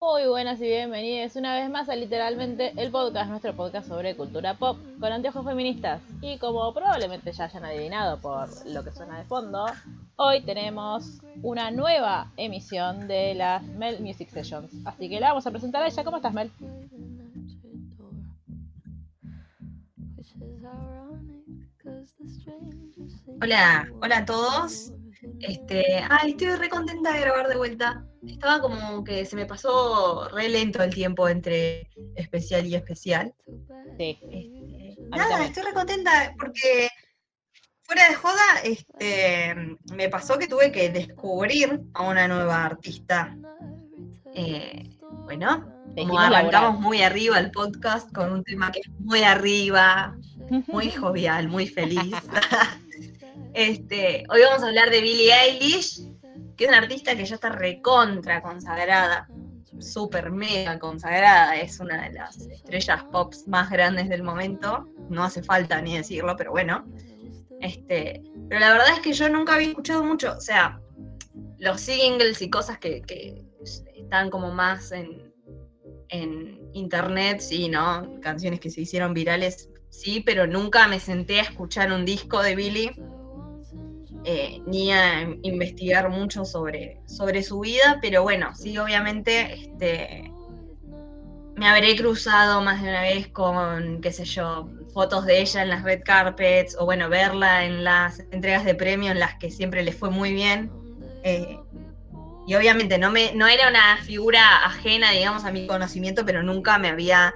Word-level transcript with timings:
Muy 0.00 0.26
buenas 0.28 0.58
y 0.60 0.64
bienvenidos 0.64 1.36
una 1.36 1.54
vez 1.54 1.68
más 1.68 1.90
a 1.90 1.94
literalmente 1.94 2.72
el 2.74 2.90
podcast, 2.90 3.28
nuestro 3.28 3.54
podcast 3.54 3.86
sobre 3.86 4.16
cultura 4.16 4.54
pop 4.54 4.78
con 4.98 5.12
anteojos 5.12 5.44
feministas. 5.44 6.00
Y 6.22 6.38
como 6.38 6.72
probablemente 6.72 7.32
ya 7.32 7.44
hayan 7.44 7.66
adivinado 7.66 8.18
por 8.18 8.48
lo 8.64 8.82
que 8.82 8.92
suena 8.92 9.18
de 9.18 9.24
fondo, 9.26 9.66
hoy 10.16 10.40
tenemos 10.40 11.20
una 11.42 11.70
nueva 11.70 12.32
emisión 12.38 13.06
de 13.08 13.34
las 13.34 13.62
Mel 13.62 14.00
Music 14.00 14.30
Sessions. 14.30 14.72
Así 14.86 15.10
que 15.10 15.20
la 15.20 15.28
vamos 15.28 15.46
a 15.46 15.50
presentar 15.50 15.82
a 15.82 15.88
ella. 15.88 16.02
¿Cómo 16.02 16.16
estás, 16.16 16.32
Mel? 16.32 16.50
Hola, 23.42 23.86
hola 24.00 24.16
a 24.16 24.24
todos. 24.24 24.92
Este, 25.40 26.04
ay, 26.08 26.30
estoy 26.30 26.48
re 26.56 26.68
contenta 26.68 27.12
de 27.12 27.20
grabar 27.20 27.48
de 27.48 27.56
vuelta. 27.56 28.04
Estaba 28.26 28.60
como 28.60 29.04
que 29.04 29.24
se 29.24 29.36
me 29.36 29.46
pasó 29.46 30.28
re 30.28 30.48
lento 30.48 30.82
el 30.82 30.94
tiempo 30.94 31.28
entre 31.28 31.88
especial 32.16 32.66
y 32.66 32.74
especial. 32.74 33.34
Sí. 33.98 34.18
Este, 34.22 34.96
nada, 35.10 35.44
estoy 35.44 35.62
re 35.64 35.72
contenta 35.72 36.34
porque 36.38 36.88
fuera 37.82 38.08
de 38.08 38.14
joda, 38.14 38.60
este, 38.64 39.54
me 39.94 40.08
pasó 40.08 40.38
que 40.38 40.48
tuve 40.48 40.72
que 40.72 40.90
descubrir 40.90 41.80
a 41.94 42.02
una 42.02 42.26
nueva 42.26 42.64
artista. 42.64 43.36
Eh, 44.34 44.90
bueno, 45.24 45.72
como 45.96 46.18
arrancamos 46.18 46.80
muy 46.80 47.02
arriba 47.02 47.38
el 47.38 47.50
podcast 47.52 48.12
con 48.12 48.32
un 48.32 48.44
tema 48.44 48.70
que 48.72 48.80
es 48.80 48.90
muy 48.98 49.22
arriba, 49.22 50.16
muy 50.66 50.90
jovial, 50.90 51.48
muy 51.48 51.66
feliz. 51.68 52.14
Este, 53.56 54.22
hoy 54.28 54.42
vamos 54.42 54.62
a 54.62 54.66
hablar 54.66 54.90
de 54.90 55.00
Billie 55.00 55.32
Eilish, 55.32 56.02
que 56.58 56.64
es 56.64 56.68
una 56.68 56.76
artista 56.76 57.16
que 57.16 57.24
ya 57.24 57.36
está 57.36 57.48
recontra 57.48 58.42
consagrada, 58.42 59.30
súper 59.78 60.30
mega 60.30 60.78
consagrada, 60.78 61.56
es 61.56 61.80
una 61.80 62.02
de 62.02 62.12
las 62.12 62.36
estrellas 62.36 63.02
pop 63.04 63.32
más 63.46 63.70
grandes 63.70 64.10
del 64.10 64.22
momento, 64.22 64.86
no 65.08 65.24
hace 65.24 65.42
falta 65.42 65.80
ni 65.80 65.96
decirlo, 65.96 66.36
pero 66.36 66.50
bueno. 66.50 66.84
Este, 67.62 68.22
pero 68.46 68.60
la 68.60 68.72
verdad 68.72 68.88
es 68.92 69.00
que 69.00 69.14
yo 69.14 69.26
nunca 69.30 69.54
había 69.54 69.68
escuchado 69.68 70.04
mucho, 70.04 70.36
o 70.36 70.40
sea, 70.42 70.78
los 71.56 71.80
singles 71.80 72.42
y 72.42 72.50
cosas 72.50 72.76
que, 72.78 73.42
están 73.94 74.28
como 74.28 74.52
más 74.52 74.92
en, 74.92 75.32
en 76.10 76.60
internet, 76.74 77.40
sí, 77.40 77.70
¿no? 77.70 78.20
Canciones 78.20 78.60
que 78.60 78.68
se 78.68 78.82
hicieron 78.82 79.14
virales, 79.14 79.70
sí, 79.88 80.20
pero 80.20 80.46
nunca 80.46 80.86
me 80.88 81.00
senté 81.00 81.40
a 81.40 81.44
escuchar 81.44 81.90
un 81.90 82.04
disco 82.04 82.42
de 82.42 82.54
Billie 82.54 82.94
eh, 84.28 84.60
ni 84.66 84.90
a 84.90 85.22
investigar 85.42 86.10
mucho 86.10 86.44
sobre, 86.44 87.00
sobre 87.06 87.44
su 87.44 87.60
vida, 87.60 88.00
pero 88.02 88.24
bueno, 88.24 88.56
sí, 88.56 88.76
obviamente 88.76 89.54
este, 89.54 90.32
me 91.54 91.68
habré 91.68 91.94
cruzado 91.94 92.60
más 92.60 92.82
de 92.82 92.88
una 92.88 93.02
vez 93.02 93.28
con, 93.28 94.00
qué 94.00 94.10
sé 94.10 94.24
yo, 94.24 94.68
fotos 94.92 95.26
de 95.26 95.40
ella 95.40 95.62
en 95.62 95.68
las 95.68 95.84
red 95.84 96.02
carpets, 96.04 96.76
o 96.76 96.84
bueno, 96.84 97.08
verla 97.08 97.64
en 97.64 97.84
las 97.84 98.18
entregas 98.32 98.64
de 98.64 98.74
premio 98.74 99.12
en 99.12 99.20
las 99.20 99.36
que 99.36 99.48
siempre 99.48 99.84
le 99.84 99.92
fue 99.92 100.10
muy 100.10 100.32
bien. 100.32 100.72
Eh, 101.22 101.60
y 102.48 102.54
obviamente 102.56 102.98
no, 102.98 103.12
me, 103.12 103.32
no 103.32 103.46
era 103.46 103.68
una 103.68 103.96
figura 103.98 104.64
ajena, 104.64 105.12
digamos, 105.12 105.44
a 105.44 105.52
mi 105.52 105.68
conocimiento, 105.68 106.26
pero 106.26 106.42
nunca 106.42 106.78
me 106.78 106.88
había 106.88 107.32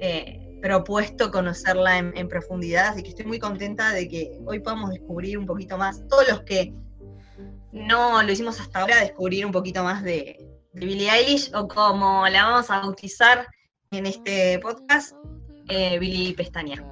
eh, 0.00 0.41
propuesto 0.62 1.32
conocerla 1.32 1.98
en, 1.98 2.28
profundidad, 2.28 2.88
así 2.88 3.02
que 3.02 3.08
estoy 3.10 3.26
muy 3.26 3.40
contenta 3.40 3.90
de 3.90 4.08
que 4.08 4.38
hoy 4.46 4.60
podamos 4.60 4.90
descubrir 4.90 5.36
un 5.36 5.44
poquito 5.44 5.76
más, 5.76 6.06
todos 6.08 6.28
los 6.28 6.42
que 6.42 6.72
no 7.72 8.22
lo 8.22 8.32
hicimos 8.32 8.60
hasta 8.60 8.80
ahora, 8.80 9.00
descubrir 9.00 9.44
un 9.44 9.52
poquito 9.52 9.82
más 9.82 10.02
de, 10.04 10.48
Billie 10.74 11.10
Eilish, 11.10 11.54
o 11.54 11.68
como 11.68 12.26
la 12.28 12.44
vamos 12.44 12.70
a 12.70 12.80
bautizar 12.80 13.46
en 13.90 14.06
este 14.06 14.58
podcast, 14.60 15.14
eh, 15.68 15.98
Billie 15.98 16.32
Pestaña. 16.32 16.82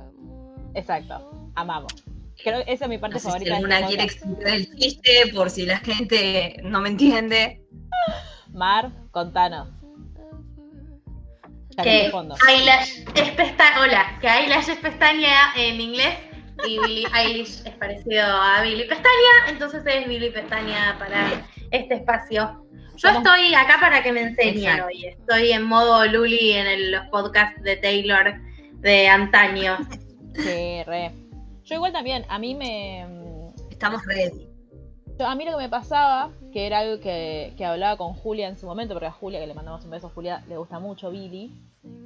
Exacto, 0.75 1.51
amamos. 1.55 1.95
Creo 2.43 2.63
que 2.65 2.73
esa 2.73 2.85
es 2.85 2.91
mi 2.91 2.99
parte 2.99 3.21
favorita. 3.21 3.51
Si 3.51 3.57
alguna 3.57 3.87
quiere 3.87 4.03
explicar 4.03 4.49
el 4.49 4.77
chiste, 4.77 5.33
por 5.35 5.49
si 5.49 5.65
la 5.65 5.79
gente 5.79 6.57
no 6.63 6.81
me 6.83 6.91
entiende. 6.91 7.63
Mar, 8.53 8.91
contanos 9.13 9.80
que 11.83 12.13
Eyelash 12.49 13.05
es 13.15 13.31
pestaña, 13.33 13.81
hola, 13.81 14.19
que 14.21 14.29
Eyelash 14.29 14.69
es 14.69 14.79
pestaña 14.79 15.55
en 15.57 15.81
inglés 15.81 16.15
y 16.67 16.79
Billie 16.79 17.07
Eilish 17.15 17.63
es 17.65 17.75
parecido 17.75 18.25
a 18.25 18.63
Billy 18.63 18.85
Pestaña, 18.85 19.49
entonces 19.49 19.83
es 19.87 20.09
Billy 20.09 20.31
Pestaña 20.31 20.97
para 20.99 21.45
este 21.71 21.95
espacio. 21.95 22.67
Yo 22.97 23.09
estoy 23.09 23.55
acá 23.55 23.79
para 23.81 24.03
que 24.03 24.13
me 24.13 24.23
enseñen 24.23 24.81
hoy, 24.83 25.07
estoy 25.07 25.53
en 25.53 25.63
modo 25.63 26.05
Luli 26.07 26.53
en 26.53 26.93
los 26.93 27.07
podcasts 27.07 27.63
de 27.63 27.77
Taylor 27.77 28.35
de 28.75 29.09
antaño. 29.09 29.79
Sí, 30.35 30.83
re. 30.85 31.11
Yo 31.65 31.77
igual 31.77 31.93
también, 31.93 32.27
a 32.29 32.39
mí 32.39 32.55
me... 32.55 33.07
Estamos 33.71 34.05
ready. 34.07 34.49
A 35.19 35.35
mí 35.35 35.45
lo 35.45 35.53
que 35.53 35.65
me 35.65 35.69
pasaba, 35.69 36.31
que 36.53 36.67
era 36.67 36.81
algo 36.81 37.01
que, 37.01 37.53
que, 37.57 37.65
hablaba 37.65 37.97
con 37.97 38.15
Julia 38.15 38.49
en 38.49 38.57
su 38.57 38.67
momento, 38.67 38.95
porque 38.95 39.07
a 39.07 39.13
Julia, 39.13 39.39
que 39.39 39.47
le 39.47 39.55
mandamos 39.55 39.85
un 39.85 39.91
beso 39.91 40.07
a 40.07 40.11
Julia, 40.11 40.43
le 40.49 40.57
gusta 40.57 40.79
mucho 40.79 41.11
Billy, 41.11 41.53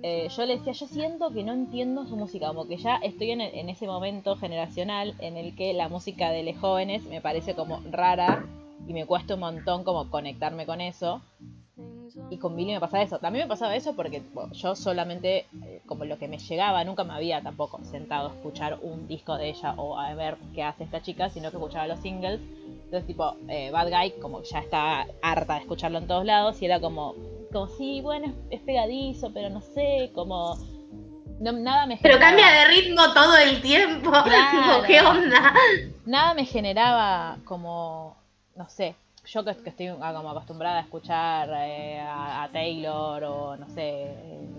eh, 0.03 0.29
yo 0.29 0.45
le 0.45 0.59
decía, 0.59 0.73
yo 0.73 0.87
siento 0.87 1.31
que 1.33 1.43
no 1.43 1.53
entiendo 1.53 2.07
su 2.07 2.17
música, 2.17 2.49
como 2.49 2.69
que 2.69 2.77
ya 2.77 2.97
estoy 2.97 3.31
en, 3.31 3.41
ese 3.41 3.87
momento 3.87 4.37
generacional 4.37 5.15
en 5.19 5.37
el 5.37 5.57
que 5.57 5.73
la 5.73 5.89
música 5.89 6.31
de 6.31 6.43
los 6.43 6.57
jóvenes 6.59 7.05
me 7.05 7.21
parece 7.21 7.55
como 7.55 7.81
rara 7.91 8.47
y 8.87 8.93
me 8.93 9.07
cuesta 9.07 9.35
un 9.35 9.41
montón 9.41 9.83
como 9.83 10.11
conectarme 10.11 10.67
con 10.67 10.81
eso. 10.81 11.23
Y 12.31 12.37
con 12.37 12.55
Billy 12.55 12.73
me 12.73 12.81
pasaba 12.81 13.03
eso. 13.03 13.19
También 13.19 13.47
me 13.47 13.49
pasaba 13.49 13.75
eso 13.75 13.97
porque 13.97 14.23
yo 14.53 14.77
solamente, 14.77 15.47
eh, 15.65 15.81
como 15.87 16.05
lo 16.05 16.19
que 16.19 16.29
me 16.29 16.39
llegaba, 16.39 16.85
nunca 16.85 17.03
me 17.03 17.15
había 17.15 17.43
tampoco 17.43 17.81
sentado 17.85 18.29
a 18.29 18.35
escuchar 18.35 18.79
un 18.83 19.09
disco 19.09 19.37
de 19.37 19.49
ella 19.49 19.75
o 19.77 19.99
a 19.99 20.15
ver 20.15 20.37
qué 20.55 20.63
hace 20.63 20.85
esta 20.85 21.03
chica, 21.03 21.31
sino 21.31 21.51
que 21.51 21.57
escuchaba 21.57 21.89
los 21.89 21.99
singles. 22.01 22.41
Entonces, 22.85 23.07
tipo, 23.07 23.37
eh, 23.49 23.71
Bad 23.71 23.91
Guy, 23.91 24.21
como 24.21 24.43
ya 24.43 24.61
estaba 24.61 25.07
harta 25.23 25.55
de 25.55 25.61
escucharlo 25.61 25.99
en 25.99 26.07
todos 26.07 26.25
lados, 26.25 26.63
y 26.63 26.67
era 26.67 26.79
como, 26.79 27.15
como, 27.55 27.69
sí, 27.69 28.01
bueno, 28.01 28.35
es, 28.51 28.61
pegadizo, 28.63 29.33
pero 29.33 29.49
no 29.49 29.61
sé, 29.61 30.11
como... 30.13 30.59
nada 31.39 31.87
me 31.87 31.97
Pero 32.03 32.19
cambia 32.19 32.51
de 32.51 32.65
ritmo 32.65 33.01
todo 33.15 33.37
el 33.37 33.63
tiempo. 33.63 34.11
¿Qué 34.89 35.01
onda? 35.01 35.55
Nada 36.05 36.35
me 36.35 36.47
generaba 36.47 37.39
como, 37.45 38.17
no 38.57 38.69
sé, 38.69 38.97
yo 39.27 39.45
que, 39.45 39.53
estoy 39.53 39.87
como 39.89 40.31
acostumbrada 40.31 40.79
a 40.79 40.83
escuchar 40.83 41.49
eh, 41.59 42.01
a, 42.01 42.49
Taylor 42.53 43.23
o 43.23 43.57
no 43.57 43.69
sé, 43.69 44.09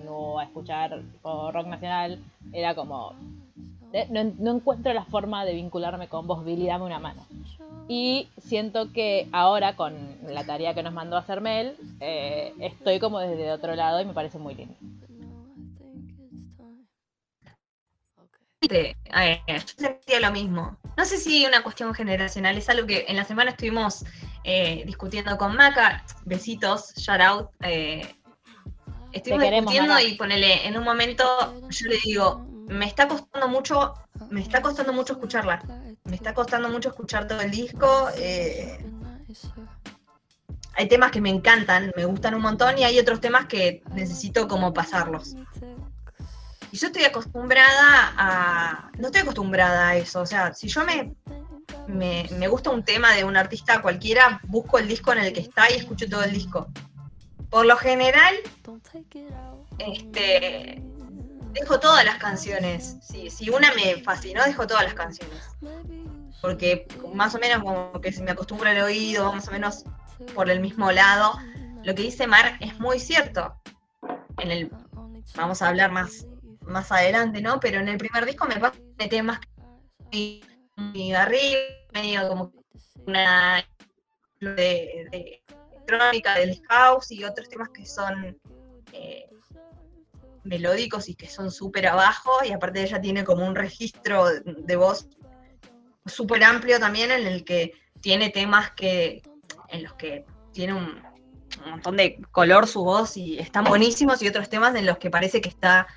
o 0.07 0.39
a 0.39 0.45
escuchar 0.45 1.01
rock 1.21 1.68
nacional, 1.68 2.24
era 2.53 2.75
como, 2.75 3.13
no, 4.09 4.51
encuentro 4.51 4.94
la 4.94 5.06
forma 5.06 5.45
de 5.45 5.53
vincularme 5.53 6.07
con 6.07 6.27
vos, 6.27 6.44
Billy, 6.44 6.68
dame 6.68 6.86
una 6.86 7.00
mano. 7.00 7.25
Y 7.88 8.27
siento 8.38 8.92
que 8.92 9.27
ahora 9.31 9.75
con 9.75 9.94
la 10.27 10.45
tarea 10.45 10.74
que 10.74 10.83
nos 10.83 10.94
mandó 10.94 11.15
a 11.15 11.19
hacer 11.19 11.39
Mel, 11.42 11.75
eh, 12.00 12.53
estoy 12.59 13.00
como 13.00 13.19
desde 13.19 13.51
otro 13.51 13.75
lado 13.75 14.01
y 14.01 14.06
me 14.06 14.13
parece 14.13 14.39
muy 14.39 14.56
lindo. 14.56 14.75
yo 18.62 19.59
sentía 19.77 20.19
lo 20.19 20.31
mismo. 20.31 20.77
No 20.98 21.06
sé 21.06 21.18
si 21.18 21.45
una 21.45 21.62
cuestión 21.62 21.94
generacional, 21.94 22.57
es 22.57 22.68
algo 22.69 22.88
que 22.88 23.06
en 23.07 23.15
la 23.15 23.24
semana 23.24 23.51
estuvimos 23.51 24.03
eh, 24.44 24.83
discutiendo 24.86 25.38
con 25.38 25.56
Maca. 25.56 26.03
Besitos, 26.25 26.94
shout 26.95 27.21
out. 27.21 27.50
Eh, 27.62 28.15
estuvimos 29.12 29.51
discutiendo 29.51 30.00
y 30.00 30.15
ponele, 30.15 30.65
en 30.65 30.77
un 30.77 30.83
momento 30.83 31.24
yo 31.69 31.88
le 31.88 31.98
digo, 32.03 32.54
me 32.67 32.85
está 32.85 33.07
costando 33.07 33.47
mucho, 33.47 33.94
me 34.29 34.41
está 34.41 34.62
costando 34.62 34.94
mucho 34.94 35.13
escucharla 35.13 35.62
me 36.06 36.15
está 36.15 36.33
costando 36.33 36.69
mucho 36.69 36.89
escuchar 36.89 37.27
todo 37.27 37.41
el 37.41 37.51
disco. 37.51 38.09
Eh, 38.15 38.77
hay 40.73 40.88
temas 40.88 41.12
que 41.12 41.21
me 41.21 41.29
encantan, 41.29 41.91
me 41.95 42.06
gustan 42.06 42.35
un 42.35 42.41
montón 42.41 42.77
y 42.77 42.83
hay 42.83 43.00
otros 43.00 43.19
temas 43.19 43.45
que 43.47 43.81
necesito 43.94 44.47
como 44.47 44.73
pasarlos. 44.73 45.35
Y 46.71 46.77
yo 46.77 46.88
estoy 46.88 47.06
acostumbrada 47.06 48.13
a... 48.17 48.91
No 49.00 49.07
estoy 49.07 49.21
acostumbrada 49.21 49.89
a 49.89 49.95
eso, 49.95 50.21
o 50.21 50.25
sea, 50.25 50.53
si 50.53 50.67
yo 50.67 50.83
me, 50.83 51.15
me, 51.88 52.27
me 52.38 52.47
gusta 52.47 52.69
un 52.69 52.83
tema 52.83 53.13
de 53.13 53.23
un 53.23 53.38
artista 53.38 53.81
cualquiera, 53.81 54.41
busco 54.44 54.77
el 54.77 54.88
disco 54.88 55.13
en 55.13 55.19
el 55.19 55.33
que 55.33 55.39
está 55.39 55.71
y 55.71 55.75
escucho 55.75 56.07
todo 56.09 56.23
el 56.23 56.33
disco. 56.33 56.67
Por 57.50 57.65
lo 57.65 57.77
general, 57.77 58.35
este, 59.77 60.83
dejo 61.55 61.79
todas 61.79 62.05
las 62.05 62.17
canciones. 62.17 62.97
Si, 63.01 63.49
una 63.49 63.73
me 63.73 64.01
fascinó, 64.03 64.43
dejo 64.43 64.67
todas 64.67 64.83
las 64.83 64.93
canciones. 64.93 65.41
Porque 66.41 66.87
más 67.13 67.33
o 67.33 67.39
menos 67.39 67.63
como 67.63 67.99
que 68.01 68.11
se 68.11 68.21
me 68.21 68.31
acostumbra 68.31 68.71
el 68.71 68.81
oído, 68.81 69.33
más 69.33 69.47
o 69.47 69.51
menos 69.51 69.85
por 70.33 70.49
el 70.49 70.59
mismo 70.59 70.91
lado. 70.91 71.39
Lo 71.83 71.95
que 71.95 72.03
dice 72.03 72.27
Mar 72.27 72.57
es 72.59 72.79
muy 72.79 72.99
cierto. 72.99 73.55
En 74.39 74.51
el, 74.51 74.71
vamos 75.35 75.61
a 75.61 75.69
hablar 75.69 75.91
más, 75.91 76.27
más 76.61 76.91
adelante, 76.91 77.41
¿no? 77.41 77.59
Pero 77.59 77.79
en 77.79 77.87
el 77.87 77.97
primer 77.97 78.25
disco 78.25 78.45
me 78.47 78.57
pasa 78.57 78.77
de 78.97 79.07
temas 79.07 79.39
muy 80.75 81.13
arriba, 81.13 81.59
medio 81.93 82.27
como 82.27 82.51
una 83.07 83.65
de, 84.41 85.07
de 85.11 85.43
electrónica 85.71 86.35
del 86.35 86.61
house 86.67 87.11
y 87.11 87.23
otros 87.23 87.47
temas 87.49 87.69
que 87.69 87.85
son 87.85 88.37
eh, 88.91 89.29
melódicos 90.45 91.09
y 91.09 91.15
que 91.15 91.27
son 91.27 91.51
súper 91.51 91.88
abajo, 91.88 92.31
y 92.47 92.51
aparte 92.51 92.81
ella 92.81 93.01
tiene 93.01 93.24
como 93.24 93.45
un 93.45 93.56
registro 93.56 94.27
de 94.30 94.75
voz 94.75 95.07
súper 96.06 96.44
amplio 96.44 96.80
también 96.80 97.12
en 97.12 97.25
el 97.25 97.44
que 97.44 97.74
tiene 98.00 98.30
temas 98.30 98.71
que 98.71 99.24
en 99.69 99.83
los 99.83 99.94
que 99.94 100.25
tiene 100.51 100.74
un, 100.74 101.03
montón 101.65 101.97
de 101.97 102.21
color 102.31 102.68
su 102.68 102.83
voz 102.83 103.18
y 103.18 103.39
están 103.39 103.63
buenísimos 103.63 104.21
y 104.21 104.27
otros 104.27 104.50
temas 104.50 104.75
en 104.75 104.86
los 104.86 104.97
que 104.97 105.09
parece 105.09 105.42
que 105.42 105.50
está 105.50 105.88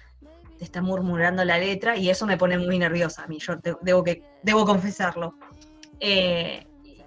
está 0.60 0.82
murmurando 0.82 1.44
la 1.44 1.58
letra 1.58 1.96
y 1.96 2.10
eso 2.10 2.26
me 2.26 2.36
pone 2.36 2.58
muy 2.58 2.78
nerviosa 2.78 3.24
a 3.24 3.26
mí, 3.26 3.38
yo 3.38 3.56
debo, 3.82 4.02
que, 4.02 4.22
debo 4.42 4.64
confesarlo. 4.64 5.34
Eh, 6.00 6.66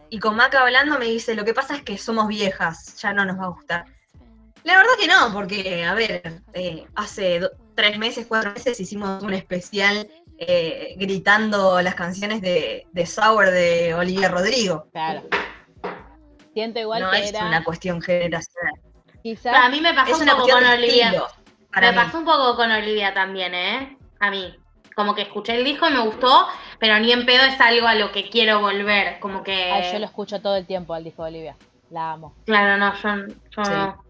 y 0.10 0.20
con 0.20 0.36
Maca 0.36 0.62
hablando 0.62 0.98
me 1.00 1.06
dice, 1.06 1.36
lo 1.36 1.46
que 1.46 1.54
pasa 1.54 1.76
es 1.76 1.84
que 1.84 1.98
somos 1.98 2.28
viejas, 2.28 2.98
ya 3.02 3.14
no 3.14 3.26
nos 3.26 3.40
va 3.40 3.46
a 3.46 3.50
gustar. 3.50 3.86
La 4.64 4.78
verdad 4.78 4.92
que 5.00 5.08
no, 5.08 5.34
porque, 5.34 5.84
a 5.86 5.94
ver, 5.94 6.42
eh, 6.54 6.86
hace 6.96 7.40
do- 7.40 7.52
tres 7.76 7.98
meses, 7.98 8.26
cuatro 8.28 8.52
meses 8.52 8.80
hicimos 8.80 9.24
un 9.24 9.34
especial 9.34 10.08
eh, 10.38 10.94
gritando 10.98 11.82
las 11.82 11.96
canciones 11.96 12.42
de, 12.42 12.86
de 12.92 13.06
Sour 13.06 13.50
de 13.50 13.94
Olivia 13.96 14.30
Rodrigo. 14.30 14.88
Claro. 14.92 15.24
Siento 16.54 16.80
igual 16.80 17.02
no 17.04 17.12
que 17.12 17.20
es 17.20 17.30
era 17.30 17.46
una 17.48 17.64
cuestión 17.64 18.02
generacional. 18.02 18.74
quizás 19.24 19.54
A 19.56 19.70
mí 19.70 19.80
me 19.82 19.94
pasó 19.94 20.12
Es 20.16 20.20
un 20.22 20.28
poco 20.28 20.50
con 20.50 20.66
Olivia. 20.66 21.06
estilo. 21.08 21.28
Para 21.74 21.92
Me 21.92 21.98
mí. 21.98 22.04
pasó 22.04 22.18
un 22.20 22.26
poco 22.26 22.56
con 22.56 22.70
Olivia 22.72 23.14
también, 23.14 23.54
¿eh? 23.56 23.98
A 24.20 24.30
mí. 24.30 24.56
Como 24.94 25.16
que 25.16 25.22
escuché 25.22 25.56
el 25.56 25.64
disco 25.64 25.88
y 25.90 25.94
me 25.94 26.02
gustó, 26.02 26.48
pero 26.78 27.00
ni 27.00 27.14
en 27.14 27.26
pedo 27.26 27.44
es 27.46 27.60
algo 27.62 27.88
a 27.88 27.96
lo 27.96 28.12
que 28.12 28.30
quiero 28.30 28.60
volver. 28.60 29.20
Como 29.22 29.42
que. 29.42 29.72
Ay, 29.72 29.90
yo 29.94 30.00
lo 30.00 30.06
escucho 30.06 30.42
todo 30.42 30.58
el 30.58 30.66
tiempo 30.68 30.94
al 30.94 31.06
disco 31.06 31.24
de 31.24 31.30
Olivia. 31.30 31.56
La 31.90 32.12
amo. 32.12 32.36
Claro, 32.46 32.78
no, 32.78 32.94
yo, 32.96 33.28
yo 33.56 33.64
Sí. 33.66 33.72
no. 33.72 34.04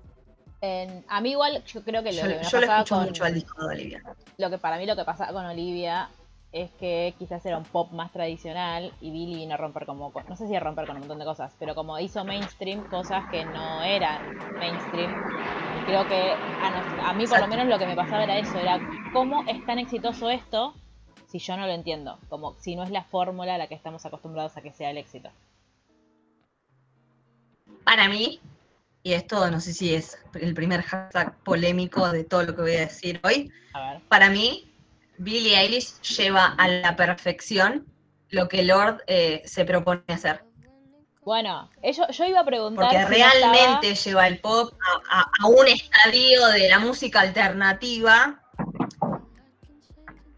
En- 0.62 1.04
a 1.08 1.22
mí 1.22 1.32
igual, 1.32 1.64
yo 1.66 1.84
creo 1.84 2.04
que 2.04 2.12
lo 2.12 2.22
Yo, 2.22 2.28
que 2.28 2.36
me 2.36 2.44
yo 2.44 2.60
lo 2.60 2.68
pasaba 2.68 2.78
escucho 2.84 2.96
con, 2.96 3.06
mucho 3.08 3.24
al 3.24 3.34
disco 3.34 3.68
de 3.68 3.74
Olivia. 3.76 4.04
lo 4.38 4.50
que 4.50 4.58
para 4.60 4.78
mí 4.78 4.86
lo 4.86 4.96
que 4.96 5.04
pasaba 5.04 5.34
con 5.34 5.46
Olivia 5.46 6.10
es 6.52 6.70
que 6.80 7.14
quizás 7.18 7.44
era 7.46 7.58
un 7.58 7.64
pop 7.64 7.92
más 7.92 8.12
tradicional 8.12 8.92
y 9.02 9.10
Billy 9.10 9.36
vino 9.38 9.54
a 9.54 9.58
romper 9.58 9.86
como, 9.86 10.12
con- 10.12 10.24
no 10.28 10.36
sé 10.36 10.48
si 10.48 10.56
a 10.56 10.60
romper 10.60 10.86
con 10.86 10.96
un 10.98 11.02
montón 11.02 11.18
de 11.20 11.26
cosas, 11.26 11.52
pero 11.58 11.74
como 11.74 11.98
hizo 11.98 12.24
mainstream 12.26 12.84
cosas 12.90 13.26
que 13.28 13.46
no 13.46 13.82
eran 13.84 14.22
mainstream. 14.60 15.18
Creo 15.86 16.06
que 16.08 16.36
a, 16.62 16.70
nos- 16.70 16.86
a 17.04 17.14
mí 17.14 17.26
por 17.26 17.40
lo 17.40 17.48
menos 17.48 17.68
lo 17.68 17.80
que 17.80 17.86
me 17.88 17.96
pasaba 17.96 18.24
era 18.24 18.38
eso, 18.38 18.60
era 18.60 18.82
cómo 19.12 19.44
es 19.48 19.66
tan 19.66 19.80
exitoso 19.80 20.30
esto 20.30 20.74
si 21.28 21.40
yo 21.40 21.56
no 21.58 21.66
lo 21.66 21.72
entiendo, 21.72 22.20
como 22.30 22.54
si 22.60 22.76
no 22.76 22.84
es 22.84 22.92
la 22.92 23.04
fórmula 23.06 23.56
a 23.56 23.58
la 23.58 23.68
que 23.68 23.76
estamos 23.76 24.06
acostumbrados 24.06 24.58
a 24.58 24.62
que 24.62 24.74
sea 24.74 24.92
el 24.92 24.98
éxito. 24.98 25.30
Para 27.86 28.10
mí, 28.10 28.40
y 29.04 29.14
esto 29.14 29.50
no 29.50 29.60
sé 29.60 29.74
si 29.74 29.96
es 29.96 30.18
el 30.36 30.54
primer 30.54 30.82
hashtag 30.84 31.38
polémico 31.44 32.12
de 32.12 32.24
todo 32.24 32.44
lo 32.44 32.56
que 32.56 32.62
voy 32.62 32.76
a 32.76 32.82
decir 32.82 33.20
hoy, 33.24 33.52
A 33.74 33.94
ver. 33.94 34.02
para 34.08 34.30
mí, 34.30 34.72
Billie 35.18 35.58
Eilish 35.60 36.00
lleva 36.02 36.54
a 36.58 36.68
la 36.68 36.96
perfección 36.96 37.86
lo 38.30 38.48
que 38.48 38.64
Lord 38.64 39.04
eh, 39.08 39.42
se 39.46 39.66
propone 39.66 40.02
hacer. 40.08 40.44
Bueno, 41.24 41.70
eh, 41.84 41.94
yo, 41.94 42.08
yo 42.10 42.26
iba 42.26 42.40
a 42.40 42.46
preguntar 42.46 42.86
Porque 42.90 43.00
si 43.04 43.06
realmente 43.22 43.90
estaba- 43.92 44.04
lleva 44.06 44.28
el 44.28 44.40
pop 44.40 44.74
a, 45.12 45.20
a- 45.22 45.32
a 45.42 45.48
un 45.48 45.68
estadio 45.68 46.48
de 46.48 46.70
la 46.70 46.80
música 46.80 47.22
alternativa 47.22 48.42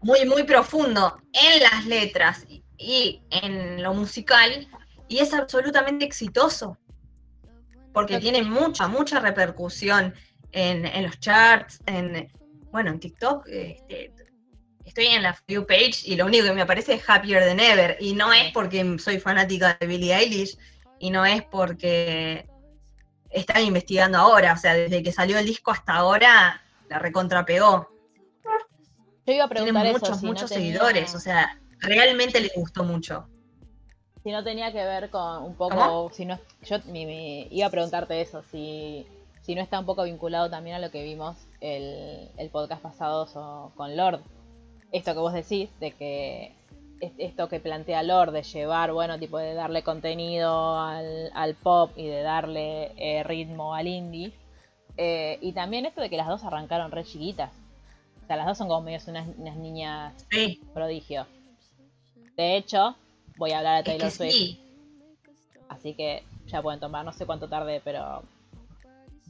muy, 0.02 0.26
muy 0.26 0.42
profundo 0.42 1.18
en 1.32 1.62
las 1.62 1.86
letras 1.86 2.44
y, 2.48 2.62
y 2.76 3.22
en 3.30 3.82
lo 3.82 3.94
musical, 3.94 4.68
y 5.08 5.18
es 5.18 5.32
absolutamente 5.32 6.04
exitoso. 6.04 6.76
Porque 7.94 8.18
tiene 8.18 8.42
mucha, 8.42 8.88
mucha 8.88 9.20
repercusión 9.20 10.12
en, 10.52 10.84
en 10.84 11.04
los 11.04 11.18
charts, 11.20 11.80
en, 11.86 12.30
bueno, 12.70 12.90
en 12.90 13.00
TikTok. 13.00 13.46
este, 13.48 14.12
estoy 14.84 15.06
en 15.06 15.22
la 15.22 15.34
You 15.48 15.64
page 15.66 16.02
y 16.04 16.16
lo 16.16 16.26
único 16.26 16.44
que 16.44 16.52
me 16.52 16.60
aparece 16.62 16.92
es 16.94 17.08
Happier 17.08 17.42
Than 17.46 17.60
Ever. 17.60 17.96
Y 18.00 18.14
no 18.14 18.32
es 18.32 18.52
porque 18.52 18.96
soy 18.98 19.18
fanática 19.18 19.76
de 19.80 19.86
Billie 19.86 20.14
Eilish, 20.14 20.58
y 20.98 21.10
no 21.10 21.24
es 21.24 21.42
porque 21.44 22.46
están 23.30 23.62
investigando 23.64 24.18
ahora, 24.18 24.52
o 24.52 24.56
sea, 24.56 24.74
desde 24.74 25.02
que 25.02 25.10
salió 25.12 25.38
el 25.38 25.46
disco 25.46 25.70
hasta 25.72 25.94
ahora 25.94 26.62
la 26.88 26.98
recontrapegó. 26.98 27.88
yo 29.26 29.32
iba 29.32 29.44
a 29.44 29.48
Tiene 29.48 29.72
preguntar 29.72 29.92
muchos, 29.92 30.08
eso, 30.10 30.18
si 30.20 30.26
muchos 30.26 30.50
no 30.50 30.56
tenía- 30.56 30.72
seguidores, 30.72 31.14
o 31.14 31.20
sea, 31.20 31.60
realmente 31.80 32.40
les 32.40 32.52
gustó 32.54 32.84
mucho. 32.84 33.28
Si 34.24 34.32
no 34.32 34.42
tenía 34.42 34.72
que 34.72 34.82
ver 34.84 35.10
con 35.10 35.42
un 35.44 35.54
poco, 35.54 36.10
si 36.12 36.24
no, 36.24 36.38
yo 36.64 36.78
mi- 36.86 37.06
mi- 37.06 37.46
iba 37.50 37.66
a 37.66 37.70
preguntarte 37.70 38.20
eso, 38.20 38.42
si, 38.50 39.06
si 39.42 39.54
no 39.54 39.60
está 39.62 39.78
un 39.78 39.86
poco 39.86 40.02
vinculado 40.04 40.48
también 40.50 40.76
a 40.76 40.78
lo 40.80 40.90
que 40.90 41.04
vimos 41.04 41.36
el, 41.60 42.28
el 42.38 42.50
podcast 42.50 42.82
pasado 42.82 43.26
so- 43.26 43.70
con 43.76 43.96
Lord. 43.96 44.20
Esto 44.92 45.12
que 45.12 45.18
vos 45.20 45.32
decís, 45.32 45.68
de 45.78 45.90
que 45.92 46.52
es- 47.00 47.12
esto 47.18 47.48
que 47.48 47.60
plantea 47.60 48.02
Lord, 48.02 48.32
de 48.32 48.42
llevar, 48.42 48.92
bueno, 48.92 49.18
tipo 49.18 49.36
de 49.38 49.52
darle 49.54 49.82
contenido 49.82 50.78
al, 50.78 51.30
al 51.34 51.54
pop 51.54 51.90
y 51.96 52.06
de 52.06 52.22
darle 52.22 52.92
eh, 52.96 53.22
ritmo 53.24 53.74
al 53.74 53.86
indie. 53.88 54.32
Eh, 54.96 55.38
y 55.42 55.52
también 55.52 55.84
esto 55.86 56.00
de 56.00 56.08
que 56.08 56.16
las 56.16 56.28
dos 56.28 56.44
arrancaron 56.44 56.92
re 56.92 57.04
chiquitas. 57.04 57.50
O 58.22 58.26
sea, 58.26 58.36
las 58.36 58.46
dos 58.46 58.56
son 58.56 58.68
como 58.68 58.80
medio 58.80 59.00
unas, 59.08 59.28
unas 59.36 59.56
niñas 59.56 60.14
Sí, 60.30 60.62
prodigio. 60.72 61.26
De 62.36 62.56
hecho, 62.56 62.96
voy 63.36 63.52
a 63.52 63.58
hablar 63.58 63.84
de 63.84 63.92
es 63.92 63.98
Taylor 63.98 64.10
que 64.10 64.16
Swift. 64.16 64.32
sí. 64.32 64.60
Así 65.68 65.94
que 65.94 66.22
ya 66.46 66.62
pueden 66.62 66.80
tomar, 66.80 67.04
no 67.04 67.12
sé 67.12 67.26
cuánto 67.26 67.48
tarde, 67.48 67.80
pero 67.84 68.22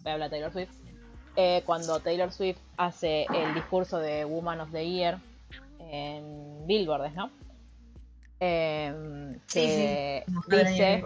voy 0.02 0.10
a 0.10 0.12
hablar 0.12 0.30
de 0.30 0.36
Taylor 0.36 0.52
Swift. 0.52 0.74
Eh, 1.36 1.62
cuando 1.66 1.98
Taylor 2.00 2.32
Swift 2.32 2.58
hace 2.76 3.26
el 3.34 3.54
discurso 3.54 3.98
de 3.98 4.24
Woman 4.24 4.60
of 4.60 4.70
the 4.70 4.88
Year 4.88 5.18
en 5.80 6.66
Billboard, 6.66 7.12
¿no? 7.14 7.30
Em, 8.40 9.38
que 9.52 10.24
sí. 10.26 10.32
Del 10.48 10.66
dice, 10.66 11.04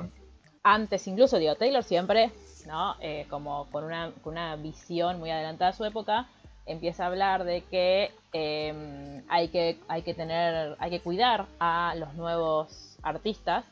antes 0.63 1.07
incluso, 1.07 1.39
digo, 1.39 1.55
Taylor 1.55 1.83
siempre, 1.85 2.31
¿no? 2.67 2.97
Eh, 3.01 3.27
como 3.31 3.71
con 3.71 3.85
una, 3.85 4.13
con 4.23 4.33
una 4.33 4.57
visión 4.57 5.19
muy 5.19 5.31
adelantada 5.31 5.71
a 5.71 5.75
su 5.75 5.85
época, 5.85 6.29
empieza 6.67 7.05
a 7.05 7.07
hablar 7.07 7.45
de 7.45 7.63
que 7.63 8.13
eh, 8.33 9.23
hay 9.29 9.49
que 9.49 9.79
hay 9.89 10.03
que 10.03 10.15
tener, 10.15 10.77
hay 10.79 10.91
que 10.91 11.01
cuidar 11.01 11.47
a 11.59 11.95
los 11.97 12.15
nuevos 12.15 12.88
artistas 13.03 13.65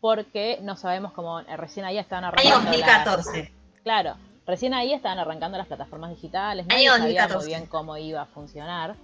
porque 0.00 0.58
no 0.62 0.76
sabemos 0.76 1.12
cómo, 1.12 1.40
eh, 1.40 1.56
recién 1.56 1.86
ahí 1.86 1.98
estaban 1.98 2.24
Año 2.24 2.32
arrancando 2.56 2.78
las- 2.78 3.04
2014. 3.04 3.52
Claro, 3.82 4.14
recién 4.46 4.74
ahí 4.74 4.92
estaban 4.92 5.18
arrancando 5.18 5.56
las 5.58 5.66
plataformas 5.66 6.10
digitales, 6.10 6.66
Año 6.68 6.74
nadie 6.74 6.88
sabía 6.88 7.02
muy 7.02 7.14
2014. 7.14 7.46
bien 7.48 7.66
cómo 7.66 7.96
iba 7.96 8.20
a 8.22 8.26
funcionar. 8.26 8.94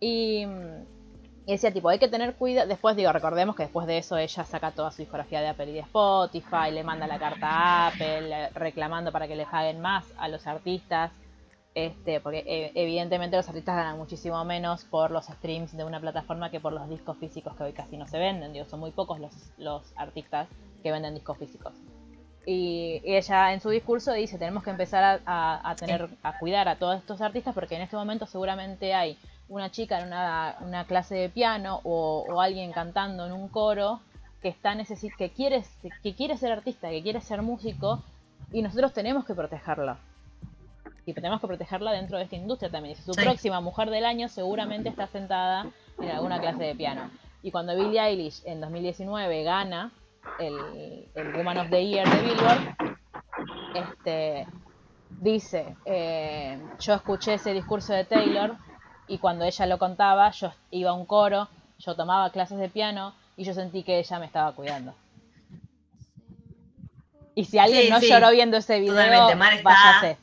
Y, 0.00 0.44
y 1.46 1.52
decía, 1.52 1.72
tipo, 1.72 1.88
hay 1.88 1.98
que 1.98 2.08
tener 2.08 2.34
cuidado. 2.34 2.66
Después, 2.68 2.96
digo, 2.96 3.12
recordemos 3.12 3.54
que 3.56 3.62
después 3.64 3.86
de 3.86 3.98
eso 3.98 4.16
ella 4.16 4.44
saca 4.44 4.70
toda 4.72 4.90
su 4.90 4.98
discografía 5.02 5.40
de 5.40 5.48
Apple 5.48 5.70
y 5.70 5.74
de 5.74 5.80
Spotify, 5.80 6.70
le 6.72 6.82
manda 6.82 7.06
la 7.06 7.18
carta 7.18 7.46
a 7.48 7.86
Apple 7.88 8.30
eh, 8.46 8.50
reclamando 8.54 9.12
para 9.12 9.28
que 9.28 9.36
le 9.36 9.46
paguen 9.46 9.80
más 9.80 10.04
a 10.18 10.28
los 10.28 10.46
artistas. 10.46 11.12
Este, 11.74 12.20
porque 12.20 12.44
eh, 12.46 12.70
evidentemente 12.76 13.36
los 13.36 13.48
artistas 13.48 13.74
ganan 13.74 13.98
muchísimo 13.98 14.44
menos 14.44 14.84
por 14.84 15.10
los 15.10 15.26
streams 15.26 15.76
de 15.76 15.82
una 15.82 15.98
plataforma 15.98 16.48
que 16.48 16.60
por 16.60 16.72
los 16.72 16.88
discos 16.88 17.16
físicos 17.18 17.56
que 17.56 17.64
hoy 17.64 17.72
casi 17.72 17.96
no 17.96 18.06
se 18.06 18.18
venden. 18.18 18.54
Son 18.68 18.78
muy 18.78 18.92
pocos 18.92 19.18
los, 19.58 19.92
artistas 19.96 20.48
que 20.82 20.92
venden 20.92 21.14
discos 21.14 21.36
físicos. 21.36 21.72
Y 22.46 23.00
ella 23.04 23.52
en 23.52 23.60
su 23.60 23.70
discurso 23.70 24.12
dice, 24.12 24.38
tenemos 24.38 24.62
que 24.62 24.70
empezar 24.70 25.20
a, 25.26 25.76
cuidar 26.38 26.68
a 26.68 26.76
todos 26.76 26.98
estos 26.98 27.20
artistas 27.20 27.54
porque 27.54 27.74
en 27.74 27.82
este 27.82 27.96
momento 27.96 28.26
seguramente 28.26 28.94
hay 28.94 29.18
una 29.48 29.70
chica 29.70 29.98
en 29.98 30.06
una, 30.08 30.84
clase 30.86 31.16
de 31.16 31.28
piano 31.28 31.80
o, 31.82 32.24
o 32.28 32.40
alguien 32.40 32.70
cantando 32.70 33.26
en 33.26 33.32
un 33.32 33.48
coro 33.48 34.00
que 34.42 34.48
está 34.48 34.76
que 35.16 35.30
quiere, 35.30 35.64
que 36.02 36.14
quiere 36.14 36.36
ser 36.36 36.52
artista, 36.52 36.90
que 36.90 37.02
quiere 37.02 37.20
ser 37.22 37.40
músico 37.42 38.02
y 38.52 38.62
nosotros 38.62 38.92
tenemos 38.92 39.24
que 39.24 39.34
protegerla. 39.34 39.98
Y 41.06 41.12
tenemos 41.12 41.40
que 41.40 41.46
protegerla 41.46 41.92
dentro 41.92 42.16
de 42.18 42.24
esta 42.24 42.36
industria 42.36 42.70
también. 42.70 42.96
Y 42.98 43.02
su 43.02 43.12
Sí. 43.14 43.20
próxima 43.22 43.60
mujer 43.60 43.90
del 43.90 44.04
año 44.06 44.28
seguramente 44.28 44.88
está 44.88 45.06
sentada 45.06 45.66
en 46.00 46.10
alguna 46.10 46.40
clase 46.40 46.62
de 46.64 46.74
piano. 46.74 47.10
Y 47.42 47.50
cuando 47.50 47.76
Billie 47.76 48.00
Eilish 48.00 48.40
en 48.46 48.60
2019 48.60 49.42
gana 49.42 49.92
el, 50.38 51.06
el 51.14 51.32
Woman 51.34 51.58
of 51.58 51.70
the 51.70 51.86
Year 51.86 52.08
de 52.08 52.22
Billboard, 52.22 52.76
este, 53.74 54.46
dice, 55.20 55.76
eh, 55.84 56.58
yo 56.80 56.94
escuché 56.94 57.34
ese 57.34 57.52
discurso 57.52 57.92
de 57.92 58.04
Taylor 58.06 58.56
y 59.06 59.18
cuando 59.18 59.44
ella 59.44 59.66
lo 59.66 59.78
contaba, 59.78 60.30
yo 60.30 60.52
iba 60.70 60.90
a 60.90 60.94
un 60.94 61.04
coro, 61.04 61.48
yo 61.78 61.94
tomaba 61.94 62.30
clases 62.30 62.58
de 62.58 62.70
piano 62.70 63.14
y 63.36 63.44
yo 63.44 63.52
sentí 63.52 63.82
que 63.82 63.98
ella 63.98 64.18
me 64.18 64.24
estaba 64.26 64.52
cuidando. 64.52 64.94
Y 67.34 67.44
si 67.44 67.58
alguien 67.58 67.82
Sí, 67.82 67.90
no 67.90 68.00
sí, 68.00 68.08
lloró 68.08 68.30
viendo 68.30 68.56
ese 68.56 68.78
video, 68.78 68.94
totalmente. 68.94 69.34
Mar 69.34 69.52
está- 69.54 69.62
váyase. 69.70 70.18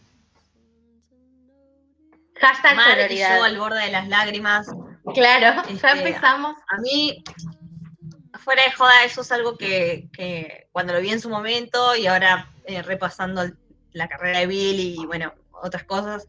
Hashtag 2.41 2.75
Mar 2.75 3.11
y 3.11 3.17
yo 3.17 3.43
al 3.43 3.57
borde 3.57 3.79
de 3.85 3.91
las 3.91 4.07
lágrimas. 4.07 4.67
Claro, 5.13 5.61
Este, 5.69 5.75
ya 5.81 5.91
empezamos. 5.93 6.55
A 6.67 6.77
mí, 6.81 7.23
fuera 8.39 8.63
de 8.63 8.71
joda, 8.71 9.03
eso 9.05 9.21
es 9.21 9.31
algo 9.31 9.57
que, 9.57 10.09
que 10.13 10.67
cuando 10.71 10.93
lo 10.93 11.01
vi 11.01 11.09
en 11.11 11.21
su 11.21 11.29
momento 11.29 11.95
y 11.95 12.07
ahora 12.07 12.49
eh, 12.65 12.81
repasando 12.81 13.43
la 13.93 14.07
carrera 14.07 14.39
de 14.39 14.47
Bill 14.47 14.79
y 14.79 15.05
bueno, 15.05 15.33
otras 15.51 15.83
cosas, 15.83 16.25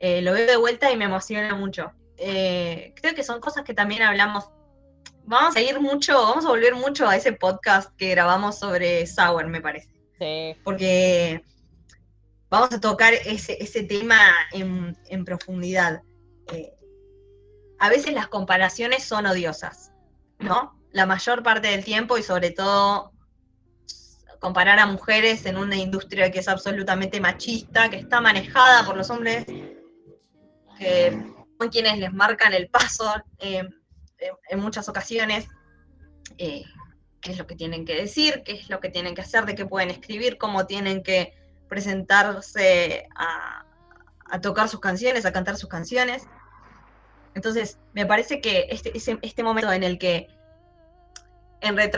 eh, 0.00 0.22
lo 0.22 0.32
veo 0.32 0.46
de 0.46 0.56
vuelta 0.56 0.90
y 0.90 0.96
me 0.96 1.04
emociona 1.06 1.54
mucho. 1.54 1.92
Eh, 2.18 2.94
creo 3.00 3.14
que 3.14 3.22
son 3.22 3.40
cosas 3.40 3.64
que 3.64 3.74
también 3.74 4.02
hablamos. 4.02 4.48
Vamos 5.24 5.56
a 5.56 5.60
ir 5.60 5.80
mucho, 5.80 6.14
vamos 6.22 6.44
a 6.44 6.48
volver 6.48 6.74
mucho 6.74 7.08
a 7.08 7.16
ese 7.16 7.32
podcast 7.32 7.94
que 7.96 8.10
grabamos 8.10 8.58
sobre 8.58 9.06
Sour, 9.06 9.46
me 9.48 9.60
parece 9.60 9.88
Sí. 10.18 10.56
porque 10.64 11.42
vamos 12.48 12.72
a 12.72 12.80
tocar 12.80 13.14
ese, 13.14 13.82
tema 13.84 14.18
en, 14.52 15.24
profundidad. 15.24 16.02
Eh, 16.52 16.72
a 17.78 17.88
veces 17.88 18.12
las 18.12 18.28
comparaciones 18.28 19.04
son 19.04 19.26
odiosas, 19.26 19.92
¿no? 20.38 20.78
La 20.92 21.06
mayor 21.06 21.42
parte 21.42 21.68
del 21.68 21.84
tiempo 21.84 22.16
y 22.16 22.22
sobre 22.22 22.50
todo 22.50 23.12
comparar 24.40 24.78
a 24.78 24.86
mujeres 24.86 25.46
en 25.46 25.56
una 25.56 25.76
industria 25.76 26.30
que 26.30 26.38
es 26.38 26.48
absolutamente 26.48 27.20
machista, 27.20 27.90
que 27.90 27.96
está 27.96 28.20
manejada 28.20 28.84
por 28.84 28.96
los 28.96 29.10
hombres, 29.10 29.44
que 30.78 31.22
son 31.58 31.68
quienes 31.70 31.98
les 31.98 32.12
marcan 32.12 32.52
el 32.52 32.68
paso 32.68 33.12
eh, 33.38 33.58
en, 33.58 33.74
en 34.48 34.60
muchas 34.60 34.88
ocasiones. 34.88 35.48
eh, 36.38 36.64
qué 37.20 37.32
es 37.32 37.38
lo 37.38 37.46
que 37.46 37.56
tienen 37.56 37.84
que 37.84 37.96
decir, 37.96 38.42
qué 38.44 38.52
es 38.52 38.70
lo 38.70 38.78
que 38.78 38.88
tienen 38.88 39.14
que 39.14 39.22
hacer, 39.22 39.46
de 39.46 39.56
qué 39.56 39.66
pueden 39.66 39.90
escribir, 39.90 40.38
cómo 40.38 40.66
tienen 40.66 41.02
que 41.02 41.34
presentarse 41.68 43.08
a, 43.14 43.64
tocar 44.42 44.68
sus 44.68 44.80
canciones, 44.80 45.24
a 45.24 45.32
cantar 45.32 45.56
sus 45.56 45.68
canciones. 45.68 46.24
Entonces, 47.34 47.78
me 47.92 48.06
parece 48.06 48.40
que 48.40 48.66
este, 48.70 48.92
este 48.94 49.42
momento 49.42 49.72
en 49.72 49.82
el 49.82 49.98
que 49.98 50.28
en 51.60 51.78
eh, 51.78 51.90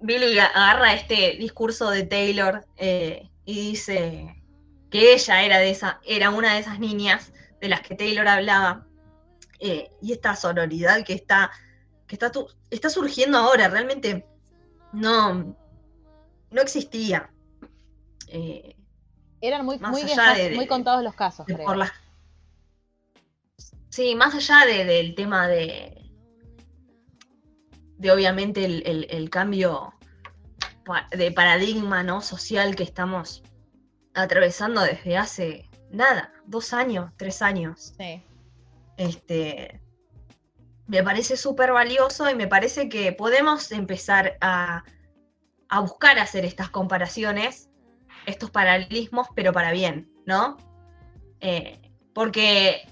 Billy 0.00 0.38
agarra 0.38 0.94
este 0.94 1.36
discurso 1.38 1.90
de 1.90 2.04
Taylor 2.04 2.64
eh, 2.76 3.28
y 3.44 3.70
dice 3.70 4.42
que 4.90 5.14
ella 5.14 5.42
era, 5.42 5.58
de 5.58 5.70
esa, 5.70 6.00
era 6.04 6.30
una 6.30 6.54
de 6.54 6.60
esas 6.60 6.78
niñas 6.78 7.32
de 7.60 7.68
las 7.68 7.80
que 7.80 7.94
Taylor 7.94 8.26
hablaba, 8.28 8.86
eh, 9.58 9.90
y 10.02 10.12
esta 10.12 10.36
sororidad 10.36 11.04
que 11.04 11.14
está, 11.14 11.50
que 12.06 12.16
está, 12.16 12.30
está 12.70 12.90
surgiendo 12.90 13.38
ahora, 13.38 13.68
realmente 13.68 14.26
no, 14.92 15.56
no 16.50 16.62
existía. 16.62 17.30
Eran 19.40 19.64
muy, 19.64 19.78
muy, 19.78 20.02
de- 20.02 20.66
contados 20.66 21.02
los 21.04 21.14
casos, 21.14 21.46
creo. 21.46 21.64
por 21.64 21.76
las- 21.76 21.92
Sí, 23.90 24.14
más 24.14 24.34
allá 24.34 24.66
de- 24.66 24.84
del 24.84 25.14
tema 25.14 25.46
de, 25.48 26.10
de 27.98 28.10
obviamente 28.10 28.64
el, 28.64 28.82
el- 28.86 29.06
el 29.10 29.30
cambio 29.30 29.92
de 31.16 31.32
paradigma 31.32 32.02
¿no? 32.02 32.20
social 32.20 32.76
que 32.76 32.82
estamos 32.84 33.42
atravesando 34.14 34.82
desde 34.82 35.16
hace 35.16 35.68
nada, 35.90 36.32
dos 36.46 36.72
años, 36.72 37.10
tres 37.16 37.42
años. 37.42 37.94
Sí. 37.98 38.22
Este, 38.96 39.80
me 40.86 41.02
parece 41.02 41.36
súper 41.36 41.72
valioso 41.72 42.30
y 42.30 42.34
me 42.34 42.46
parece 42.46 42.88
que 42.88 43.12
podemos 43.12 43.72
empezar 43.72 44.36
a, 44.40 44.84
a 45.68 45.80
buscar 45.80 46.18
hacer 46.18 46.44
estas 46.44 46.70
comparaciones, 46.70 47.68
estos 48.26 48.50
paralelismos, 48.50 49.28
pero 49.34 49.52
para 49.52 49.72
bien, 49.72 50.10
¿no? 50.26 50.56
Eh, 51.40 51.80
porque 52.14 52.86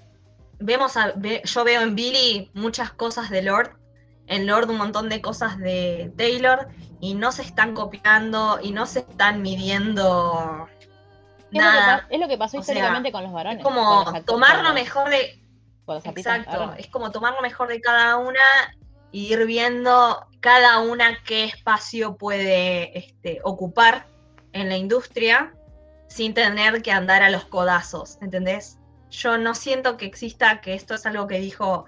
vemos 0.59 0.97
a- 0.97 1.13
ve- 1.15 1.41
yo 1.43 1.63
veo 1.63 1.81
en 1.81 1.95
Billy 1.95 2.49
muchas 2.53 2.91
cosas 2.91 3.29
de 3.29 3.41
Lord, 3.41 3.77
en 4.27 4.47
Lord 4.47 4.69
un 4.69 4.77
montón 4.77 5.09
de 5.09 5.21
cosas 5.21 5.57
de 5.59 6.11
Taylor, 6.17 6.67
y 7.01 7.13
no 7.13 7.31
se 7.31 7.41
están 7.43 7.73
copiando 7.73 8.59
y 8.61 8.71
no 8.71 8.85
se 8.85 8.99
están 8.99 9.41
midiendo 9.41 10.67
Es 10.71 11.45
lo, 11.45 11.49
que, 11.51 11.57
nada. 11.59 12.07
es 12.09 12.19
lo 12.19 12.27
que 12.27 12.37
pasó 12.37 12.57
O 12.57 12.63
sea, 12.63 12.73
históricamente 12.73 13.11
con 13.11 13.23
los 13.23 13.33
varones. 13.33 13.59
Es 13.59 13.63
como 13.63 14.05
tomar 14.25 14.63
lo 14.63 14.73
mejor 14.73 15.09
de, 15.09 15.41
Exacto, 16.05 16.73
es 16.77 16.87
como 16.87 17.11
tomar 17.11 17.33
lo 17.35 17.41
mejor 17.41 17.67
de 17.67 17.79
cada 17.79 18.17
una 18.17 18.39
y 19.11 19.31
ir 19.33 19.45
viendo 19.45 20.25
cada 20.39 20.79
una 20.79 21.21
qué 21.23 21.43
espacio 21.43 22.17
puede 22.17 22.97
este, 22.97 23.39
ocupar 23.43 24.07
en 24.55 24.69
la 24.69 24.77
industria 24.77 25.53
sin 26.07 26.33
tener 26.33 26.81
que 26.81 26.91
andar 26.91 27.21
a 27.23 27.29
los 27.29 27.45
codazos, 27.45 28.17
¿entendés? 28.21 28.79
Yo 29.11 29.37
no 29.37 29.53
siento 29.53 29.97
que 29.97 30.05
exista, 30.05 30.61
que 30.61 30.73
esto 30.73 30.95
es 30.95 31.05
algo 31.05 31.27
que 31.27 31.39
dijo 31.39 31.85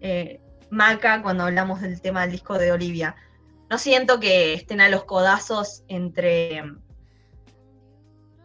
eh, 0.00 0.40
Maca 0.70 1.22
cuando 1.22 1.44
hablamos 1.44 1.80
del 1.80 2.00
tema 2.00 2.22
del 2.22 2.32
disco 2.32 2.58
de 2.58 2.72
Olivia. 2.72 3.16
No 3.68 3.78
siento 3.78 4.20
que 4.20 4.54
estén 4.54 4.80
a 4.80 4.88
los 4.88 5.04
codazos 5.04 5.82
entre, 5.88 6.62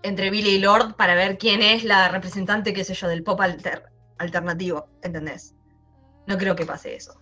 entre 0.01 0.31
Billy 0.31 0.55
y 0.55 0.59
Lord 0.59 0.95
para 0.95 1.13
ver 1.13 1.37
quién 1.37 1.61
es 1.61 1.83
la 1.83 2.09
representante, 2.09 2.73
qué 2.73 2.83
sé 2.83 2.95
yo, 2.95 3.07
del 3.07 3.23
pop 3.23 3.39
alter- 3.41 3.91
alternativo, 4.17 4.87
¿entendés? 5.03 5.53
No 6.25 6.37
creo 6.37 6.55
que 6.55 6.65
pase 6.65 6.95
eso. 6.95 7.21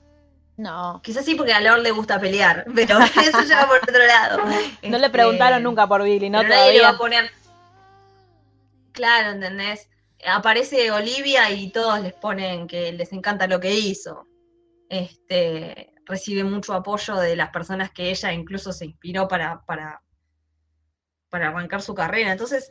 No. 0.59 0.99
Quizás 1.01 1.23
sí 1.23 1.35
porque 1.35 1.53
a 1.53 1.61
Lord 1.61 1.83
le 1.83 1.91
gusta 1.91 2.19
pelear, 2.19 2.65
pero 2.75 2.99
eso 2.99 3.43
ya 3.47 3.61
va 3.61 3.67
por 3.69 3.77
otro 3.77 4.05
lado. 4.05 4.39
No 4.83 4.97
le 4.97 5.05
Este, 5.05 5.09
preguntaron 5.09 5.63
nunca 5.63 5.87
por 5.87 6.03
Billy, 6.03 6.29
¿no? 6.29 6.39
pero 6.39 6.49
nadie 6.49 6.73
le 6.73 6.81
va 6.81 6.87
Todavía. 6.91 6.95
a 6.95 6.97
poner. 6.97 7.31
Claro, 8.91 9.29
¿entendés? 9.31 9.89
Aparece 10.27 10.91
Olivia 10.91 11.49
y 11.51 11.71
todos 11.71 12.01
les 12.01 12.11
ponen 12.13 12.67
que 12.67 12.91
les 12.91 13.13
encanta 13.13 13.47
lo 13.47 13.61
que 13.61 13.73
hizo. 13.73 14.27
Este, 14.89 15.93
recibe 16.05 16.43
mucho 16.43 16.73
apoyo 16.73 17.15
de 17.15 17.37
las 17.37 17.51
personas 17.51 17.91
que 17.91 18.09
ella 18.09 18.33
incluso 18.33 18.73
se 18.73 18.85
inspiró 18.85 19.29
para, 19.29 19.61
para, 19.65 20.01
para 21.29 21.47
arrancar 21.47 21.81
su 21.81 21.95
carrera. 21.95 22.33
Entonces, 22.33 22.69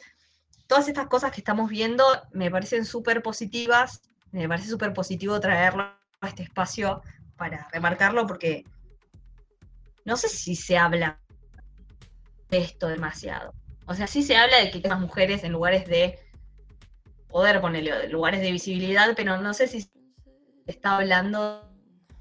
todas 0.67 0.89
estas 0.89 1.07
cosas 1.07 1.31
que 1.33 1.41
estamos 1.41 1.71
viendo 1.71 2.05
me 2.33 2.51
parecen 2.51 2.85
súper 2.85 3.23
positivas. 3.23 4.03
Me 4.31 4.47
parece 4.47 4.69
súper 4.69 4.93
positivo 4.93 5.41
traerlo 5.41 5.85
a 6.21 6.29
este 6.29 6.43
espacio 6.43 7.01
para 7.39 7.67
remarcarlo 7.73 8.27
porque 8.27 8.65
no 10.05 10.17
sé 10.17 10.29
si 10.29 10.55
se 10.57 10.77
habla 10.77 11.19
de 12.51 12.59
esto 12.59 12.89
demasiado. 12.89 13.55
O 13.87 13.95
sea, 13.95 14.07
sí 14.07 14.23
se 14.23 14.37
habla 14.37 14.59
de 14.59 14.71
que 14.71 14.79
hay 14.85 14.91
más 14.91 15.01
mujeres 15.01 15.45
en 15.45 15.53
lugares 15.53 15.87
de 15.87 16.19
poder 17.29 17.61
ponerle 17.61 18.09
lugares 18.09 18.41
de 18.41 18.53
visibilidad, 18.53 19.09
pero 19.17 19.39
no 19.39 19.55
sé 19.55 19.69
si 19.69 19.83
se 19.83 19.91
está 20.67 20.97
hablando 20.97 21.63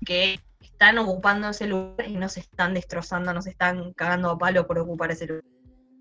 que 0.06 0.40
están 0.62 0.98
ocupando 0.98 1.50
ese 1.50 1.66
lugar 1.68 2.08
y 2.08 2.16
no 2.16 2.30
se 2.30 2.42
están 2.42 2.74
destrozando, 2.74 3.34
no 3.34 3.42
se 3.42 3.50
están 3.50 3.94
cagando 3.94 4.30
a 4.32 4.38
palo 4.38 4.68
por 4.68 4.78
ocupar 4.80 5.12
ese 5.12 5.26
lugar. 5.28 5.44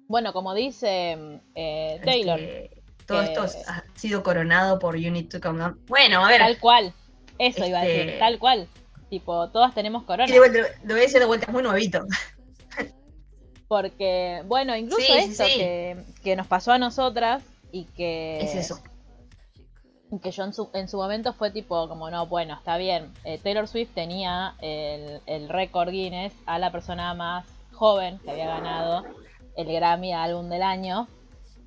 Bueno, 0.08 0.32
como 0.32 0.54
dice 0.54 1.40
eh, 1.54 2.00
Taylor, 2.04 2.38
Este, 2.38 2.82
todo 3.06 3.20
que- 3.22 3.26
esto 3.32 3.42
ha 3.68 3.84
sido 3.94 4.22
coronado 4.22 4.78
por 4.78 4.96
You 4.96 5.10
Need 5.10 5.28
to 5.28 5.40
Come 5.40 5.58
Down. 5.60 5.80
Bueno, 5.86 6.24
a 6.24 6.28
ver, 6.28 6.38
tal 6.38 6.58
cual. 6.58 6.92
Eso 7.38 7.66
iba 7.66 7.80
a 7.80 7.86
Este- 7.86 8.04
decir, 8.04 8.18
tal 8.18 8.38
cual. 8.38 8.68
Tipo, 9.10 9.48
todas 9.50 9.72
tenemos 9.74 10.02
corona. 10.04 10.32
lo 10.34 10.40
voy 10.40 10.50
a 10.90 10.94
decir 10.94 11.20
de 11.20 11.26
vuelta, 11.26 11.46
es 11.46 11.52
muy 11.52 11.62
nuevito. 11.62 12.04
Porque, 13.68 14.42
bueno, 14.46 14.76
incluso 14.76 15.00
Sí, 15.04 15.12
esto 15.12 15.44
sí. 15.44 15.58
Que, 15.58 15.96
que 16.22 16.36
nos 16.36 16.46
pasó 16.46 16.72
a 16.72 16.78
nosotras 16.78 17.42
y 17.72 17.84
que, 17.84 18.38
Es 18.40 18.54
eso. 18.54 18.80
que 20.22 20.30
yo 20.30 20.44
en 20.44 20.52
su, 20.52 20.70
en 20.72 20.88
su 20.88 20.96
momento 20.98 21.32
fue 21.32 21.50
tipo, 21.50 21.88
como 21.88 22.08
no, 22.10 22.26
bueno, 22.26 22.54
está 22.54 22.76
bien. 22.76 23.12
Eh, 23.24 23.38
Taylor 23.42 23.66
Swift 23.66 23.90
tenía 23.94 24.54
el, 24.60 25.20
el 25.26 25.48
récord 25.48 25.90
Guinness 25.90 26.32
a 26.46 26.58
la 26.60 26.70
persona 26.70 27.12
más 27.14 27.44
joven 27.72 28.18
que 28.20 28.30
había 28.30 28.46
ganado 28.46 29.04
el 29.56 29.66
Grammy 29.72 30.12
álbum 30.12 30.48
del 30.48 30.62
año 30.62 31.08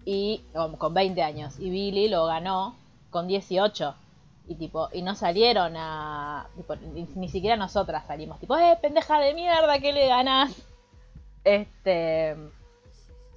y 0.05 0.41
con, 0.53 0.77
con 0.77 0.93
20 0.93 1.22
años. 1.22 1.55
Y 1.60 1.69
Billy 1.69 2.08
lo 2.08 2.25
ganó 2.27 2.75
con 3.10 3.27
18. 3.27 3.93
Y 4.49 4.55
tipo, 4.55 4.89
y 4.91 5.03
no 5.03 5.13
salieron 5.13 5.77
a. 5.77 6.47
ni, 7.15 7.29
siquiera 7.29 7.55
nosotras 7.55 8.05
salimos. 8.07 8.39
Tipo, 8.39 8.57
eh, 8.57 8.77
pendeja 8.81 9.19
de 9.19 9.35
mierda, 9.35 9.79
¿qué 9.79 9.93
le 9.93 10.07
ganás? 10.07 10.51
Este. 11.43 12.35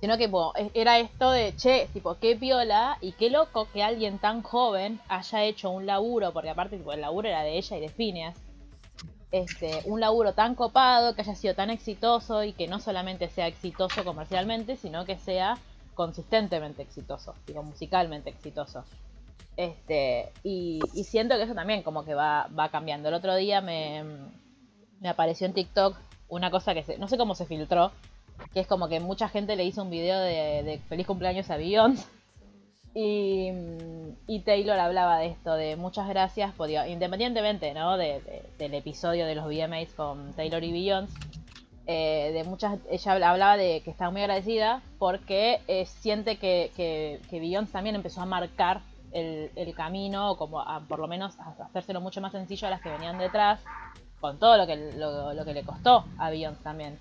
Sino 0.00 0.16
que 0.16 0.24
e- 0.56 0.70
era 0.74 0.98
esto 0.98 1.30
de, 1.30 1.54
che, 1.54 1.88
tipo, 1.92 2.16
qué 2.18 2.34
piola 2.34 2.96
y 3.02 3.12
qué 3.12 3.28
loco 3.30 3.68
que 3.72 3.82
alguien 3.82 4.18
tan 4.18 4.42
joven 4.42 4.98
haya 5.08 5.44
hecho 5.44 5.70
un 5.70 5.84
laburo, 5.84 6.32
porque 6.32 6.50
aparte 6.50 6.78
tipo, 6.78 6.92
el 6.92 7.02
laburo 7.02 7.28
era 7.28 7.42
de 7.42 7.58
ella 7.58 7.76
y 7.76 7.80
de 7.80 7.88
Phineas. 7.90 8.36
Este, 9.30 9.82
un 9.84 10.00
laburo 10.00 10.32
tan 10.32 10.54
copado, 10.54 11.14
que 11.14 11.20
haya 11.20 11.34
sido 11.34 11.54
tan 11.54 11.70
exitoso 11.70 12.42
y 12.42 12.54
que 12.54 12.68
no 12.68 12.80
solamente 12.80 13.28
sea 13.28 13.46
exitoso 13.46 14.02
comercialmente, 14.02 14.76
sino 14.76 15.04
que 15.04 15.18
sea 15.18 15.58
consistentemente 15.94 16.82
exitoso, 16.82 17.34
digo, 17.46 17.62
musicalmente 17.62 18.30
exitoso. 18.30 18.84
Este, 19.56 20.30
y, 20.42 20.80
y 20.94 21.04
siento 21.04 21.36
que 21.36 21.42
eso 21.42 21.54
también 21.54 21.82
como 21.82 22.04
que 22.04 22.14
va, 22.14 22.48
va 22.58 22.70
cambiando. 22.70 23.08
El 23.08 23.14
otro 23.14 23.34
día 23.36 23.60
me, 23.60 24.02
me 25.00 25.08
apareció 25.08 25.46
en 25.46 25.52
TikTok 25.52 25.96
una 26.28 26.50
cosa 26.50 26.72
que 26.74 26.82
se, 26.82 26.96
no 26.98 27.08
sé 27.08 27.18
cómo 27.18 27.34
se 27.34 27.44
filtró, 27.46 27.92
que 28.54 28.60
es 28.60 28.66
como 28.66 28.88
que 28.88 28.98
mucha 29.00 29.28
gente 29.28 29.54
le 29.56 29.64
hizo 29.64 29.82
un 29.82 29.90
video 29.90 30.18
de, 30.20 30.80
feliz 30.88 31.06
cumpleaños 31.06 31.50
a 31.50 31.56
Beyoncé. 31.58 32.04
Y, 32.94 33.50
y 34.26 34.40
Taylor 34.40 34.78
hablaba 34.78 35.18
de 35.18 35.28
esto, 35.28 35.54
de 35.54 35.76
muchas 35.76 36.08
gracias, 36.08 36.52
por, 36.54 36.68
independientemente 36.70 37.72
¿no? 37.72 37.96
de, 37.96 38.20
de- 38.20 38.42
del 38.58 38.74
episodio 38.74 39.24
de 39.26 39.34
los 39.34 39.46
VMAs 39.46 39.88
con 39.94 40.32
Taylor 40.34 40.62
y 40.62 40.72
Beyoncé, 40.72 41.14
eh, 41.86 42.30
de 42.34 42.44
muchas, 42.44 42.78
ella 42.90 43.12
habla- 43.12 43.30
hablaba 43.30 43.56
de 43.56 43.80
que 43.82 43.90
estaba 43.90 44.10
muy 44.10 44.20
agradecida 44.20 44.82
porque 44.98 45.60
eh, 45.68 45.86
siente 45.86 46.36
que, 46.36 46.70
que, 46.76 47.20
que 47.30 47.40
Beyoncé 47.40 47.72
también 47.72 47.96
empezó 47.96 48.20
a 48.20 48.26
marcar 48.26 48.82
el, 49.12 49.74
camino, 49.74 50.36
como 50.36 50.64
por 50.88 50.98
lo 50.98 51.08
menos 51.08 51.38
a 51.38 51.54
hacérselo 51.64 52.00
mucho 52.00 52.20
más 52.20 52.32
sencillo 52.32 52.66
a 52.66 52.70
las 52.70 52.80
que 52.80 52.90
venían 52.90 53.18
detrás, 53.18 53.60
con 54.20 54.38
todo 54.38 54.56
lo 54.56 54.66
que, 54.66 54.76
lo, 54.96 55.44
que 55.44 55.54
le 55.54 55.64
costó 55.64 56.04
a 56.18 56.30
Beyoncé 56.30 56.62
también. 56.62 56.98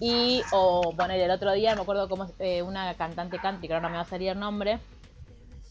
Y, 0.00 0.42
o 0.52 0.92
poner 0.96 1.20
el 1.20 1.30
otro 1.30 1.52
día, 1.52 1.74
me 1.74 1.82
acuerdo 1.82 2.08
como 2.08 2.26
eh, 2.38 2.62
una 2.62 2.92
cantante 2.94 3.38
country, 3.38 3.68
que 3.68 3.80
no 3.80 3.88
me 3.88 3.96
va 3.96 4.02
a 4.02 4.04
salir 4.04 4.30
el 4.30 4.38
nombre, 4.38 4.78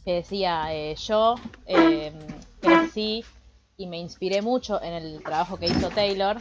que 0.04 0.14
decía, 0.14 0.74
eh, 0.74 0.96
yo 0.96 1.36
eh, 1.66 2.12
crecí 2.62 3.24
y 3.78 3.88
me 3.88 3.98
inspiré 3.98 4.42
mucho 4.42 4.82
en 4.82 4.94
el 4.94 5.22
trabajo 5.22 5.58
que 5.58 5.66
hizo 5.68 5.90
Taylor 5.90 6.38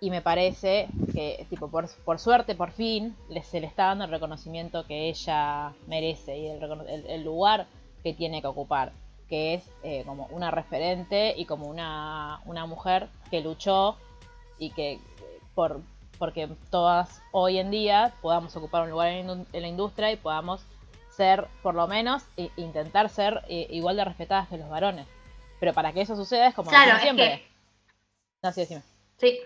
y 0.00 0.10
me 0.10 0.20
parece 0.22 0.88
que, 1.14 1.46
tipo, 1.50 1.68
por, 1.68 1.88
por 2.04 2.18
suerte, 2.18 2.54
por 2.54 2.70
fin, 2.72 3.16
se 3.44 3.60
le 3.60 3.66
está 3.66 3.86
dando 3.86 4.04
el 4.04 4.10
reconocimiento 4.10 4.84
que 4.86 5.08
ella 5.08 5.72
merece 5.86 6.36
y 6.38 6.46
el, 6.48 6.62
el- 6.88 7.06
el 7.06 7.24
lugar 7.24 7.66
que 8.06 8.14
tiene 8.14 8.40
que 8.40 8.46
ocupar, 8.46 8.92
que 9.28 9.54
es 9.54 9.68
eh, 9.82 10.04
como 10.06 10.26
una 10.26 10.52
referente 10.52 11.34
y 11.36 11.44
como 11.44 11.66
una, 11.66 12.38
una 12.44 12.64
mujer 12.64 13.08
que 13.32 13.40
luchó 13.40 13.96
y 14.60 14.70
que 14.70 14.92
eh, 14.92 15.00
por 15.56 15.80
porque 16.20 16.48
todas 16.70 17.20
hoy 17.32 17.58
en 17.58 17.72
día 17.72 18.14
podamos 18.22 18.54
ocupar 18.54 18.84
un 18.84 18.90
lugar 18.90 19.08
en, 19.08 19.44
la 19.52 19.66
industria 19.66 20.12
y 20.12 20.16
podamos 20.16 20.64
ser, 21.10 21.48
por 21.64 21.74
lo 21.74 21.88
menos, 21.88 22.22
i- 22.36 22.48
intentar 22.56 23.08
ser 23.08 23.42
eh, 23.48 23.66
igual 23.70 23.96
de 23.96 24.04
respetadas 24.04 24.48
que 24.48 24.56
los 24.56 24.68
varones. 24.70 25.08
Pero 25.58 25.74
para 25.74 25.92
que 25.92 26.02
eso 26.02 26.14
suceda 26.14 26.46
es 26.46 26.54
como 26.54 26.70
Claro, 26.70 26.94
es 26.94 27.02
siempre. 27.02 27.24
que- 27.40 27.48
No, 28.44 28.52
sí, 28.52 28.60
decime. 28.60 28.82
Sí. 29.18 29.40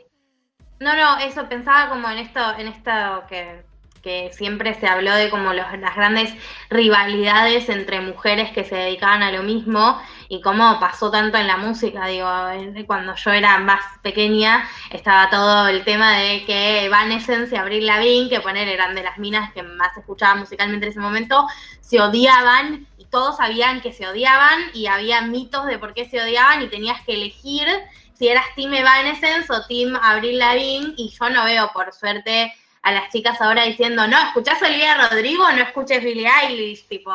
No, 0.80 0.94
no, 0.94 1.18
eso 1.20 1.48
pensaba 1.48 1.88
como 1.88 2.10
en 2.10 2.18
esto, 2.18 2.40
en 2.58 2.68
esto 2.68 2.90
que, 3.26 3.64
que 4.02 4.30
siempre 4.32 4.74
se 4.74 4.86
habló 4.86 5.14
de 5.14 5.30
como 5.30 5.52
los- 5.52 5.78
las 5.78 5.94
grandes 5.96 6.32
rivalidades 6.70 7.68
entre 7.68 8.00
mujeres 8.00 8.50
que 8.52 8.64
se 8.64 8.74
dedicaban 8.76 9.22
a 9.22 9.32
lo 9.32 9.42
mismo 9.42 10.00
y 10.28 10.40
cómo 10.40 10.78
pasó 10.80 11.10
tanto 11.10 11.36
en 11.38 11.46
la 11.46 11.56
música, 11.56 12.06
digo, 12.06 12.28
cuando 12.86 13.14
yo 13.16 13.32
era 13.32 13.58
más 13.58 13.82
pequeña 14.02 14.68
estaba 14.90 15.28
todo 15.30 15.68
el 15.68 15.84
tema 15.84 16.16
de 16.18 16.44
que 16.44 16.84
Evanescence 16.84 17.54
y 17.54 17.58
Avril 17.58 17.86
Lavigne, 17.86 18.28
que 18.30 18.40
poner 18.40 18.68
eran 18.68 18.94
de 18.94 19.02
las 19.02 19.18
minas 19.18 19.52
que 19.52 19.62
más 19.62 19.96
escuchaba 19.96 20.36
musicalmente 20.36 20.86
en 20.86 20.92
ese 20.92 21.00
momento, 21.00 21.46
se 21.80 22.00
odiaban 22.00 22.86
y 22.96 23.06
todos 23.06 23.36
sabían 23.38 23.80
que 23.80 23.92
se 23.92 24.06
odiaban 24.06 24.60
y 24.72 24.86
había 24.86 25.20
mitos 25.22 25.66
de 25.66 25.78
por 25.78 25.94
qué 25.94 26.08
se 26.08 26.20
odiaban 26.22 26.62
y 26.62 26.68
tenías 26.68 27.00
que 27.02 27.14
elegir 27.14 27.66
si 28.14 28.28
eras 28.28 28.44
Team 28.54 28.74
Evanescence 28.74 29.52
o 29.52 29.66
Team 29.66 29.96
Avril 30.00 30.38
Lavigne 30.38 30.94
y 30.96 31.10
yo 31.10 31.30
no 31.30 31.44
veo 31.44 31.70
por 31.72 31.92
suerte 31.92 32.52
a 32.82 32.92
las 32.92 33.10
chicas 33.10 33.40
ahora 33.40 33.64
diciendo, 33.64 34.06
no, 34.06 34.18
escuchás 34.28 34.62
a 34.62 34.66
Olivia 34.66 35.08
Rodrigo, 35.08 35.44
no 35.52 35.62
escuches 35.62 36.02
Billie 36.02 36.28
Eilish, 36.42 36.86
tipo, 36.88 37.12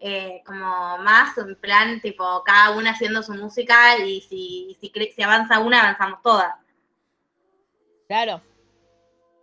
eh, 0.00 0.42
como 0.44 0.98
más 0.98 1.36
en 1.38 1.54
plan, 1.56 2.00
tipo, 2.00 2.42
cada 2.44 2.70
una 2.70 2.90
haciendo 2.90 3.22
su 3.22 3.32
música 3.34 3.96
y 3.98 4.20
si, 4.22 4.76
si, 4.80 4.92
si 5.14 5.22
avanza 5.22 5.60
una, 5.60 5.80
avanzamos 5.80 6.20
todas. 6.22 6.54
Claro. 8.08 8.40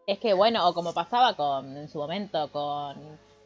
Es 0.08 0.20
que 0.20 0.34
bueno, 0.34 0.68
o 0.68 0.74
como 0.74 0.94
pasaba 0.94 1.36
con 1.36 1.78
en 1.78 1.90
su 1.90 1.98
momento 1.98 2.52
con, 2.52 2.96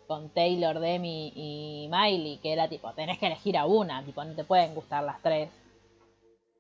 con 0.08 0.30
Taylor, 0.30 0.80
Demi 0.80 1.32
y 1.36 1.88
Miley, 1.90 2.38
que 2.42 2.54
era 2.54 2.68
tipo, 2.68 2.92
tenés 2.94 3.18
que 3.18 3.28
elegir 3.28 3.58
a 3.58 3.66
una, 3.66 4.04
tipo, 4.04 4.24
no 4.24 4.34
te 4.36 4.44
pueden 4.44 4.74
gustar 4.76 5.04
las 5.04 5.22
tres. 5.22 5.50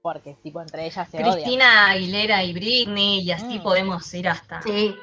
Porque 0.02 0.36
tipo 0.42 0.62
entre 0.62 0.86
ellas 0.86 1.10
se 1.10 1.18
odian. 1.18 1.34
Cristina 1.34 1.90
Aguilera 1.90 2.44
y 2.44 2.54
Britney, 2.54 3.20
y 3.22 3.32
así 3.32 3.60
Mm. 3.60 3.64
podemos 3.64 4.14
ir 4.14 4.30
hasta. 4.30 4.62
Sí. 4.62 4.96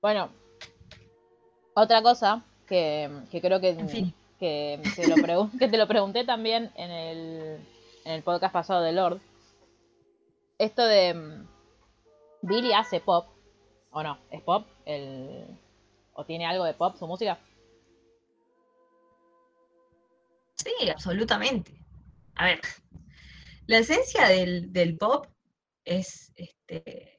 Bueno, 0.00 0.30
otra 1.74 2.02
cosa 2.02 2.42
que, 2.66 3.10
que 3.30 3.40
creo 3.40 3.60
que, 3.60 3.70
En 3.70 3.88
fin. 3.88 4.14
que, 4.38 4.80
te 4.96 5.06
lo 5.08 5.16
pregun- 5.16 5.50
que 5.58 5.68
te 5.68 5.76
lo 5.76 5.86
pregunté 5.86 6.24
también 6.24 6.72
en 6.76 6.90
el, 6.90 7.66
en 8.04 8.12
el 8.12 8.22
podcast 8.22 8.52
pasado 8.52 8.82
de 8.82 8.92
Lord. 8.92 9.20
Esto 10.58 10.84
de 10.84 11.14
mm, 11.14 11.46
Billy 12.42 12.72
hace 12.72 13.00
pop, 13.00 13.26
o 13.90 14.02
no, 14.02 14.18
es 14.30 14.42
pop, 14.42 14.66
el, 14.86 15.46
o 16.14 16.24
tiene 16.24 16.46
algo 16.46 16.64
de 16.64 16.74
pop 16.74 16.96
su 16.98 17.06
música. 17.06 17.38
Sí, 20.56 20.88
absolutamente. 20.90 21.72
A 22.36 22.44
ver, 22.46 22.60
la 23.66 23.78
esencia 23.78 24.28
del, 24.28 24.72
del 24.72 24.96
pop 24.96 25.26
es 25.84 26.32
este, 26.36 27.18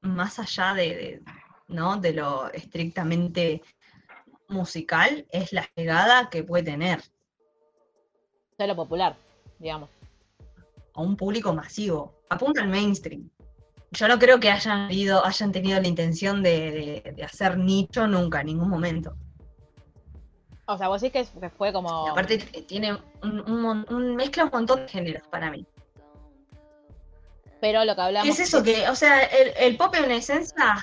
más 0.00 0.38
allá 0.38 0.74
de, 0.74 0.82
de, 0.94 1.22
¿no? 1.68 1.96
de 1.98 2.12
lo 2.12 2.50
estrictamente 2.52 3.62
musical, 4.48 5.26
es 5.30 5.52
la 5.52 5.68
llegada 5.74 6.28
que 6.30 6.44
puede 6.44 6.64
tener 6.64 7.02
de 8.58 8.66
lo 8.66 8.76
popular, 8.76 9.16
digamos. 9.58 9.90
a 10.94 11.00
un 11.00 11.16
público 11.16 11.52
masivo. 11.52 12.14
Apunta 12.28 12.60
al 12.62 12.68
mainstream. 12.68 13.28
Yo 13.90 14.06
no 14.08 14.18
creo 14.18 14.38
que 14.40 14.50
hayan, 14.50 14.82
habido, 14.86 15.24
hayan 15.24 15.50
tenido 15.52 15.80
la 15.80 15.88
intención 15.88 16.42
de, 16.42 17.00
de- 17.04 17.12
de 17.16 17.24
hacer 17.24 17.56
nicho 17.58 18.06
nunca, 18.06 18.40
en 18.40 18.46
ningún 18.46 18.68
momento. 18.68 19.16
O 20.66 20.78
sea, 20.78 20.88
vos 20.88 21.00
decís 21.00 21.26
que 21.40 21.50
fue 21.50 21.72
como... 21.72 22.06
Y 22.06 22.10
aparte 22.10 22.38
tiene 22.68 22.92
un, 23.22 23.40
un 23.40 23.60
mon- 23.60 23.86
un- 23.90 24.14
mezcla 24.16 24.44
un 24.44 24.50
montón 24.52 24.80
de 24.82 24.88
géneros 24.88 25.26
para 25.28 25.50
mí. 25.50 25.66
Pero 27.60 27.84
lo 27.84 27.94
que 27.94 28.00
hablamos... 28.00 28.24
¿Qué 28.36 28.42
es 28.42 28.48
eso? 28.48 28.62
Que, 28.62 28.88
o 28.88 28.94
sea, 28.94 29.22
el, 29.24 29.52
el 29.58 29.76
pop 29.76 29.94
en 29.94 30.10
esencia, 30.10 30.76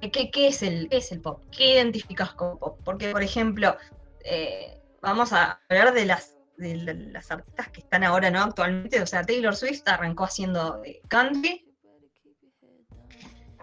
¿qué, 0.00 0.46
es 0.46 0.62
el, 0.62 0.88
pop? 1.22 1.42
¿Qué 1.50 1.74
identificas 1.74 2.34
como 2.34 2.58
pop? 2.58 2.80
Porque, 2.84 3.12
por 3.12 3.22
ejemplo, 3.22 3.76
eh, 4.24 4.80
vamos 5.02 5.32
a 5.32 5.60
hablar 5.68 5.94
de 5.94 6.06
las, 6.06 6.36
de 6.56 6.76
la- 6.76 6.94
las 6.94 7.30
artistas 7.30 7.68
que 7.70 7.80
están 7.80 8.04
ahora, 8.04 8.30
¿no? 8.30 8.42
Actualmente, 8.42 9.00
o 9.00 9.06
sea, 9.06 9.22
Taylor 9.22 9.54
Swift 9.54 9.82
arrancó 9.86 10.24
haciendo 10.24 10.82
eh, 10.84 11.00
country. 11.08 11.62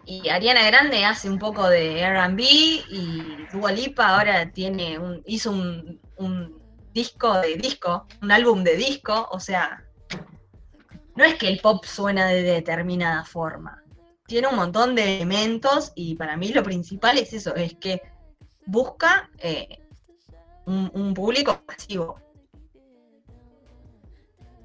Y 0.05 0.27
Ariana 0.27 0.65
Grande 0.65 1.05
hace 1.05 1.29
un 1.29 1.39
poco 1.39 1.69
de 1.69 2.01
R&B 2.01 2.43
y 2.43 3.37
Dua 3.53 3.71
Lipa 3.71 4.07
ahora 4.17 4.51
tiene 4.51 4.99
un, 4.99 5.21
hizo 5.25 5.51
un 5.51 6.61
disco 6.93 7.39
de 7.39 7.55
disco, 7.55 8.05
un 8.21 8.31
álbum 8.31 8.63
de 8.63 8.75
disco, 8.75 9.27
o 9.31 9.39
sea, 9.39 9.83
no 11.15 11.23
es 11.23 11.35
que 11.35 11.47
el 11.47 11.59
pop 11.59 11.85
suena 11.85 12.27
de 12.27 12.43
determinada 12.43 13.23
forma. 13.23 13.82
Tiene 14.25 14.47
un 14.47 14.55
montón 14.55 14.95
de 14.95 15.17
elementos 15.17 15.91
y 15.95 16.15
para 16.15 16.37
mí 16.37 16.49
lo 16.49 16.63
principal 16.63 17.17
es 17.17 17.33
eso, 17.33 17.55
es 17.55 17.75
que 17.75 18.01
busca 18.65 19.29
eh, 19.39 19.79
un, 20.65 20.89
un 20.93 21.13
público 21.13 21.61
masivo. 21.67 22.15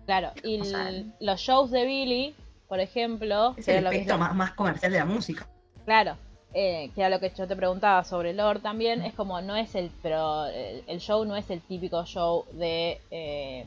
Claro, 0.06 0.30
y 0.42 0.60
o 0.60 0.64
sea, 0.64 0.88
l- 0.88 1.06
los 1.20 1.40
shows 1.40 1.70
de 1.70 1.84
Billy, 1.84 2.34
por 2.68 2.80
ejemplo... 2.80 3.54
Es 3.58 3.68
el 3.68 3.84
yo- 4.06 4.16
más, 4.18 4.34
más 4.34 4.52
comercial 4.52 4.92
de 4.92 4.98
la 4.98 5.04
música. 5.04 5.46
Claro, 5.84 6.16
eh, 6.54 6.90
que 6.94 7.00
era 7.00 7.10
lo 7.10 7.20
que 7.20 7.30
yo 7.36 7.46
te 7.46 7.56
preguntaba 7.56 8.04
sobre 8.04 8.32
Lord 8.32 8.60
también, 8.60 9.02
es 9.02 9.12
como 9.14 9.40
no 9.42 9.56
es 9.56 9.74
el, 9.74 9.90
pero 10.02 10.46
el, 10.46 10.82
el 10.86 11.00
show 11.00 11.24
no 11.24 11.36
es 11.36 11.50
el 11.50 11.60
típico 11.60 12.04
show 12.06 12.46
de, 12.52 13.00
eh, 13.10 13.66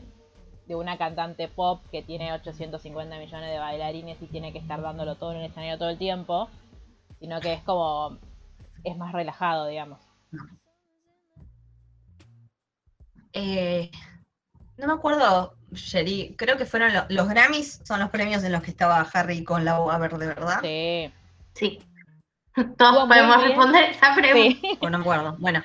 de 0.66 0.76
una 0.76 0.96
cantante 0.98 1.48
pop 1.48 1.82
que 1.90 2.02
tiene 2.02 2.32
850 2.32 3.18
millones 3.18 3.50
de 3.50 3.58
bailarines 3.58 4.20
y 4.22 4.26
tiene 4.26 4.52
que 4.52 4.58
estar 4.58 4.80
dándolo 4.80 5.16
todo 5.16 5.32
en 5.32 5.38
el 5.38 5.46
escenario 5.46 5.78
todo 5.78 5.90
el 5.90 5.98
tiempo, 5.98 6.48
sino 7.20 7.40
que 7.40 7.52
es 7.54 7.62
como, 7.62 8.18
es 8.84 8.96
más 8.96 9.12
relajado, 9.12 9.66
digamos. 9.66 9.98
Eh, 13.32 13.90
no 14.76 14.86
me 14.86 14.92
acuerdo, 14.92 15.54
Sherry, 15.72 16.34
creo 16.36 16.56
que 16.56 16.66
fueron 16.66 16.92
lo- 16.92 17.06
los 17.08 17.28
Grammys, 17.28 17.80
son 17.84 18.00
los 18.00 18.10
premios 18.10 18.44
en 18.44 18.52
los 18.52 18.62
que 18.62 18.70
estaba 18.70 19.00
Harry 19.12 19.42
con 19.44 19.64
la 19.64 19.78
boga 19.78 19.98
verde, 19.98 20.26
¿verdad? 20.26 20.58
Sí, 20.62 21.12
Sí. 21.54 21.80
Todos 22.78 23.08
podemos 23.08 23.36
bien. 23.38 23.48
responder 23.48 23.84
esa 23.90 24.14
pregunta. 24.14 24.58
Sí. 24.60 24.78
O 24.80 24.90
no 24.90 24.98
me 24.98 25.02
acuerdo. 25.02 25.36
Bueno. 25.38 25.62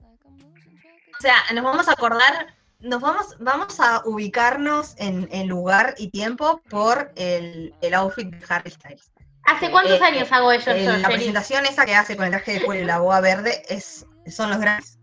O 0.00 1.20
sea, 1.20 1.36
nos 1.54 1.62
vamos 1.62 1.88
a 1.88 1.92
acordar, 1.92 2.54
nos 2.82 3.00
vamos, 3.00 3.36
vamos 3.40 3.80
a 3.80 4.02
ubicarnos 4.04 4.94
en, 4.98 5.28
en 5.32 5.48
lugar 5.48 5.94
y 5.98 6.08
tiempo 6.10 6.60
por 6.68 7.12
el, 7.16 7.74
el 7.80 7.94
outfit 7.94 8.28
de 8.28 8.44
Harry 8.48 8.70
Styles. 8.70 9.10
¿Hace 9.44 9.70
cuántos 9.70 10.00
Eh, 10.00 10.04
años 10.04 10.30
hago 10.30 10.52
eso 10.52 10.70
Eh, 10.70 10.84
la 10.98 11.08
presentación 11.08 11.64
esa 11.66 11.84
que 11.84 11.94
hace 11.94 12.16
con 12.16 12.26
el 12.26 12.30
traje 12.32 12.54
de 12.58 12.64
cuero 12.64 12.82
y 12.82 12.84
la 12.84 12.98
boa 13.00 13.20
verde 13.20 13.62
es, 13.68 14.06
son 14.26 14.50
los 14.50 14.58
grandes. 14.60 14.98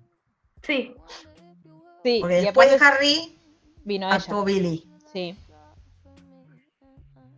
Sí. 0.63 0.93
Sí, 2.03 2.19
Porque 2.21 2.39
y 2.41 2.45
después 2.45 2.69
de 2.71 2.85
Harry 2.85 3.37
vino 3.83 4.07
ella. 4.07 4.15
actuó 4.15 4.43
Billy. 4.45 4.87
Sí. 5.11 5.35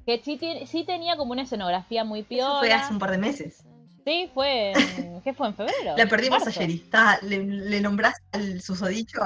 Que 0.05 0.21
sí, 0.67 0.83
tenía 0.85 1.15
como 1.15 1.31
una 1.31 1.43
escenografía 1.43 2.03
muy 2.03 2.19
Eso 2.19 2.27
fue 2.59 2.67
piola. 2.67 2.75
hace 2.81 2.93
un 2.93 2.99
par 2.99 3.11
de 3.11 3.17
meses. 3.17 3.63
Sí, 4.05 4.29
fue 4.33 4.71
en... 4.71 5.21
¿Qué 5.21 5.33
fue? 5.33 5.47
¿En 5.47 5.55
febrero? 5.55 5.95
La 5.95 6.07
perdimos 6.07 6.43
¿Marzo? 6.43 6.49
a 6.49 6.63
Sherry. 6.63 6.75
Está- 6.83 7.19
le, 7.21 7.43
le 7.43 7.81
nombrás 7.81 8.15
al 8.31 8.59
susodicho 8.61 9.21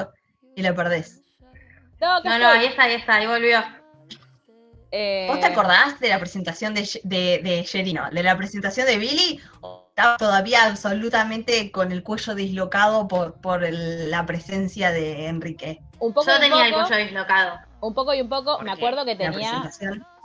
y 0.56 0.62
la 0.62 0.74
perdés. 0.74 1.22
No, 2.02 2.22
¿qué 2.22 2.30
No, 2.30 2.48
ahí 2.50 2.66
está, 2.66 2.84
ahí 2.84 2.94
está, 2.96 3.16
ahí 3.16 3.28
volvió. 3.28 3.64
Eh, 4.92 5.28
¿Vos 5.30 5.40
te 5.40 5.48
acordás 5.48 6.00
de 6.00 6.10
la 6.10 6.20
presentación 6.20 6.74
de, 6.74 6.88
de, 7.04 7.40
de 7.44 7.64
Sherry, 7.64 7.94
no? 7.94 8.10
¿De 8.12 8.24
la 8.24 8.38
presentación 8.38 8.86
de 8.88 8.98
Billy? 8.98 9.42
¿O 9.62 9.88
estaba 9.90 10.16
todavía 10.18 10.66
absolutamente 10.66 11.72
con 11.72 11.92
el 11.92 12.02
cuello 12.04 12.34
dislocado 12.36 13.08
por, 13.08 13.34
por 13.42 13.64
el- 13.66 14.10
la 14.12 14.26
presencia 14.26 14.92
de 14.92 15.28
Enrique? 15.28 15.82
Un 16.00 16.14
poco, 16.14 16.28
Yo 16.28 16.36
un 16.36 16.42
tenía 16.42 16.68
el 16.68 16.74
cuello 16.74 16.96
dislocado. 16.98 17.60
un 17.82 17.94
poco 17.94 18.14
y 18.14 18.22
un 18.22 18.30
poco. 18.30 18.60
Me 18.60 18.72
acuerdo 18.72 19.04
que 19.06 19.16
tenía 19.16 19.70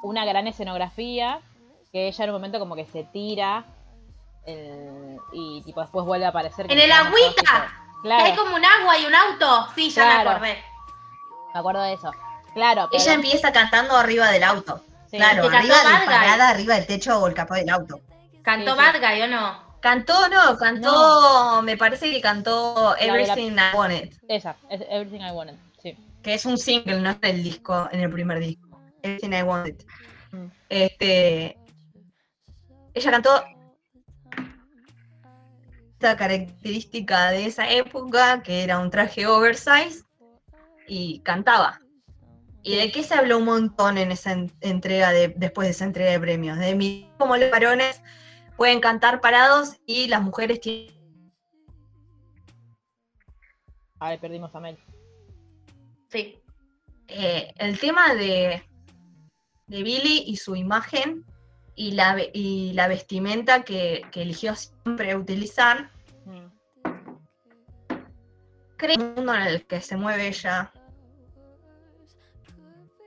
una 0.03 0.25
gran 0.25 0.47
escenografía. 0.47 1.40
Que 1.93 2.07
ella 2.07 2.25
en 2.25 2.31
un 2.31 2.37
momento 2.37 2.61
como 2.61 2.77
que 2.77 2.87
se 2.87 3.03
tira. 3.05 3.64
el- 4.47 5.19
y 5.33 5.62
tipo 5.64 5.81
después 5.81 6.05
vuelve 6.07 6.25
a 6.27 6.29
aparecer. 6.29 6.66
¡En 6.71 6.79
el 6.79 6.90
agüita! 6.93 7.73
Que 8.03 8.09
Claro, 8.09 8.25
hay 8.25 8.37
como 8.37 8.57
un 8.57 8.65
agua 8.65 8.99
y 8.99 9.05
un 9.07 9.15
auto. 9.15 9.69
Sí, 9.75 9.91
ya 9.91 10.03
Claro. 10.03 10.25
me 10.25 10.31
acordé. 10.37 10.65
me 11.53 11.61
acuerdo 11.61 11.83
de 11.83 11.93
eso. 11.95 12.11
Claro, 12.55 12.89
pero... 12.91 13.03
Ella 13.03 13.13
empieza 13.15 13.53
cantando 13.53 13.97
arriba 13.97 14.31
del 14.31 14.43
auto. 14.45 14.83
sí. 15.11 15.17
claro, 15.17 15.47
arriba, 15.47 15.75
Bad 15.75 15.91
Guy. 15.93 15.99
disparada 16.01 16.49
arriba 16.51 16.75
del 16.77 16.87
techo 16.87 17.19
o 17.19 17.27
el 17.27 17.35
capó 17.35 17.55
del 17.55 17.69
auto. 17.71 18.01
¿Cantó 18.43 18.75
Sí, 18.77 18.81
sí. 18.93 19.23
O 19.23 19.27
no? 19.29 19.71
Cantó, 19.81 20.29
no, 20.29 20.57
cantó, 20.59 21.63
me 21.63 21.77
parece 21.77 22.11
que 22.11 22.21
cantó 22.21 22.95
de 22.95 23.07
la- 23.07 23.15
Everything 23.15 23.53
I 23.57 23.75
Wanted, 23.77 24.13
Esa, 24.29 24.55
es 24.69 24.83
Everything 24.91 25.21
I 25.27 25.31
Wanted. 25.33 25.55
Sí. 25.83 25.97
que 26.23 26.35
es 26.35 26.45
un 26.45 26.59
single, 26.59 27.01
no 27.01 27.11
es 27.11 27.17
el 27.23 27.43
disco, 27.43 27.89
en 27.91 28.01
el 28.01 28.11
primer 28.11 28.39
disco. 28.41 28.79
Everything 29.03 29.33
I 29.33 29.43
Wanted. 29.43 29.77
Mm. 30.33 30.47
Este, 30.69 31.59
ella 32.95 33.11
cantó 33.11 33.43
característica 36.01 37.31
de 37.31 37.47
esa 37.47 37.71
época, 37.71 38.43
que 38.43 38.63
era 38.65 38.79
un 38.79 38.91
traje 38.91 39.27
oversize, 39.27 40.05
y 40.89 41.21
cantaba. 41.21 41.81
¿Y 42.63 42.77
de 42.77 42.91
qué 42.91 43.03
se 43.03 43.15
habló 43.15 43.39
un 43.39 43.45
montón 43.45 43.97
en 43.99 44.11
esa 44.11 44.33
en- 44.33 44.53
entrega 44.61 45.13
de, 45.13 45.29
después 45.29 45.67
de 45.67 45.73
esa 45.73 45.85
entrega 45.85 46.11
de 46.11 46.21
premios? 46.21 46.59
De 46.59 46.75
mi, 46.75 47.11
cómo 47.19 47.37
los 47.37 47.51
varones 47.51 48.03
pueden 48.57 48.81
cantar 48.81 49.21
parados 49.21 49.77
y 49.87 50.09
las 50.09 50.23
mujeres 50.23 50.61
tienen 50.61 50.93
A 53.99 54.11
ver, 54.11 54.19
perdimos 54.21 54.55
a 54.55 54.61
Mel. 54.61 54.79
Sí. 56.09 56.39
eh, 57.09 57.53
el 57.57 57.79
tema 57.79 58.15
de, 58.15 58.63
de 59.67 59.83
Billy 59.83 60.25
y 60.27 60.37
su 60.37 60.57
imagen 60.57 61.25
y 61.74 61.92
la, 61.92 62.16
y 62.33 62.72
la 62.74 62.88
vestimenta 62.88 63.62
que, 63.62 64.02
que 64.12 64.22
eligió 64.22 64.54
siempre 64.54 65.14
utilizar, 65.16 65.90
Mm. 66.26 66.46
creo 68.76 68.96
que 68.96 69.02
el 69.02 69.14
mundo 69.14 69.35
en 69.35 69.42
el 69.42 69.66
que 69.66 69.80
se 69.80 69.96
mueve 69.96 70.28
ella, 70.28 70.70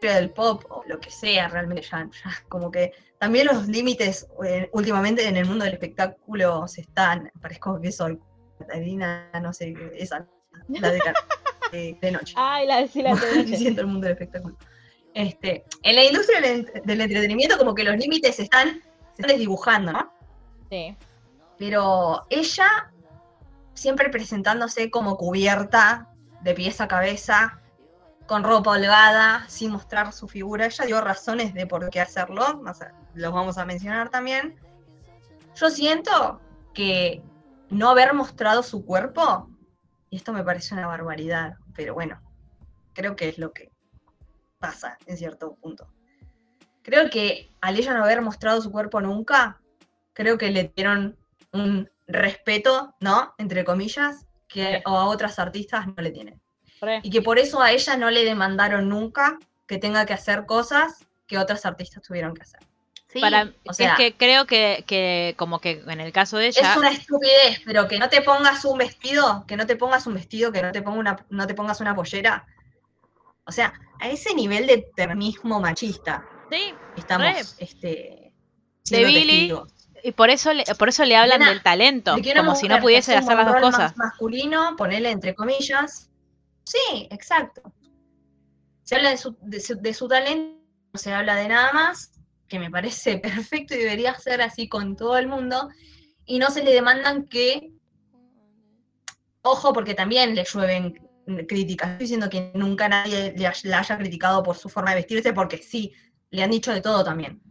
del 0.02 0.32
pop 0.32 0.64
o 0.70 0.84
lo 0.88 1.00
que 1.00 1.10
sea, 1.10 1.48
realmente 1.48 1.84
ya, 1.84 2.10
ya 2.12 2.32
como 2.50 2.70
que 2.72 2.92
también 3.20 3.48
los 3.48 3.68
límites 3.68 4.28
eh, 4.46 4.70
últimamente 4.74 5.26
en 5.28 5.38
el 5.38 5.46
mundo 5.46 5.64
del 5.64 5.74
espectáculo 5.76 6.68
se 6.68 6.82
están, 6.82 7.32
parezco 7.42 7.80
que 7.80 7.92
soy 7.92 8.20
Catalina, 8.60 9.30
no 9.42 9.54
sé, 9.54 9.74
esa, 9.96 10.28
la 10.68 10.92
de, 10.92 11.00
de, 11.72 11.98
de 12.02 12.12
noche. 12.12 12.34
Ay, 12.36 12.68
la 12.68 12.82
de 12.82 12.88
sí, 12.90 13.02
la 13.02 13.16
de 13.16 13.22
noche. 13.28 13.44
diciendo 13.46 13.82
el 13.82 13.88
mundo 13.88 14.08
del 14.08 14.14
espectáculo. 14.14 14.58
Este, 15.14 15.64
en 15.84 15.96
la 15.96 16.04
industria 16.04 16.42
del, 16.42 16.66
ent- 16.66 16.84
del 16.84 17.02
entretenimiento 17.02 17.58
como 17.58 17.76
que 17.76 17.84
los 17.84 17.96
límites 17.98 18.40
están, 18.40 18.82
se 19.14 19.22
están 19.22 19.28
desdibujando, 19.28 19.92
¿no? 19.92 20.14
Sí. 20.70 20.98
Pero 21.58 22.26
ella 22.30 22.92
siempre 23.74 24.10
presentándose 24.10 24.90
como 24.90 25.18
cubierta, 25.18 26.10
de 26.42 26.54
pies 26.54 26.82
a 26.82 26.88
cabeza, 26.88 27.60
con 28.28 28.44
ropa 28.44 28.72
holgada, 28.72 29.46
sin 29.50 29.72
mostrar 29.72 30.14
su 30.14 30.28
figura. 30.28 30.66
Ella 30.66 30.86
dio 30.86 31.02
razones 31.02 31.54
de 31.54 31.68
por 31.68 31.90
qué 31.90 32.02
hacerlo, 32.02 32.62
los 33.14 33.34
vamos 33.34 33.58
a 33.58 33.66
mencionar 33.66 34.10
también. 34.10 34.56
Yo 35.56 35.70
siento 35.70 36.42
que 36.74 37.22
no 37.70 37.90
haber 37.90 38.14
mostrado 38.14 38.64
su 38.64 38.86
cuerpo, 38.86 39.50
y 40.10 40.18
esto 40.18 40.34
me 40.34 40.44
parece 40.44 40.74
una 40.74 40.88
barbaridad, 40.88 41.56
pero 41.76 41.94
bueno, 41.94 42.22
creo 42.94 43.16
que 43.16 43.30
es 43.30 43.38
lo 43.38 43.52
que 43.52 43.72
pasa 44.64 44.98
en 45.06 45.18
cierto 45.18 45.56
punto. 45.56 45.88
Creo 46.84 47.10
que 47.10 47.50
al 47.62 47.78
ella 47.78 47.94
no 47.94 48.04
haber 48.04 48.22
mostrado 48.22 48.62
su 48.62 48.72
cuerpo 48.72 49.02
nunca, 49.02 49.60
creo 50.14 50.38
que 50.38 50.52
le 50.52 50.72
dieron 50.76 51.18
un 51.52 51.90
respeto, 52.08 52.96
¿no? 53.02 53.34
Entre 53.38 53.64
comillas, 53.66 54.26
que 54.48 54.78
Sí. 54.78 54.82
a 54.86 55.06
otras 55.06 55.38
artistas 55.40 55.86
no 55.88 55.96
le 55.98 56.12
tienen. 56.12 56.42
Re. 56.82 57.00
Y 57.04 57.10
que 57.10 57.22
por 57.22 57.40
eso 57.40 57.62
a 57.62 57.72
ella 57.72 57.98
no 57.98 58.10
le 58.10 58.24
demandaron 58.24 58.88
nunca 58.90 59.38
que 59.68 59.78
tenga 59.78 60.06
que 60.06 60.14
hacer 60.14 60.46
cosas 60.46 61.06
que 61.28 61.38
otras 61.38 61.66
artistas 61.66 62.04
tuvieron 62.04 62.34
que 62.34 62.42
hacer. 62.44 62.60
Sí. 63.08 63.20
Para, 63.22 63.44
o 63.66 63.72
es 63.72 63.78
sea- 63.78 63.96
que 63.96 64.16
creo 64.16 64.46
que, 64.48 64.84
que 64.88 65.36
como 65.38 65.60
que 65.60 65.84
en 65.88 66.00
el 66.02 66.12
caso 66.12 66.38
de 66.38 66.48
ella, 66.48 66.72
Es 66.72 66.78
una 66.78 66.90
estupidez, 66.90 67.62
pero 67.66 67.88
que 67.88 68.00
no 68.00 68.10
te 68.10 68.22
pongas 68.22 68.66
un 68.66 68.78
vestido, 68.78 69.46
que 69.48 69.56
no 69.58 69.66
te 69.66 69.76
pongas 69.76 70.08
un 70.08 70.16
vestido, 70.16 70.52
que 70.52 70.62
no 70.62 70.72
te, 70.72 70.82
ponga 70.82 71.00
una, 71.00 71.26
no 71.30 71.46
te 71.48 71.54
pongas 71.54 71.80
una 71.82 71.96
pollera. 71.96 72.46
O 73.46 73.52
sea, 73.52 73.74
a 74.00 74.10
ese 74.10 74.34
nivel 74.34 74.68
de 74.68 74.86
termismo 74.96 75.60
machista 75.60 76.28
sí, 76.50 76.74
estamos 76.98 77.28
Re. 77.28 77.40
este, 77.64 78.34
siendo 78.84 79.08
Billy, 79.08 79.24
testigos. 79.26 79.74
y 80.04 80.12
por 80.12 80.30
eso 80.30 80.54
le, 80.54 80.64
por 80.78 80.90
eso 80.90 81.06
le 81.06 81.16
hablan 81.16 81.40
Nena, 81.40 81.52
del 81.52 81.64
talento, 81.64 82.16
De 82.16 82.32
una 82.32 82.42
como 82.42 82.56
si 82.56 82.68
no 82.68 82.80
pudiese 82.80 83.16
hacer 83.16 83.36
las 83.36 83.48
dos 83.48 83.62
cosas. 83.62 83.98
Más 83.98 84.12
masculino, 84.12 84.76
ponele 84.78 85.12
entre 85.12 85.36
comillas. 85.36 86.10
Sí, 86.66 87.08
exacto. 87.10 87.74
Se 88.84 88.96
habla 88.96 89.12
de 89.12 89.18
su, 89.18 89.36
de 89.42 89.60
su, 89.60 89.76
de 89.76 89.94
su 89.94 90.08
talento, 90.08 90.62
no 90.94 91.00
se 91.00 91.14
habla 91.14 91.36
de 91.36 91.48
nada 91.48 91.72
más, 91.74 92.12
que 92.48 92.60
me 92.60 92.70
parece 92.70 93.18
perfecto 93.20 93.76
y 93.76 93.80
debería 93.80 94.18
ser 94.20 94.42
así 94.42 94.68
con 94.68 94.96
todo 94.96 95.18
el 95.18 95.28
mundo, 95.28 95.70
y 96.26 96.40
no 96.40 96.50
se 96.50 96.64
le 96.64 96.72
demandan 96.72 97.28
que, 97.28 97.72
ojo, 99.42 99.74
porque 99.74 99.94
también 99.94 100.36
le 100.36 100.46
llueven 100.46 101.10
críticas. 101.48 101.90
Estoy 101.92 102.04
diciendo 102.06 102.30
que 102.30 102.52
nunca 102.56 102.88
nadie 102.90 103.34
le 103.38 103.48
haya- 103.48 103.70
la 103.70 103.80
haya 103.80 103.98
criticado 103.98 104.44
por 104.44 104.58
su 104.58 104.70
forma 104.70 104.92
de 104.92 104.98
vestirse, 104.98 105.34
porque 105.34 105.58
sí, 105.58 105.94
le 106.30 106.44
han 106.44 106.52
dicho 106.52 106.72
de 106.74 106.82
todo 106.82 107.04
también. 107.04 107.42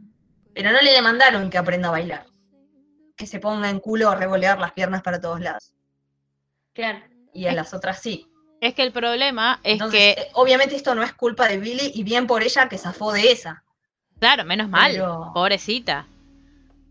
Pero 0.55 0.71
no 0.73 0.81
le 0.81 0.93
demandaron 0.93 1.49
que 1.51 1.59
aprenda 1.59 1.89
a 1.89 1.93
bailar. 1.93 2.27
Que 3.17 3.27
se 3.27 3.39
ponga 3.41 3.71
en 3.71 3.81
culo 3.81 4.11
a 4.11 4.15
revolear 4.17 4.59
las 4.59 4.73
piernas 4.73 5.03
para 5.03 5.21
todos 5.21 5.41
lados. 5.41 5.75
Claro. 6.73 7.01
Y 7.33 7.47
a 7.47 7.53
las 7.53 7.73
otras 7.75 8.01
sí. 8.01 8.27
Es 8.61 8.75
que 8.75 8.83
el 8.83 8.93
problema 8.93 9.59
es 9.65 9.73
Entonces, 9.75 10.15
que, 10.15 10.21
eh, 10.23 10.29
obviamente 10.35 10.77
esto 10.77 10.95
no 10.95 11.03
es 11.03 11.13
culpa 11.15 11.49
de 11.49 11.59
Billy 11.59 11.91
y 11.95 12.05
bien 12.05 12.27
por 12.27 12.43
ella 12.43 12.69
que 12.69 12.79
zafó 12.79 13.13
de 13.13 13.33
esa. 13.33 13.65
claro, 14.19 14.45
menos 14.45 14.69
mal, 14.69 14.93
pero- 14.93 15.31
pobrecita. 15.35 16.07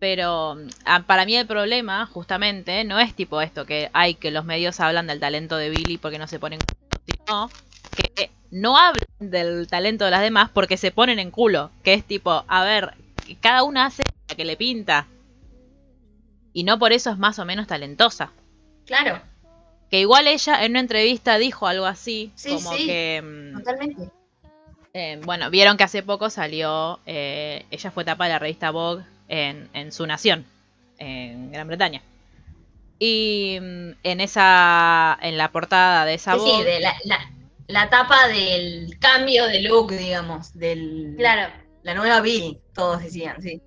Pero 0.01 0.57
ah, 0.85 1.03
para 1.05 1.25
mí 1.25 1.35
el 1.37 1.45
problema, 1.45 2.07
justamente, 2.07 2.83
no 2.85 2.99
es 2.99 3.13
tipo 3.13 3.39
esto 3.39 3.67
que 3.67 3.91
hay 3.93 4.15
que 4.15 4.31
los 4.31 4.45
medios 4.45 4.79
hablan 4.79 5.05
del 5.05 5.19
talento 5.19 5.57
de 5.57 5.69
Billy 5.69 5.99
porque 5.99 6.17
no 6.17 6.25
se 6.27 6.39
ponen 6.39 6.59
culo, 6.59 6.89
sino 7.05 7.49
que 8.15 8.31
no 8.49 8.77
hablan 8.77 9.05
del 9.19 9.67
talento 9.67 10.05
de 10.05 10.11
las 10.11 10.21
demás 10.21 10.49
porque 10.51 10.77
se 10.77 10.91
ponen 10.91 11.19
en 11.19 11.29
culo. 11.29 11.69
Que 11.83 11.93
es 11.93 12.03
tipo, 12.03 12.43
a 12.47 12.63
ver, 12.63 12.95
cada 13.41 13.61
una 13.63 13.85
hace 13.85 14.01
la 14.27 14.35
que 14.35 14.43
le 14.43 14.57
pinta. 14.57 15.07
Y 16.53 16.63
no 16.63 16.79
por 16.79 16.93
eso 16.93 17.11
es 17.11 17.19
más 17.19 17.39
o 17.39 17.45
menos 17.45 17.67
talentosa. 17.67 18.31
Claro, 18.87 19.21
Que 19.91 19.99
igual 20.01 20.27
ella 20.27 20.65
en 20.65 20.71
una 20.71 20.79
entrevista 20.81 21.37
dijo 21.37 21.67
algo 21.67 21.85
así, 21.85 22.31
Sí, 22.35 22.49
como 22.55 22.73
sí. 22.75 22.87
que... 22.87 23.21
mm, 23.23 23.57
totalmente. 23.59 24.09
eh, 24.93 25.21
bueno, 25.23 25.49
vieron 25.51 25.77
que 25.77 25.83
hace 25.83 26.03
poco 26.03 26.29
salió, 26.29 26.99
eh, 27.05 27.65
ella 27.71 27.91
fue 27.91 28.03
tapa 28.03 28.25
de 28.25 28.31
la 28.31 28.39
revista 28.39 28.71
Vogue 28.71 29.03
en, 29.31 29.69
en 29.73 29.91
su 29.91 30.05
nación, 30.05 30.45
en 30.99 31.51
Gran 31.51 31.67
Bretaña. 31.67 32.03
Y 32.99 33.57
mm, 33.59 33.89
en 34.03 34.21
esa, 34.21 35.17
en 35.21 35.37
la 35.37 35.51
portada 35.51 36.05
de 36.05 36.13
esa 36.13 36.33
Sí, 36.33 36.39
sí, 36.39 36.45
Vogue, 36.51 36.63
de 36.65 36.79
la, 36.81 36.93
la- 37.05 37.31
la 37.67 37.89
tapa 37.89 38.27
del 38.27 38.97
cambio 38.99 39.47
de 39.47 39.61
look, 39.61 39.91
digamos, 39.91 40.53
del 40.53 41.15
Claro. 41.17 41.51
la 41.83 41.93
nueva 41.93 42.19
Billy, 42.19 42.59
todos 42.75 43.01
decían, 43.01 43.41
sí. 43.41 43.61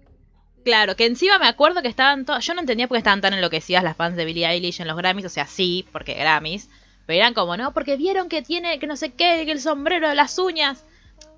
Claro, 0.63 0.95
que 0.97 1.07
encima 1.07 1.39
me 1.39 1.47
acuerdo 1.49 1.81
que 1.83 1.89
estaban 1.89 2.25
todos. 2.27 2.45
Yo 2.45 2.55
no 2.55 2.61
entendía 2.61 2.87
por 2.87 2.97
qué 2.97 3.01
estaban 3.01 3.21
tan 3.23 3.33
enloquecidas 3.35 3.83
las 3.83 3.97
fans 3.97 4.17
de 4.17 4.25
Billie 4.27 4.47
Eilish 4.47 4.81
en 4.81 4.89
los 4.89 4.97
Grammys. 4.97 5.27
O 5.27 5.29
sea, 5.31 5.47
sí, 5.47 5.87
porque 5.93 6.15
Grammys. 6.15 6.69
Pero 7.07 7.19
eran 7.19 7.35
como, 7.35 7.57
no, 7.57 7.73
porque 7.75 7.97
vieron 7.97 8.29
que 8.31 8.41
tiene, 8.43 8.79
que 8.79 8.87
no 8.87 8.97
sé 8.97 9.11
qué, 9.13 9.45
que 9.45 9.53
el 9.53 9.61
sombrero 9.61 10.09
de 10.09 10.15
las 10.15 10.39
uñas. 10.39 10.85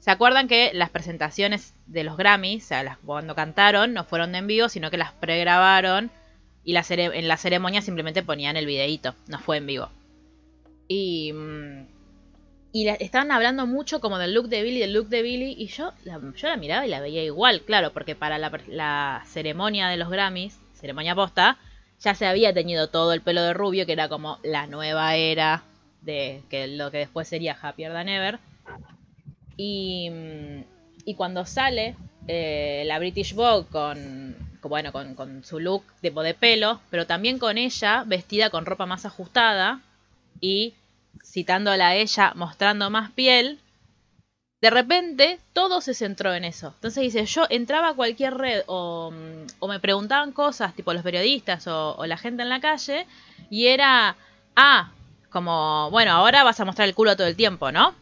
¿Se 0.00 0.10
acuerdan 0.12 0.46
que 0.46 0.70
las 0.74 0.90
presentaciones 0.90 1.72
de 1.86 2.04
los 2.04 2.16
Grammys, 2.16 2.64
o 2.64 2.68
sea, 2.68 2.98
cuando 3.04 3.34
cantaron, 3.34 3.94
no 3.94 4.04
fueron 4.04 4.32
de 4.32 4.38
en 4.38 4.46
vivo, 4.46 4.68
sino 4.68 4.90
que 4.90 4.96
las 4.96 5.12
pregrabaron 5.12 6.10
y 6.64 6.72
la 6.72 6.84
en 6.88 7.28
la 7.28 7.36
ceremonia 7.36 7.80
simplemente 7.80 8.22
ponían 8.22 8.56
el 8.56 8.66
videíto, 8.66 9.14
no 9.28 9.38
fue 9.38 9.58
en 9.58 9.66
vivo. 9.66 9.88
Y, 10.88 11.32
mm, 11.32 11.86
y 12.72 12.88
estaban 12.88 13.30
hablando 13.30 13.66
mucho 13.66 14.00
como 14.00 14.18
del 14.18 14.34
look 14.34 14.48
de 14.48 14.62
Billy, 14.62 14.80
del 14.80 14.92
look 14.92 15.08
de 15.08 15.22
Billy, 15.22 15.54
y 15.56 15.68
yo 15.68 15.92
la, 16.04 16.20
yo 16.36 16.48
la 16.48 16.56
miraba 16.56 16.86
y 16.86 16.90
la 16.90 17.00
veía 17.00 17.22
igual, 17.22 17.62
claro, 17.62 17.92
porque 17.92 18.14
para 18.14 18.38
la, 18.38 18.50
la 18.66 19.22
ceremonia 19.26 19.88
de 19.88 19.96
los 19.96 20.10
Grammys, 20.10 20.58
ceremonia 20.74 21.14
posta, 21.14 21.58
ya 22.00 22.14
se 22.14 22.26
había 22.26 22.52
teñido 22.52 22.88
todo 22.88 23.12
el 23.12 23.22
pelo 23.22 23.42
de 23.42 23.54
rubio, 23.54 23.86
que 23.86 23.92
era 23.92 24.08
como 24.08 24.38
la 24.42 24.66
nueva 24.66 25.14
era 25.14 25.62
de 26.02 26.42
que 26.50 26.66
lo 26.66 26.90
que 26.90 26.98
después 26.98 27.28
sería 27.28 27.56
Happier 27.60 27.92
Than 27.92 28.08
Ever. 28.08 28.38
Y, 29.56 30.10
mm, 30.10 30.75
y 31.06 31.14
cuando 31.14 31.46
sale 31.46 31.94
eh, 32.26 32.82
la 32.86 32.98
British 32.98 33.34
Vogue 33.34 33.68
con, 33.70 34.36
bueno, 34.60 34.92
con, 34.92 35.44
su 35.44 35.60
look 35.60 35.84
tipo 36.02 36.22
de 36.22 36.34
pelo, 36.34 36.80
pero 36.90 37.06
también 37.06 37.38
con 37.38 37.56
ella 37.56 38.02
vestida 38.04 38.50
con 38.50 38.66
ropa 38.66 38.84
más 38.84 39.06
ajustada 39.06 39.80
y 40.40 40.74
citándola 41.24 41.88
a 41.88 41.94
ella 41.94 42.32
mostrando 42.34 42.90
más 42.90 43.12
piel, 43.12 43.60
de 44.60 44.70
repente 44.70 45.38
todo 45.52 45.80
se 45.80 45.94
centró 45.94 46.34
en 46.34 46.44
eso. 46.44 46.72
Entonces 46.74 47.04
dice, 47.04 47.24
yo 47.24 47.46
entraba 47.50 47.90
a 47.90 47.94
cualquier 47.94 48.34
red 48.34 48.64
o, 48.66 49.12
mm, 49.12 49.68
me 49.68 49.78
preguntaban 49.78 50.32
cosas, 50.32 50.74
tipo 50.74 50.92
los 50.92 51.04
periodistas 51.04 51.68
o 51.68 52.04
la 52.04 52.16
gente 52.16 52.42
en 52.42 52.48
la 52.48 52.60
calle, 52.60 53.06
y 53.48 53.68
era, 53.68 54.16
ah, 54.56 54.90
como, 55.30 55.88
bueno, 55.92 56.10
ahora 56.10 56.42
vas 56.42 56.58
a 56.58 56.64
mostrar 56.64 56.88
el 56.88 56.94
culo 56.96 57.14
todo 57.16 57.28
el 57.28 57.36
tiempo, 57.36 57.70
¿no? 57.70 57.94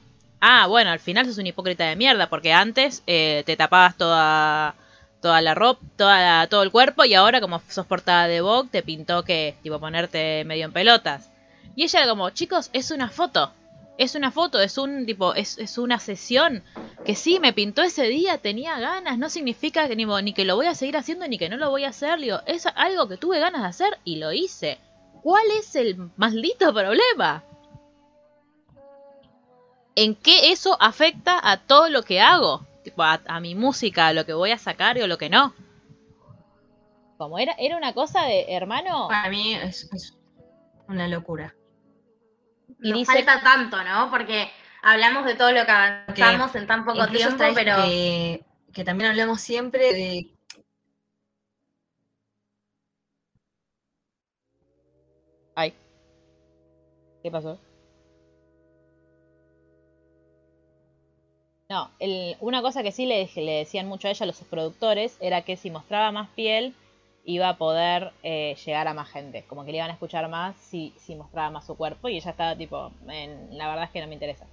Ah, 0.47 0.67
bueno, 0.67 0.91
al 0.91 0.99
final 0.99 1.25
sos 1.25 1.39
un 1.39 1.47
hipócrita 1.47 1.85
de 1.85 1.97
mierda, 1.97 2.29
porque 2.29 2.53
antes 2.53 3.03
eh, 3.07 3.45
te 3.47 3.57
tapabas 3.57 3.97
toda, 3.97 4.75
toda 5.23 5.41
la 5.41 5.55
ropa, 5.55 5.81
toda 5.97 6.47
todo 6.49 6.63
el 6.63 6.71
cuerpo, 6.71 7.07
y 7.07 7.15
ahora 7.15 7.41
como 7.41 7.63
sos 7.71 7.87
portada 7.87 8.29
de 8.29 8.43
Vogue, 8.43 8.69
te 8.71 8.83
pintó 8.83 9.25
que, 9.25 9.57
tipo, 9.63 9.81
ponerte 9.81 10.45
medio 10.45 10.67
en 10.67 10.73
pelotas. 10.75 11.31
Y 11.75 11.85
ella 11.85 12.07
como, 12.07 12.29
chicos, 12.29 12.69
es 12.75 12.91
una 12.91 13.09
foto. 13.09 13.55
Es 13.97 14.17
una 14.17 14.31
foto, 14.31 14.61
es 14.61 14.77
un 14.77 15.07
tipo, 15.07 15.33
es, 15.33 15.57
es 15.57 15.79
una 15.79 15.99
sesión 15.99 16.63
que 17.07 17.15
sí 17.15 17.41
me 17.41 17.55
pintó 17.55 17.81
ese 17.81 18.05
día, 18.09 18.37
tenía 18.37 18.79
ganas, 18.79 19.17
no 19.17 19.31
significa 19.31 19.89
que 19.89 19.97
ni, 19.97 20.05
ni 20.05 20.35
que 20.35 20.45
lo 20.45 20.57
voy 20.57 20.67
a 20.67 20.75
seguir 20.75 20.99
haciendo 20.99 21.27
ni 21.27 21.39
que 21.39 21.49
no 21.49 21.57
lo 21.57 21.71
voy 21.71 21.85
a 21.85 21.89
hacer, 21.89 22.19
digo, 22.21 22.41
es 22.45 22.67
algo 22.67 23.09
que 23.09 23.17
tuve 23.17 23.39
ganas 23.39 23.63
de 23.63 23.69
hacer 23.69 23.99
y 24.05 24.17
lo 24.17 24.31
hice. 24.31 24.77
¿Cuál 25.23 25.47
es 25.59 25.75
el 25.75 26.11
maldito 26.17 26.75
problema? 26.75 27.45
¿En 29.97 30.15
qué 30.17 30.51
eso 30.53 30.77
afecta 30.81 31.39
a 31.43 31.59
todo 31.59 31.89
lo 31.89 32.03
que 32.03 32.21
hago? 32.21 32.67
Tipo, 32.83 33.03
a, 33.03 33.21
a 33.27 33.41
mi 33.41 33.55
música, 33.55 34.09
a 34.09 34.13
lo 34.13 34.27
que 34.27 34.33
voy 34.35 34.51
a 34.51 34.59
sacar 34.59 34.99
o 34.99 35.07
lo 35.07 35.19
que 35.19 35.31
no. 35.31 35.55
Como 37.17 37.39
era, 37.39 37.55
era 37.59 37.77
una 37.77 37.93
cosa 37.95 38.23
de, 38.25 38.47
hermano, 38.49 39.09
Para 39.09 39.31
mí 39.31 39.55
es, 39.55 39.89
es 39.93 40.15
una 40.89 41.07
locura. 41.09 41.55
Y 42.83 42.91
Nos 42.91 42.99
dice- 43.01 43.13
falta 43.13 43.41
tanto, 43.43 43.83
¿no? 43.85 44.11
Porque 44.11 44.51
hablamos 44.83 45.25
de 45.25 45.35
todo 45.37 45.53
lo 45.53 45.65
que 45.65 45.71
avanzamos 45.71 46.55
en 46.57 46.67
tan 46.67 46.85
poco 46.85 47.07
tiempo, 47.07 47.45
pero 47.55 47.77
Que, 47.77 48.45
que 48.73 48.85
también 48.85 49.11
hablamos 49.11 49.41
siempre 49.41 49.93
de 49.95 50.31
Ay. 55.57 55.73
¿Qué 57.23 57.31
pasó? 57.31 57.59
No, 61.68 61.90
el- 61.98 62.37
una 62.40 62.62
cosa 62.62 62.83
que 62.83 62.92
sí 62.92 63.07
le, 63.07 63.29
decían 63.37 63.87
mucho 63.88 64.09
a 64.09 64.11
ella 64.11 64.27
los 64.27 64.40
productores 64.44 65.16
era 65.20 65.42
que 65.42 65.57
si 65.57 65.70
mostraba 65.70 66.11
más 66.12 66.29
piel 66.31 66.74
iba 67.24 67.48
a 67.48 67.57
poder 67.59 68.12
eh, 68.22 68.55
llegar 68.64 68.87
a 68.88 68.94
más 68.94 69.09
gente, 69.11 69.44
como 69.46 69.64
que 69.64 69.70
le 69.72 69.79
iban 69.79 69.90
a 69.90 69.94
escuchar 69.94 70.29
más 70.29 70.57
si, 70.57 70.92
mostraba 71.16 71.50
más 71.50 71.66
su 71.66 71.77
cuerpo 71.77 72.09
y 72.09 72.16
ella 72.16 72.31
estaba 72.31 72.57
tipo, 72.57 72.90
"Men, 73.07 73.57
la 73.57 73.68
verdad 73.68 73.85
es 73.85 73.90
que 73.90 74.00
no 74.00 74.07
me 74.09 74.14
interesa. 74.14 74.46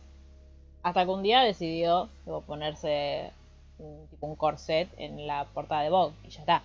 Hasta 0.83 1.05
que 1.05 1.11
un 1.11 1.23
día 1.23 1.41
decidió 1.41 2.09
ponerse 2.47 3.31
un, 3.79 4.07
tipo 4.09 4.27
un 4.27 4.35
corset 4.37 4.89
en 4.97 5.27
la 5.27 5.45
portada 5.53 5.83
de 5.83 5.89
Vogue 5.91 6.15
y 6.25 6.29
ya 6.31 6.41
está. 6.41 6.63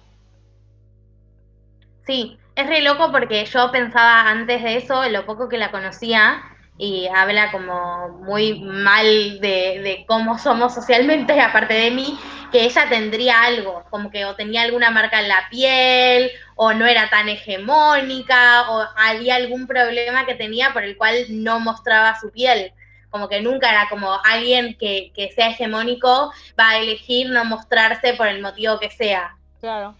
sí, 2.06 2.38
es 2.54 2.66
re 2.66 2.82
loco 2.82 3.10
porque 3.12 3.44
yo 3.44 3.70
pensaba 3.70 4.30
antes 4.30 4.62
de 4.62 4.76
eso, 4.76 5.08
lo 5.08 5.26
poco 5.26 5.48
que 5.48 5.58
la 5.58 5.70
conocía, 5.70 6.42
y 6.78 7.08
habla 7.08 7.50
como 7.50 8.08
muy 8.20 8.60
mal 8.60 9.40
de, 9.40 9.80
de 9.80 10.04
cómo 10.06 10.38
somos 10.38 10.74
socialmente, 10.74 11.40
aparte 11.40 11.74
de 11.74 11.90
mí, 11.90 12.18
que 12.52 12.64
ella 12.64 12.88
tendría 12.88 13.42
algo, 13.42 13.84
como 13.90 14.10
que 14.10 14.24
o 14.24 14.34
tenía 14.34 14.62
alguna 14.62 14.90
marca 14.90 15.20
en 15.20 15.28
la 15.28 15.48
piel, 15.50 16.30
o 16.54 16.72
no 16.72 16.86
era 16.86 17.08
tan 17.08 17.28
hegemónica, 17.28 18.70
o 18.70 18.84
había 18.96 19.36
algún 19.36 19.66
problema 19.66 20.26
que 20.26 20.34
tenía 20.34 20.72
por 20.72 20.84
el 20.84 20.96
cual 20.96 21.14
no 21.30 21.60
mostraba 21.60 22.18
su 22.20 22.30
piel. 22.30 22.72
Como 23.10 23.28
que 23.28 23.40
nunca 23.40 23.70
era 23.70 23.88
como 23.88 24.12
alguien 24.24 24.76
que, 24.78 25.12
que 25.14 25.32
sea 25.32 25.50
hegemónico 25.50 26.32
va 26.58 26.70
a 26.70 26.78
elegir 26.78 27.30
no 27.30 27.44
mostrarse 27.44 28.14
por 28.14 28.26
el 28.26 28.42
motivo 28.42 28.78
que 28.78 28.90
sea. 28.90 29.36
Claro. 29.60 29.94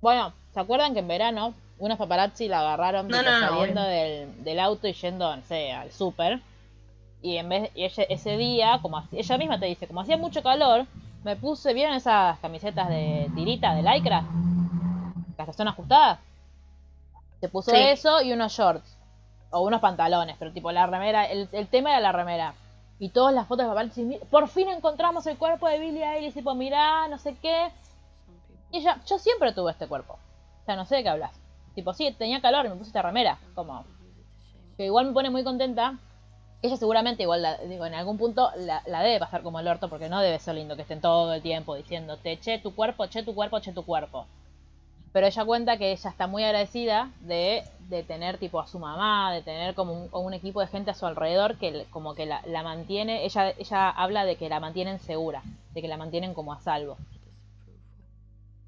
Bueno, 0.00 0.32
¿se 0.52 0.60
acuerdan 0.60 0.92
que 0.92 1.00
en 1.00 1.08
verano 1.08 1.54
unos 1.84 1.98
paparazzi 1.98 2.48
la 2.48 2.60
agarraron 2.60 3.08
No, 3.08 3.18
tipo, 3.18 3.30
no, 3.30 3.40
no, 3.40 3.48
saliendo 3.48 3.82
del, 3.82 4.44
del 4.44 4.60
auto 4.60 4.88
y 4.88 4.92
yendo, 4.92 5.34
no 5.36 5.42
sé, 5.42 5.72
al 5.72 5.90
súper? 5.92 6.40
Y 7.22 7.36
en 7.36 7.48
vez 7.48 7.70
y 7.74 7.84
ella- 7.84 8.06
ese 8.08 8.36
día, 8.36 8.78
como 8.82 9.02
ella 9.12 9.38
misma 9.38 9.58
te 9.58 9.66
dice, 9.66 9.86
como 9.86 10.00
hacía 10.00 10.16
mucho 10.16 10.42
calor, 10.42 10.86
me 11.24 11.36
puse, 11.36 11.72
¿vieron 11.72 11.94
esas 11.94 12.38
camisetas 12.40 12.88
de 12.88 13.30
tirita, 13.34 13.74
de 13.74 13.82
lycra? 13.82 14.24
Las 15.38 15.46
que 15.46 15.52
son 15.54 15.68
ajustadas. 15.68 16.18
Se 17.40 17.48
puso 17.48 17.70
Sí. 17.70 17.76
eso 17.78 18.20
y 18.22 18.32
unos 18.32 18.52
shorts. 18.52 18.96
O 19.50 19.60
unos 19.60 19.80
pantalones, 19.80 20.36
pero 20.38 20.52
tipo 20.52 20.72
la 20.72 20.86
remera, 20.86 21.24
el, 21.26 21.48
el 21.52 21.68
tema 21.68 21.90
era 21.90 22.00
la 22.00 22.12
remera. 22.12 22.54
Y 22.98 23.08
todas 23.10 23.34
las 23.34 23.46
fotos 23.46 23.64
de 23.64 23.68
paparazzi, 23.70 24.02
"Mi- 24.02 24.18
por 24.18 24.48
fin 24.48 24.68
encontramos 24.68 25.26
el 25.26 25.36
cuerpo 25.38 25.68
de 25.68 25.78
Billie 25.78 26.04
Eilish, 26.04 26.34
tipo, 26.34 26.54
mirá, 26.54 27.06
no 27.08 27.18
sé 27.18 27.36
qué. 27.40 27.70
Y 28.70 28.78
ella, 28.78 29.00
yo 29.06 29.18
siempre 29.18 29.52
tuve 29.52 29.70
este 29.72 29.86
cuerpo. 29.86 30.14
O 30.62 30.64
sea, 30.64 30.76
no 30.76 30.84
sé 30.86 30.96
de 30.96 31.02
qué 31.04 31.08
hablas. 31.08 31.30
Tipo, 31.74 31.92
sí, 31.92 32.14
tenía 32.16 32.40
calor 32.40 32.66
y 32.66 32.68
me 32.68 32.76
puse 32.76 32.88
esta. 32.96 33.38
Como. 33.54 33.84
Que 34.76 34.86
igual 34.86 35.06
me 35.06 35.12
pone 35.12 35.30
muy 35.30 35.44
contenta. 35.44 35.98
Ella 36.62 36.76
seguramente, 36.76 37.24
igual, 37.24 37.42
la- 37.42 37.58
digo, 37.58 37.84
en 37.84 37.94
algún 37.94 38.16
punto 38.16 38.50
la, 38.56 38.82
debe 38.86 39.18
pasar 39.18 39.42
como 39.42 39.60
el 39.60 39.68
orto 39.68 39.88
porque 39.90 40.08
no 40.08 40.20
debe 40.20 40.38
ser 40.38 40.54
lindo 40.54 40.76
que 40.76 40.82
estén 40.82 41.00
todo 41.00 41.34
el 41.34 41.42
tiempo 41.42 41.74
diciéndote, 41.74 42.38
che, 42.40 42.58
tu 42.58 42.74
cuerpo, 42.74 43.06
che, 43.06 43.22
tu 43.22 43.34
cuerpo, 43.34 43.60
che, 43.60 43.72
tu 43.72 43.84
cuerpo. 43.84 44.26
Pero 45.12 45.26
ella 45.26 45.44
cuenta 45.44 45.76
que 45.76 45.92
ella 45.92 46.10
está 46.10 46.26
muy 46.26 46.42
agradecida 46.42 47.10
de, 47.20 47.64
de 47.88 48.02
tener 48.02 48.38
tipo 48.38 48.60
a 48.60 48.66
su 48.66 48.78
mamá, 48.78 49.32
de 49.32 49.42
tener 49.42 49.74
como 49.74 50.08
un, 50.10 50.34
equipo 50.34 50.60
de 50.60 50.66
gente 50.66 50.90
a 50.90 50.94
su 50.94 51.06
alrededor 51.06 51.58
que 51.58 51.86
como 51.90 52.14
que 52.14 52.26
la, 52.26 52.40
la 52.46 52.62
mantiene, 52.62 53.24
ella, 53.24 53.50
ella 53.50 53.90
habla 53.90 54.24
de 54.24 54.36
que 54.36 54.48
la 54.48 54.58
mantienen 54.58 54.98
segura, 54.98 55.42
de 55.74 55.82
que 55.82 55.88
la 55.88 55.98
mantienen 55.98 56.34
como 56.34 56.52
a 56.52 56.60
salvo. 56.60 56.96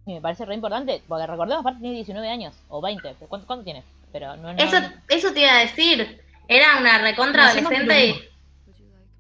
Y 0.07 0.15
me 0.15 0.21
parece 0.21 0.45
re 0.45 0.55
importante, 0.55 1.03
porque 1.09 1.27
recordemos, 1.27 1.61
aparte 1.63 1.81
tiene 1.81 1.97
19 1.97 2.29
años, 2.31 2.55
o 2.69 2.81
20, 2.81 3.17
¿cuánto, 3.29 3.47
cuánto 3.47 3.65
tiene? 3.65 3.83
Pero 4.13 4.37
no, 4.37 4.53
no- 4.53 4.59
Eso, 4.63 4.77
eso 5.09 5.33
te 5.33 5.41
iba 5.41 5.53
a 5.53 5.59
decir. 5.59 6.23
Era 6.49 6.79
una 6.79 6.99
recontra 6.99 7.49
adolescente 7.49 8.11
en 8.11 8.15
y... 8.17 8.21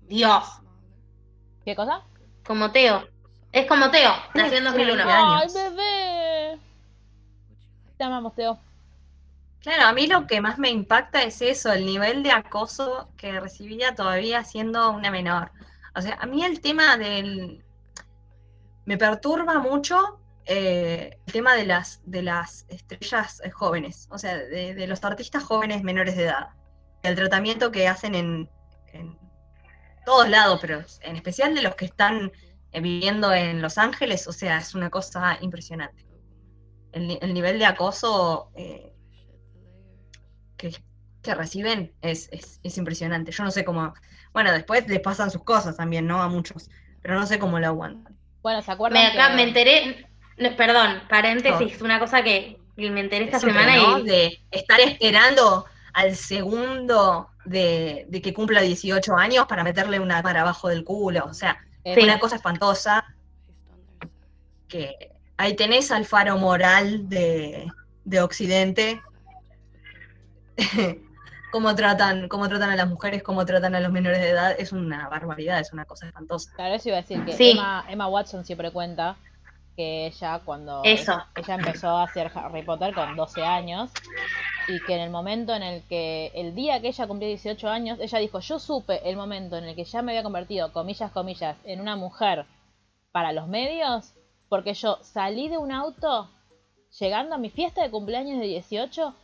Dios, 0.08 0.44
¿Qué 1.64 1.74
cosa? 1.74 2.02
como 2.46 2.70
Teo. 2.70 3.08
Es 3.50 3.66
como 3.66 3.90
Teo, 3.90 4.12
nació 4.34 4.58
en 4.58 4.64
2001. 4.64 4.94
Tiene 4.96 5.12
¡Ay, 5.12 5.40
años. 5.40 5.54
bebé! 5.54 6.58
Te 7.98 8.04
amamos, 8.04 8.34
Teo. 8.36 8.58
Claro, 9.62 9.86
a 9.88 9.92
mí 9.92 10.06
lo 10.06 10.28
que 10.28 10.40
más 10.40 10.58
me 10.58 10.70
impacta 10.70 11.24
es 11.24 11.42
eso, 11.42 11.72
el 11.72 11.84
nivel 11.84 12.22
de 12.22 12.30
acoso 12.30 13.08
que 13.16 13.40
recibía 13.40 13.96
todavía 13.96 14.44
siendo 14.44 14.90
una 14.92 15.10
menor. 15.10 15.50
O 15.96 16.00
sea, 16.00 16.16
a 16.20 16.26
mí 16.26 16.44
el 16.44 16.60
tema 16.60 16.96
del... 16.96 17.64
Me 18.84 18.96
perturba 18.96 19.58
mucho 19.58 20.20
eh, 20.46 21.18
el 21.26 21.32
tema 21.32 21.54
de 21.54 21.66
las, 21.66 22.00
de 22.04 22.22
las 22.22 22.66
estrellas 22.68 23.40
eh, 23.44 23.50
jóvenes, 23.50 24.08
o 24.10 24.18
sea, 24.18 24.36
de, 24.36 24.74
de 24.74 24.86
los 24.86 25.02
artistas 25.04 25.42
jóvenes 25.44 25.82
menores 25.82 26.16
de 26.16 26.24
edad. 26.24 26.48
El 27.02 27.14
tratamiento 27.16 27.70
que 27.72 27.88
hacen 27.88 28.14
en, 28.14 28.50
en 28.92 29.18
todos 30.04 30.28
lados, 30.28 30.58
pero 30.60 30.84
en 31.02 31.16
especial 31.16 31.54
de 31.54 31.62
los 31.62 31.74
que 31.74 31.84
están 31.86 32.32
eh, 32.72 32.80
viviendo 32.80 33.32
en 33.34 33.62
Los 33.62 33.78
Ángeles, 33.78 34.26
o 34.28 34.32
sea, 34.32 34.58
es 34.58 34.74
una 34.74 34.90
cosa 34.90 35.38
impresionante. 35.40 36.04
El, 36.92 37.18
el 37.20 37.34
nivel 37.34 37.58
de 37.58 37.66
acoso... 37.66 38.50
eh, 38.56 38.92
que, 40.56 40.74
que 41.22 41.34
reciben 41.34 41.92
es, 42.02 42.28
es, 42.32 42.60
es 42.62 42.78
impresionante. 42.78 43.32
Yo 43.32 43.44
no 43.44 43.50
sé 43.50 43.64
cómo. 43.64 43.92
Bueno, 44.32 44.52
después 44.52 44.86
les 44.88 45.00
pasan 45.00 45.30
sus 45.30 45.42
cosas 45.44 45.76
también, 45.76 46.06
¿no? 46.06 46.22
A 46.22 46.28
muchos. 46.28 46.70
Pero 47.02 47.14
no 47.14 47.26
sé 47.26 47.38
cómo 47.38 47.58
lo 47.58 47.66
aguantan. 47.66 48.16
Bueno, 48.42 48.62
¿se 48.62 48.70
acuerdan 48.70 49.02
Me, 49.02 49.08
acá 49.08 49.30
que- 49.30 49.36
me 49.36 49.42
enteré, 49.42 50.06
perdón, 50.56 51.02
paréntesis, 51.08 51.80
una 51.82 51.98
cosa 51.98 52.22
que 52.22 52.58
me 52.76 53.00
enteré 53.00 53.24
esta 53.24 53.40
semana 53.40 53.76
¿no? 53.76 53.98
y 53.98 54.04
De 54.04 54.40
estar 54.50 54.78
esperando 54.80 55.64
al 55.94 56.14
segundo 56.14 57.30
de, 57.44 58.04
de 58.08 58.20
que 58.20 58.34
cumpla 58.34 58.60
18 58.60 59.16
años 59.16 59.46
para 59.46 59.64
meterle 59.64 59.98
una 59.98 60.16
cámara 60.16 60.42
abajo 60.42 60.68
del 60.68 60.84
culo. 60.84 61.24
O 61.24 61.34
sea, 61.34 61.58
Eh, 61.84 62.02
una 62.02 62.18
cosa 62.18 62.36
espantosa. 62.36 63.04
Que 64.68 65.12
ahí 65.36 65.54
tenés 65.54 65.90
al 65.90 66.04
faro 66.04 66.36
moral 66.36 67.08
de, 67.08 67.66
de 68.04 68.20
Occidente. 68.20 69.00
cómo 71.52 71.74
tratan, 71.74 72.28
cómo 72.28 72.48
tratan 72.48 72.70
a 72.70 72.76
las 72.76 72.88
mujeres, 72.88 73.22
cómo 73.22 73.46
tratan 73.46 73.74
a 73.74 73.80
los 73.80 73.92
menores 73.92 74.20
de 74.20 74.30
edad, 74.30 74.54
es 74.58 74.72
una 74.72 75.08
barbaridad, 75.08 75.60
es 75.60 75.72
una 75.72 75.84
cosa 75.84 76.06
espantosa. 76.06 76.52
Claro, 76.56 76.74
eso 76.74 76.88
iba 76.88 76.98
a 76.98 77.02
decir 77.02 77.24
que 77.24 77.32
Sí. 77.32 77.50
Emma, 77.52 77.84
Emma 77.88 78.08
Watson 78.08 78.44
siempre 78.44 78.70
cuenta 78.70 79.16
que 79.76 80.06
ella 80.06 80.40
cuando 80.44 80.82
Eso. 80.84 81.12
ella 81.36 81.54
empezó 81.54 81.90
a 81.90 82.04
hacer 82.04 82.32
Harry 82.34 82.62
Potter 82.62 82.94
con 82.94 83.14
12 83.14 83.44
años 83.44 83.90
y 84.68 84.80
que 84.80 84.94
en 84.94 85.02
el 85.02 85.10
momento 85.10 85.54
en 85.54 85.62
el 85.62 85.82
que 85.82 86.32
el 86.34 86.54
día 86.54 86.80
que 86.80 86.88
ella 86.88 87.06
cumplió 87.06 87.28
18 87.28 87.68
años, 87.68 87.98
ella 88.00 88.18
dijo, 88.18 88.40
"Yo 88.40 88.58
supe 88.58 89.08
el 89.08 89.16
momento 89.16 89.56
en 89.56 89.64
el 89.64 89.76
que 89.76 89.84
ya 89.84 90.02
me 90.02 90.12
había 90.12 90.22
convertido, 90.22 90.72
comillas, 90.72 91.12
comillas, 91.12 91.56
en 91.64 91.80
una 91.80 91.94
mujer 91.94 92.46
para 93.12 93.32
los 93.32 93.46
medios 93.46 94.14
porque 94.48 94.74
yo 94.74 94.98
salí 95.02 95.48
de 95.48 95.58
un 95.58 95.72
auto 95.72 96.28
llegando 96.98 97.34
a 97.34 97.38
mi 97.38 97.50
fiesta 97.50 97.82
de 97.82 97.90
cumpleaños 97.90 98.38
de 98.38 98.46
18 98.46 99.14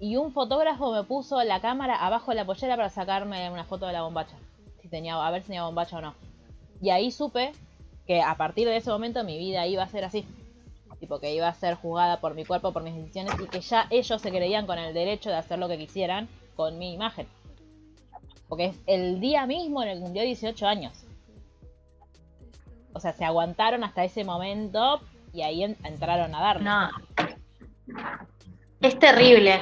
y 0.00 0.16
un 0.16 0.32
fotógrafo 0.32 0.92
me 0.92 1.04
puso 1.04 1.42
la 1.44 1.60
cámara 1.60 1.96
abajo 1.96 2.30
de 2.30 2.36
la 2.36 2.44
pollera 2.46 2.76
para 2.76 2.90
sacarme 2.90 3.50
una 3.50 3.64
foto 3.64 3.86
de 3.86 3.92
la 3.92 4.02
bombacha. 4.02 4.36
Si 4.80 4.88
tenía, 4.88 5.14
a 5.14 5.30
ver 5.30 5.42
si 5.42 5.48
tenía 5.48 5.64
bombacha 5.64 5.98
o 5.98 6.00
no. 6.00 6.14
Y 6.80 6.90
ahí 6.90 7.10
supe 7.10 7.52
que 8.06 8.20
a 8.22 8.34
partir 8.36 8.66
de 8.68 8.76
ese 8.76 8.90
momento 8.90 9.22
mi 9.24 9.38
vida 9.38 9.66
iba 9.66 9.82
a 9.82 9.88
ser 9.88 10.04
así. 10.04 10.24
Tipo 10.98 11.18
que 11.18 11.32
iba 11.34 11.48
a 11.48 11.54
ser 11.54 11.76
juzgada 11.76 12.20
por 12.20 12.34
mi 12.34 12.44
cuerpo, 12.44 12.72
por 12.72 12.82
mis 12.82 12.94
decisiones 12.94 13.32
y 13.42 13.46
que 13.46 13.60
ya 13.62 13.86
ellos 13.88 14.20
se 14.20 14.30
creían 14.30 14.66
con 14.66 14.78
el 14.78 14.92
derecho 14.92 15.30
de 15.30 15.36
hacer 15.36 15.58
lo 15.58 15.66
que 15.66 15.78
quisieran 15.78 16.28
con 16.56 16.78
mi 16.78 16.92
imagen. 16.92 17.26
Porque 18.48 18.66
es 18.66 18.76
el 18.86 19.18
día 19.20 19.46
mismo 19.46 19.82
en 19.82 19.88
el 19.88 19.96
que 19.98 20.02
cumplió 20.02 20.22
18 20.24 20.66
años. 20.66 20.92
O 22.92 23.00
sea, 23.00 23.12
se 23.12 23.24
aguantaron 23.24 23.82
hasta 23.84 24.04
ese 24.04 24.24
momento 24.24 25.00
y 25.32 25.40
ahí 25.42 25.62
en- 25.62 25.76
entraron 25.84 26.34
a 26.34 26.40
darle. 26.40 26.64
No, 26.64 26.90
es 28.82 28.98
terrible. 28.98 29.60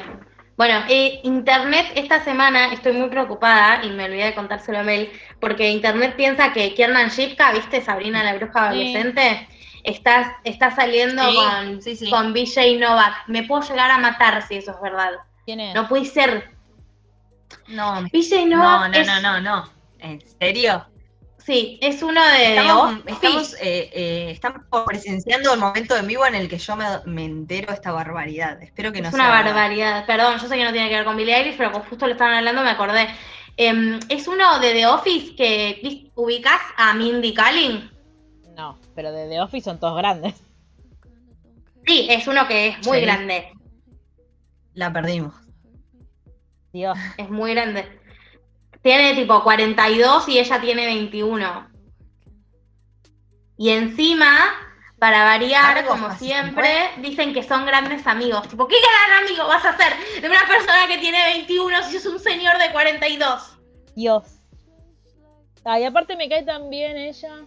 Bueno, 0.59 0.83
eh, 0.88 1.21
Internet 1.23 1.87
esta 1.94 2.23
semana 2.25 2.73
estoy 2.73 2.92
muy 2.92 3.09
preocupada 3.09 3.85
y 3.85 3.90
me 3.90 4.07
olvidé 4.07 4.25
de 4.25 4.35
contárselo 4.35 4.81
a 4.81 4.83
Mel, 4.83 5.09
porque 5.40 5.71
Internet 5.71 6.16
piensa 6.16 6.53
que 6.53 6.75
Kiernan 6.75 7.11
Shipka, 7.11 7.53
¿viste? 7.53 7.81
Sabrina 7.81 8.25
la 8.25 8.35
bruja 8.35 8.53
Sí. 8.53 8.59
adolescente, 8.66 9.49
está, 9.85 10.37
está 10.42 10.73
saliendo 10.75 11.23
Sí, 11.31 11.37
con, 11.37 11.81
sí, 11.83 11.94
sí. 11.97 12.11
con 12.11 12.33
BJ 12.33 12.77
Novak. 12.81 13.29
Me 13.29 13.44
puedo 13.44 13.62
llegar 13.62 13.88
a 13.92 13.99
matar 13.99 14.42
si 14.49 14.57
eso 14.57 14.73
es 14.73 14.81
verdad. 14.83 15.12
¿Quién 15.44 15.61
es? 15.61 15.75
No 15.77 15.87
puede 15.88 16.07
ser. 16.07 16.51
no, 17.68 18.03
BJ 18.12 18.47
no, 18.47 18.57
Novak 18.57 18.90
no, 18.90 18.99
es, 18.99 19.07
no, 19.07 19.21
no, 19.21 19.40
no. 19.40 19.71
¿En 20.01 20.21
serio? 20.40 20.85
Sí, 21.48 21.78
es 21.80 22.02
uno 22.02 22.22
de, 22.22 22.58
Estamos, 22.58 22.92
Office. 22.92 23.11
estamos, 23.12 23.54
eh, 23.54 23.90
eh, 23.94 24.30
estamos 24.32 24.61
presenciando 24.87 25.54
el 25.54 25.58
momento 25.61 25.96
en 25.96 26.06
vivo 26.06 26.26
en 26.26 26.34
el 26.34 26.46
que 26.46 26.58
yo 26.58 26.76
me, 26.76 26.84
me 27.06 27.24
entero 27.24 27.68
de 27.68 27.72
esta 27.74 27.90
barbaridad. 27.90 28.62
Espero 28.62 28.92
que 28.92 29.00
no 29.00 29.08
Es 29.08 29.14
sea 29.14 29.24
una 29.24 29.30
barbaridad. 29.42 30.04
Perdón, 30.04 30.34
yo 30.38 30.46
sé 30.46 30.56
que 30.56 30.64
no 30.64 30.72
tiene 30.72 30.90
que 30.90 30.96
ver 30.96 31.06
con 31.06 31.16
Billie 31.16 31.34
Eilish, 31.34 31.56
pero 31.56 31.72
como 31.72 31.87
justo 31.87 32.04
lo 32.06 32.12
estaban 32.12 32.34
hablando 32.34 32.62
me 32.62 32.68
acordé. 32.68 33.08
Em, 33.56 33.98
es 34.11 34.28
uno 34.28 34.58
de 34.61 34.72
The 34.74 34.87
Office 34.88 35.37
que 35.37 35.80
¿vis- 35.82 36.11
ubicás 36.16 36.61
a 36.76 36.92
Mindy 36.92 37.32
Kaling. 37.32 37.90
No, 38.54 38.78
pero 38.94 39.11
de 39.11 39.26
The 39.30 39.40
Office 39.40 39.64
son 39.64 39.80
todos 39.80 39.96
grandes. 39.96 40.34
Sí, 41.87 42.08
es 42.11 42.26
uno 42.28 42.46
que 42.46 42.68
es 42.68 42.87
muy 42.87 42.98
Sí. 42.98 43.04
grande. 43.06 43.48
La 44.74 44.92
perdimos. 44.92 45.32
Dios. 46.74 46.98
Es 47.16 47.30
muy 47.30 47.54
grande. 47.54 47.97
Tiene 48.88 49.12
tipo 49.12 49.42
42 49.42 50.31
y 50.31 50.38
ella 50.38 50.61
tiene 50.62 50.87
21. 50.87 51.68
Y 53.59 53.68
encima, 53.68 54.35
para 54.98 55.24
variar, 55.24 55.85
como 55.85 56.11
siempre, 56.16 56.88
dicen 57.03 57.35
que 57.35 57.42
son 57.42 57.66
grandes 57.66 58.07
amigos. 58.07 58.48
Tipo, 58.48 58.66
¿qué 58.66 58.77
gran 58.81 59.24
amigo 59.24 59.46
vas 59.46 59.62
a 59.66 59.77
ser 59.77 59.92
de 60.22 60.27
una 60.27 60.40
persona 60.48 60.87
que 60.88 60.96
tiene 60.96 61.22
21 61.22 61.83
si 61.83 61.96
es 61.98 62.07
un 62.07 62.18
señor 62.18 62.57
de 62.57 62.72
42? 62.72 63.59
Dios. 63.94 64.24
Ay, 65.66 65.85
aparte 65.85 66.16
me 66.16 66.31
cae 66.31 66.44
tan 66.44 66.70
bien 66.70 66.96
ella. 66.96 67.44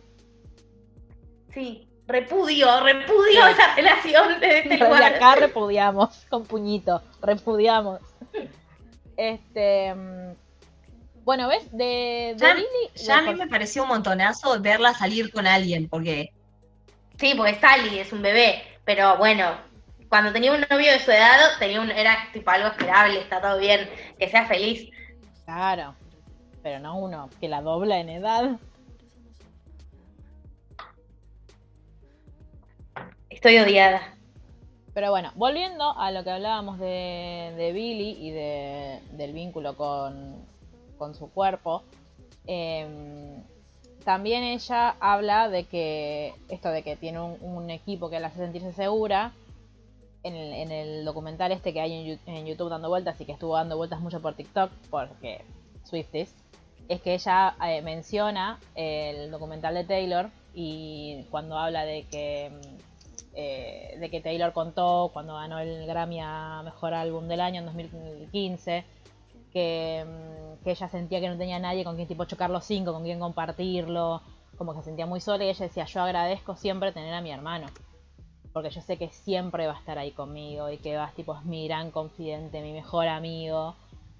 Sí, 1.55 1.89
repudio, 2.05 2.81
repudio 2.81 3.47
esa 3.47 3.73
relación 3.73 4.39
de 4.39 4.59
este 4.59 4.69
Desde 4.69 4.85
lugar. 4.85 5.15
acá 5.15 5.33
repudiamos, 5.37 6.23
con 6.29 6.45
puñito, 6.45 7.01
repudiamos. 7.19 7.99
Este. 9.17 9.95
Bueno, 11.23 11.47
¿ves? 11.47 11.71
De, 11.71 12.33
de 12.33 12.35
Ya- 12.37 12.53
Billy. 12.55 12.67
Ya 12.95 13.17
a 13.19 13.21
mí 13.21 13.35
me 13.35 13.47
pareció 13.47 13.83
un 13.83 13.89
montonazo 13.89 14.59
verla 14.61 14.93
salir 14.93 15.31
con 15.31 15.45
alguien, 15.47 15.87
porque 15.87 16.31
Sí, 17.19 17.33
porque 17.37 17.55
Sally 17.59 17.99
es 17.99 18.11
un 18.13 18.23
bebé, 18.23 18.63
pero 18.83 19.17
bueno, 19.17 19.51
cuando 20.09 20.33
tenía 20.33 20.51
un 20.51 20.65
novio 20.69 20.91
de 20.91 20.99
su 20.99 21.11
edad, 21.11 21.37
tenía 21.59 21.79
un, 21.79 21.91
era 21.91 22.17
tipo 22.33 22.49
algo 22.49 22.69
esperable, 22.69 23.19
está 23.19 23.39
todo 23.39 23.59
bien, 23.59 23.87
que 24.17 24.27
sea 24.27 24.47
feliz. 24.47 24.89
Claro. 25.45 25.93
Pero 26.63 26.79
no 26.79 26.97
uno 26.97 27.29
que 27.39 27.47
la 27.47 27.61
dobla 27.61 27.99
en 27.99 28.09
edad. 28.09 28.57
Estoy 33.29 33.57
odiada. 33.59 34.15
Pero 34.93 35.09
bueno, 35.11 35.31
volviendo 35.35 35.97
a 35.97 36.11
lo 36.11 36.23
que 36.23 36.31
hablábamos 36.31 36.77
de, 36.79 37.53
de 37.55 37.71
Billy 37.71 38.17
y 38.19 38.31
de, 38.31 38.99
del 39.11 39.31
vínculo 39.33 39.77
con, 39.77 40.45
con 41.01 41.15
su 41.15 41.31
cuerpo, 41.31 41.81
em, 42.45 43.41
también 44.05 44.43
ella 44.43 44.95
habla 44.99 45.49
de 45.49 45.63
que 45.63 46.35
esto 46.47 46.69
de 46.69 46.83
que 46.83 46.95
tiene 46.95 47.19
un, 47.19 47.71
equipo 47.71 48.11
que 48.11 48.19
la 48.19 48.27
hace 48.27 48.37
sentirse 48.37 48.71
segura. 48.73 49.33
En 50.21 50.35
el, 50.35 50.53
en 50.53 50.71
el 50.71 51.03
documental 51.03 51.51
este 51.51 51.73
que 51.73 51.81
hay 51.81 52.19
en, 52.27 52.45
YouTube 52.45 52.69
dando 52.69 52.89
vueltas 52.89 53.19
y 53.19 53.25
que 53.25 53.31
estuvo 53.31 53.55
dando 53.55 53.77
vueltas 53.77 53.99
mucho 53.99 54.21
por 54.21 54.35
TikTok, 54.35 54.69
porque 54.91 55.41
Swifties, 55.85 56.31
es 56.87 57.01
que 57.01 57.15
ella 57.15 57.55
eh, 57.67 57.81
menciona 57.81 58.59
el 58.75 59.31
documental 59.31 59.73
de 59.73 59.85
Taylor 59.85 60.29
y 60.53 61.25
cuando 61.31 61.57
habla 61.57 61.83
de 61.85 62.03
que 62.03 62.51
eh, 63.33 63.95
de 63.99 64.09
que 64.09 64.21
Taylor 64.21 64.51
contó 64.53 65.09
cuando 65.13 65.35
ganó 65.35 65.57
el 65.59 65.87
Grammy 65.87 66.19
a 66.21 66.61
Mejor 66.63 66.93
Álbum 66.93 67.27
del 67.27 67.39
Año 67.39 67.61
en 67.61 67.65
2015, 67.65 68.83
que, 69.51 70.05
mm, 70.05 70.63
que 70.63 70.71
ella 70.71 70.89
sentía 70.89 71.19
que 71.19 71.29
no 71.29 71.37
tenía 71.37 71.59
nadie 71.59 71.83
con 71.83 71.95
quien 71.95 72.07
tipo 72.07 72.25
chocar 72.25 72.49
los 72.49 72.65
cinco, 72.65 72.93
con 72.93 73.03
quien 73.03 73.19
compartirlo, 73.19 74.21
como 74.57 74.73
que 74.73 74.79
se 74.79 74.85
sentía 74.85 75.05
muy 75.05 75.19
sola 75.19 75.43
y 75.43 75.49
ella 75.49 75.65
decía, 75.65 75.85
yo 75.85 76.01
agradezco 76.01 76.55
siempre 76.55 76.91
tener 76.91 77.13
a 77.13 77.21
mi 77.21 77.31
hermano, 77.31 77.67
porque 78.53 78.69
yo 78.69 78.81
sé 78.81 78.97
que 78.97 79.09
siempre 79.09 79.67
va 79.67 79.73
a 79.73 79.79
estar 79.79 79.97
ahí 79.97 80.11
conmigo 80.11 80.69
y 80.69 80.77
que 80.77 80.97
va, 80.97 81.11
tipo, 81.15 81.35
es 81.35 81.43
mi 81.45 81.67
gran 81.67 81.91
confidente, 81.91 82.61
mi 82.61 82.73
mejor 82.73 83.07
amigo. 83.07 83.75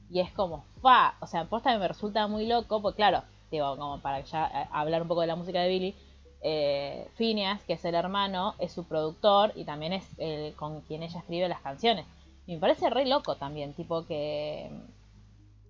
Y 0.10 0.20
es 0.20 0.32
como, 0.32 0.66
fa, 0.82 1.16
o 1.20 1.28
sea, 1.28 1.46
posta 1.46 1.78
me 1.78 1.88
resulta 1.88 2.28
muy 2.28 2.46
loco, 2.46 2.82
porque 2.82 2.98
claro, 2.98 3.24
digo, 3.52 3.78
como 3.78 4.00
para 4.00 4.22
ya 4.22 4.48
eh, 4.48 4.68
hablar 4.72 5.04
un 5.04 5.08
poco 5.08 5.22
de 5.22 5.28
la 5.28 5.36
música 5.36 5.62
de 5.62 5.70
Billy, 5.70 5.96
eh, 6.42 7.08
Phineas, 7.16 7.62
que 7.64 7.74
es 7.74 7.86
el 7.86 7.96
hermano, 7.96 8.56
es 8.58 8.72
su 8.72 8.86
productor 8.86 9.52
y 9.56 9.64
también 9.64 9.94
es 9.94 10.06
el 10.18 10.56
con 10.56 10.82
quien 10.82 11.04
ella 11.04 11.20
escribe 11.20 11.48
las 11.48 11.62
canciones. 11.62 12.06
Y 12.48 12.56
me 12.56 12.60
parece 12.60 12.90
re 12.90 13.06
loco 13.06 13.36
también, 13.36 13.74
tipo 13.74 14.06
que 14.06 14.72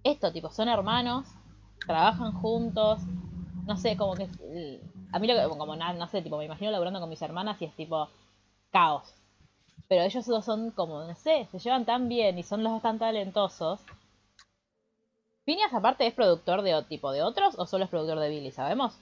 esto, 0.03 0.31
tipo, 0.31 0.51
son 0.51 0.69
hermanos, 0.69 1.27
trabajan 1.85 2.31
juntos, 2.33 3.01
no 3.65 3.77
sé, 3.77 3.95
como 3.97 4.15
que 4.15 4.27
a 5.11 5.19
mí 5.19 5.27
lo 5.27 5.35
que, 5.35 5.57
como 5.57 5.75
no 5.75 6.07
sé, 6.07 6.21
tipo, 6.21 6.37
me 6.37 6.45
imagino 6.45 6.71
laburando 6.71 6.99
con 6.99 7.09
mis 7.09 7.21
hermanas 7.21 7.61
y 7.61 7.65
es 7.65 7.75
tipo 7.75 8.09
caos. 8.71 9.13
Pero 9.87 10.03
ellos 10.03 10.25
dos 10.25 10.45
son 10.45 10.71
como, 10.71 11.03
no 11.03 11.15
sé, 11.15 11.47
se 11.51 11.59
llevan 11.59 11.85
tan 11.85 12.07
bien 12.07 12.39
y 12.39 12.43
son 12.43 12.63
los 12.63 12.73
dos 12.73 12.81
tan 12.81 12.97
talentosos. 12.97 13.81
Phineas 15.43 15.73
aparte 15.73 16.07
es 16.07 16.13
productor 16.13 16.61
de 16.61 16.81
tipo 16.83 17.11
de 17.11 17.23
otros 17.23 17.55
o 17.57 17.65
solo 17.65 17.83
es 17.83 17.89
productor 17.89 18.19
de 18.19 18.29
Billy, 18.29 18.51
¿sabemos? 18.51 18.97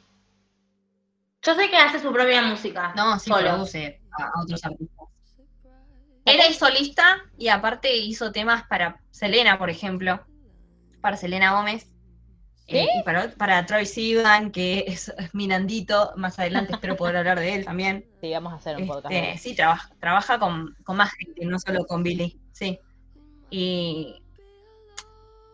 Yo 1.44 1.54
sé 1.54 1.70
que 1.70 1.78
hace 1.78 2.00
su 2.00 2.12
propia 2.12 2.42
música. 2.42 2.94
no, 2.96 3.20
sí 3.20 3.30
solo. 3.30 3.50
produce 3.50 4.02
a, 4.18 4.24
a 4.24 4.44
otros 4.44 4.64
artistas. 4.66 5.08
Él 6.26 6.40
es 6.42 6.58
solista 6.58 7.18
y 7.38 7.48
aparte 7.48 7.96
hizo 7.96 8.32
temas 8.32 8.64
para 8.68 9.00
Selena, 9.12 9.58
por 9.58 9.70
ejemplo, 9.70 10.20
para 11.02 11.18
Selena 11.18 11.54
Gómez. 11.54 11.88
eh, 12.68 12.88
y 13.00 13.04
para, 13.04 13.32
para 13.32 13.66
Travis 13.66 13.94
Sivan, 13.94 14.52
que 14.52 14.86
es, 14.88 15.10
es 15.18 15.34
mi 15.34 15.48
Nandito, 15.48 16.12
más 16.18 16.38
adelante 16.40 16.74
espero 16.74 16.96
poder 16.96 17.18
hablar 17.18 17.40
de 17.40 17.56
él 17.56 17.66
también. 17.66 18.06
Sí, 18.22 18.32
vamos 18.32 18.54
a 18.54 18.58
hacer 18.58 18.78
un 18.78 18.86
podcast. 18.88 19.14
Este, 19.16 19.38
sí, 19.38 19.56
trabaja, 19.56 19.90
trabaja 20.00 20.40
con, 20.40 20.76
con 20.84 20.98
más 20.98 21.12
gente, 21.14 21.46
no 21.46 21.58
solo 21.60 21.86
con 21.86 22.04
Billy, 22.04 22.40
sí. 22.52 22.80
Y 23.50 24.16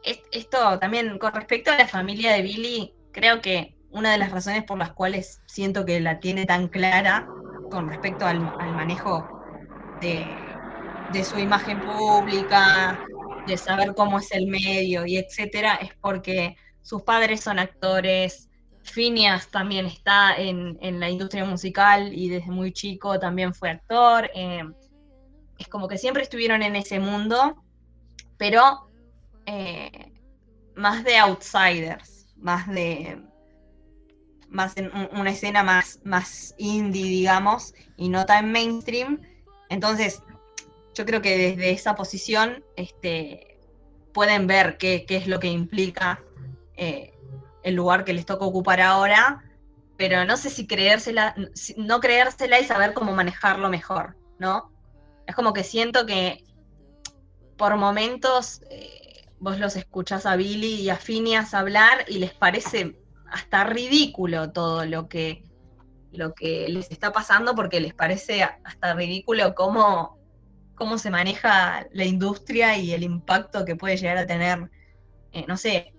es- 0.04 0.22
esto 0.32 0.80
también, 0.80 1.18
con 1.18 1.34
respecto 1.34 1.72
a 1.72 1.78
la 1.78 1.88
familia 1.88 2.34
de 2.34 2.42
Billy, 2.42 2.94
creo 3.12 3.42
que 3.42 3.76
una 3.90 4.12
de 4.12 4.18
las 4.18 4.32
razones 4.32 4.64
por 4.64 4.78
las 4.78 4.94
cuales 4.94 5.42
siento 5.48 5.86
que 5.86 6.00
la 6.02 6.20
tiene 6.20 6.46
tan 6.46 6.68
clara 6.68 7.28
con 7.72 7.88
respecto 7.90 8.26
al, 8.26 8.54
al 8.60 8.74
manejo 8.74 9.26
de, 10.02 10.58
de 11.08 11.24
su 11.24 11.40
imagen 11.40 11.82
pública, 11.82 13.00
de 13.46 13.58
saber 13.58 13.94
cómo 13.96 14.20
es 14.20 14.32
el 14.32 14.48
medio 14.48 15.06
y 15.06 15.18
etcétera, 15.18 15.76
es 15.76 15.92
porque 16.02 16.56
sus 16.82 17.04
padres 17.04 17.42
son 17.42 17.60
actores, 17.60 18.50
Phineas 18.84 19.50
también 19.50 19.86
está 19.88 20.36
en, 20.38 20.78
en 20.82 21.00
la 21.00 21.10
industria 21.10 21.46
musical 21.46 22.14
y 22.14 22.30
desde 22.30 22.52
muy 22.52 22.72
chico 22.74 23.20
también 23.20 23.54
fue 23.54 23.72
actor. 23.72 24.30
eh, 24.36 24.64
es 25.58 25.68
como 25.68 25.88
que 25.88 25.98
siempre 25.98 26.24
estuvieron 26.24 26.62
en 26.64 26.76
ese 26.76 27.00
mundo, 27.00 27.56
pero 28.38 28.90
eh, 29.46 30.14
más 30.76 31.04
de 31.04 31.18
outsiders, 31.18 32.28
más 32.38 32.68
de 32.70 33.22
más 34.48 34.78
en 34.78 34.86
un- 34.96 35.10
una 35.20 35.32
escena 35.32 35.64
más, 35.64 36.00
más 36.04 36.54
indie, 36.58 37.04
digamos, 37.06 37.74
y 37.98 38.10
no 38.10 38.26
tan 38.26 38.52
mainstream. 38.52 39.20
Entonces, 39.70 40.22
yo 40.96 41.06
creo 41.06 41.22
que 41.22 41.38
desde 41.38 41.72
esa 41.72 41.96
posición 41.96 42.64
este, 42.76 43.60
pueden 44.14 44.48
ver 44.48 44.78
qué, 44.78 45.06
qué 45.06 45.18
es 45.18 45.28
lo 45.28 45.40
que 45.40 45.48
implica 45.48 46.24
eh, 46.78 47.14
el 47.64 47.76
lugar 47.76 48.06
que 48.06 48.14
les 48.14 48.26
toca 48.26 48.46
ocupar 48.46 48.82
ahora, 48.82 49.44
pero 49.98 50.26
no 50.26 50.38
sé 50.38 50.50
si 50.50 50.68
creérsela, 50.68 51.36
no 51.78 52.00
creérsela 52.00 52.60
y 52.60 52.66
saber 52.66 52.94
cómo 52.94 53.14
manejarlo 53.14 53.70
mejor, 53.70 54.16
¿no? 54.40 54.72
Es 55.28 55.36
como 55.36 55.54
que 55.54 55.64
siento 55.64 56.06
que 56.06 56.44
por 57.58 57.76
momentos 57.78 58.62
eh, 58.70 59.26
vos 59.40 59.60
los 59.60 59.76
escuchás 59.76 60.26
a 60.26 60.36
Billy 60.36 60.82
y 60.82 60.90
a 60.90 60.98
Phineas 60.98 61.54
hablar 61.54 62.06
y 62.08 62.20
les 62.20 62.34
parece 62.34 63.00
hasta 63.32 63.64
ridículo 63.64 64.52
todo 64.52 64.86
lo 64.86 65.08
que, 65.08 65.44
lo 66.12 66.34
que 66.34 66.68
les 66.70 66.92
está 66.92 67.12
pasando 67.12 67.56
porque 67.56 67.80
les 67.80 67.94
parece 67.94 68.44
hasta 68.44 68.94
ridículo 68.94 69.56
cómo, 69.56 70.20
cómo 70.76 70.98
se 70.98 71.10
maneja 71.10 71.88
la 71.92 72.06
industria 72.06 72.78
y 72.78 72.94
el 72.94 73.04
impacto 73.04 73.66
que 73.66 73.76
puede 73.76 73.98
llegar 73.98 74.18
a 74.18 74.28
tener, 74.28 74.70
eh, 75.32 75.46
no 75.48 75.58
sé, 75.58 75.94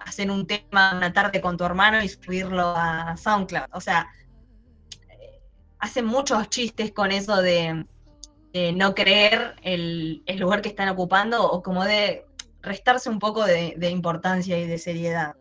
hacer 0.00 0.30
un 0.30 0.46
tema 0.46 0.94
una 0.96 1.12
tarde 1.12 1.40
con 1.40 1.56
tu 1.56 1.64
hermano 1.64 2.02
y 2.02 2.08
subirlo 2.08 2.74
a 2.76 3.16
SoundCloud. 3.16 3.68
O 3.72 3.80
sea, 3.80 4.08
hacen 5.78 6.06
muchos 6.06 6.48
chistes 6.48 6.92
con 6.92 7.12
eso 7.12 7.42
de, 7.42 7.86
de 8.52 8.72
no 8.72 8.94
creer 8.94 9.56
el, 9.62 10.22
el 10.26 10.38
lugar 10.38 10.62
que 10.62 10.70
están 10.70 10.88
ocupando 10.88 11.46
o 11.50 11.62
como 11.62 11.84
de 11.84 12.26
restarse 12.62 13.10
un 13.10 13.18
poco 13.18 13.44
de, 13.44 13.74
de 13.76 13.90
importancia 13.90 14.58
y 14.58 14.66
de 14.66 14.78
seriedad. 14.78 15.34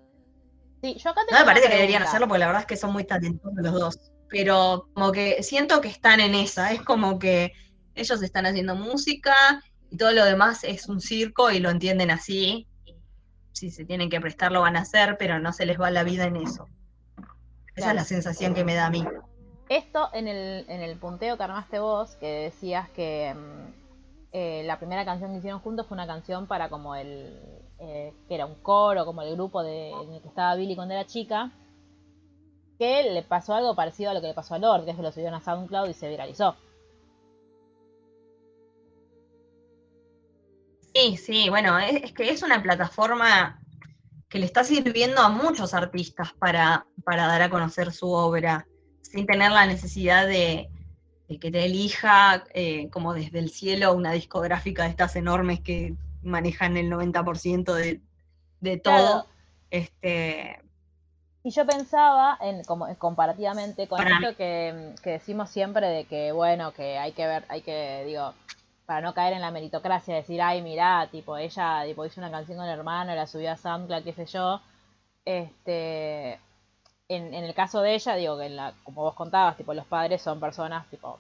Sí, 0.82 0.96
yo 0.96 1.12
acá 1.12 1.22
No 1.32 1.40
me 1.40 1.46
parece 1.46 1.70
que 1.70 1.76
deberían 1.76 2.04
hacerlo 2.04 2.28
porque 2.28 2.40
la 2.40 2.48
verdad 2.48 2.62
es 2.62 2.68
que 2.68 2.76
son 2.76 2.92
muy 2.92 3.06
talentosos 3.06 3.58
los 3.58 3.74
dos. 3.74 4.12
Pero 4.28 4.90
como 4.94 5.12
que 5.12 5.42
siento 5.44 5.80
que 5.80 5.88
están 5.88 6.20
en 6.20 6.36
esa. 6.36 6.74
Es 6.74 6.82
como 6.82 7.20
que 7.20 7.54
ellos 7.96 8.22
están 8.22 8.46
haciendo 8.46 8.76
música 8.76 9.34
y 9.90 9.98
todo 9.98 10.12
lo 10.12 10.26
demás 10.26 10.64
es 10.64 10.88
un 10.88 11.00
circo 11.02 11.52
y 11.52 11.60
lo 11.60 11.70
entienden 11.70 12.12
así. 12.12 12.68
Si 13.52 13.70
se 13.70 13.86
tienen 13.86 14.10
que 14.10 14.20
prestar 14.20 14.52
lo 14.52 14.62
van 14.62 14.76
a 14.76 14.82
hacer, 14.82 15.18
pero 15.18 15.40
no 15.40 15.54
se 15.54 15.66
les 15.66 15.80
va 15.80 15.92
la 15.92 16.04
vida 16.04 16.26
en 16.26 16.38
eso. 16.38 16.68
Esa 17.76 17.88
Claro. 17.88 17.92
es 17.92 17.96
la 17.96 18.04
sensación 18.04 18.54
que 18.54 18.64
me 18.64 18.76
da 18.76 18.88
a 18.88 18.90
mí. 18.90 19.06
Esto 19.70 20.10
en 20.14 20.28
el, 20.28 20.66
en 20.68 20.82
el 20.82 20.98
punteo 20.98 21.38
que 21.38 21.44
armaste 21.44 21.80
vos, 21.80 22.16
que 22.18 22.28
decías 22.28 22.90
que 22.90 23.34
mm, 23.34 23.74
eh, 24.34 24.64
la 24.66 24.78
primera 24.78 25.06
canción 25.06 25.32
que 25.32 25.38
hicieron 25.38 25.60
juntos 25.60 25.88
fue 25.88 25.96
una 25.96 26.08
canción 26.08 26.48
para 26.48 26.70
como 26.70 26.96
el, 26.96 27.40
eh, 27.80 28.14
que 28.28 28.36
era 28.36 28.46
un 28.46 28.56
coro, 28.56 29.06
como 29.06 29.22
el 29.22 29.34
grupo 29.36 29.64
de, 29.64 29.90
en 29.92 30.14
el 30.14 30.22
que 30.22 30.28
estaba 30.28 30.56
Billy 30.56 30.76
cuando 30.76 30.94
era 30.94 31.06
chica, 31.06 31.52
que 32.78 33.04
le 33.04 33.24
pasó 33.24 33.54
algo 33.54 33.76
parecido 33.76 34.12
a 34.12 34.14
lo 34.14 34.22
que 34.22 34.28
le 34.28 34.34
pasó 34.34 34.56
a 34.56 34.60
Lord, 34.60 34.86
que 34.86 34.92
es 34.92 34.98
que 34.98 35.04
lo 35.04 35.12
subieron 35.12 35.36
a 35.36 35.42
SoundCloud 35.42 35.90
y 35.90 35.94
se 35.94 36.10
viralizó. 36.10 36.56
Sí, 41.04 41.18
sí, 41.18 41.50
bueno, 41.50 41.78
es, 41.80 42.04
es 42.04 42.14
que 42.14 42.30
es 42.30 42.44
una 42.44 42.64
plataforma 42.64 43.60
que 44.30 44.40
le 44.40 44.46
está 44.46 44.64
sirviendo 44.64 45.22
a 45.22 45.28
muchos 45.28 45.74
artistas 45.74 46.32
para, 46.34 46.86
para 47.04 47.28
dar 47.28 47.42
a 47.42 47.50
conocer 47.50 47.92
su 47.92 48.10
obra, 48.10 48.66
sin 49.02 49.26
tener 49.26 49.52
la 49.52 49.66
necesidad 49.66 50.26
de, 50.26 50.70
de 51.28 51.40
que 51.40 51.52
te 51.52 51.66
elija 51.66 52.46
eh, 52.54 52.90
como 52.90 53.14
desde 53.14 53.40
el 53.40 53.50
cielo 53.50 53.94
una 53.94 54.14
discográfica 54.14 54.84
de 54.84 54.90
estas 54.92 55.18
enormes 55.18 55.60
que 55.60 55.96
manejan 56.22 56.78
el 56.78 56.90
90% 56.90 57.74
de, 57.74 58.02
de 58.62 58.78
todo. 58.78 58.94
Claro. 58.94 59.28
Este, 59.72 60.62
Y 61.44 61.52
yo 61.52 61.66
pensaba, 61.66 62.38
en, 62.40 62.64
como, 62.64 62.88
comparativamente 62.98 63.90
con 63.90 64.08
esto 64.08 64.38
que, 64.38 64.96
que 65.04 65.10
decimos 65.12 65.50
siempre 65.50 65.86
de 65.88 66.06
que, 66.06 66.32
bueno, 66.32 66.72
que 66.72 66.98
hay 66.98 67.12
que 67.12 67.28
ver, 67.28 67.44
hay 67.50 67.62
que, 67.62 68.04
digo, 68.08 68.34
para 68.86 69.02
no 69.02 69.14
caer 69.14 69.34
en 69.34 69.42
la 69.42 69.52
meritocracia, 69.52 70.16
decir, 70.16 70.42
ay, 70.42 70.62
mirá, 70.62 71.08
tipo, 71.12 71.38
ella 71.38 71.84
tipo, 71.86 72.06
hizo 72.06 72.20
una 72.20 72.32
canción 72.32 72.58
con 72.58 72.68
el 72.68 72.78
hermano, 72.78 73.16
la 73.16 73.28
subió 73.28 73.52
a 73.52 73.58
SoundCloud, 73.58 74.04
qué 74.04 74.14
sé 74.14 74.26
yo. 74.26 74.62
Este, 75.26 76.40
en, 77.08 77.34
el 77.34 77.54
caso 77.54 77.82
de 77.82 77.96
ella, 77.96 78.16
digo, 78.16 78.38
que 78.38 78.46
en 78.48 78.56
la, 78.56 78.74
como 78.84 79.04
vos 79.04 79.16
contabas, 79.16 79.58
tipo, 79.58 79.74
los 79.74 79.86
padres 79.86 80.22
son 80.22 80.40
personas, 80.40 80.88
tipo, 80.90 81.20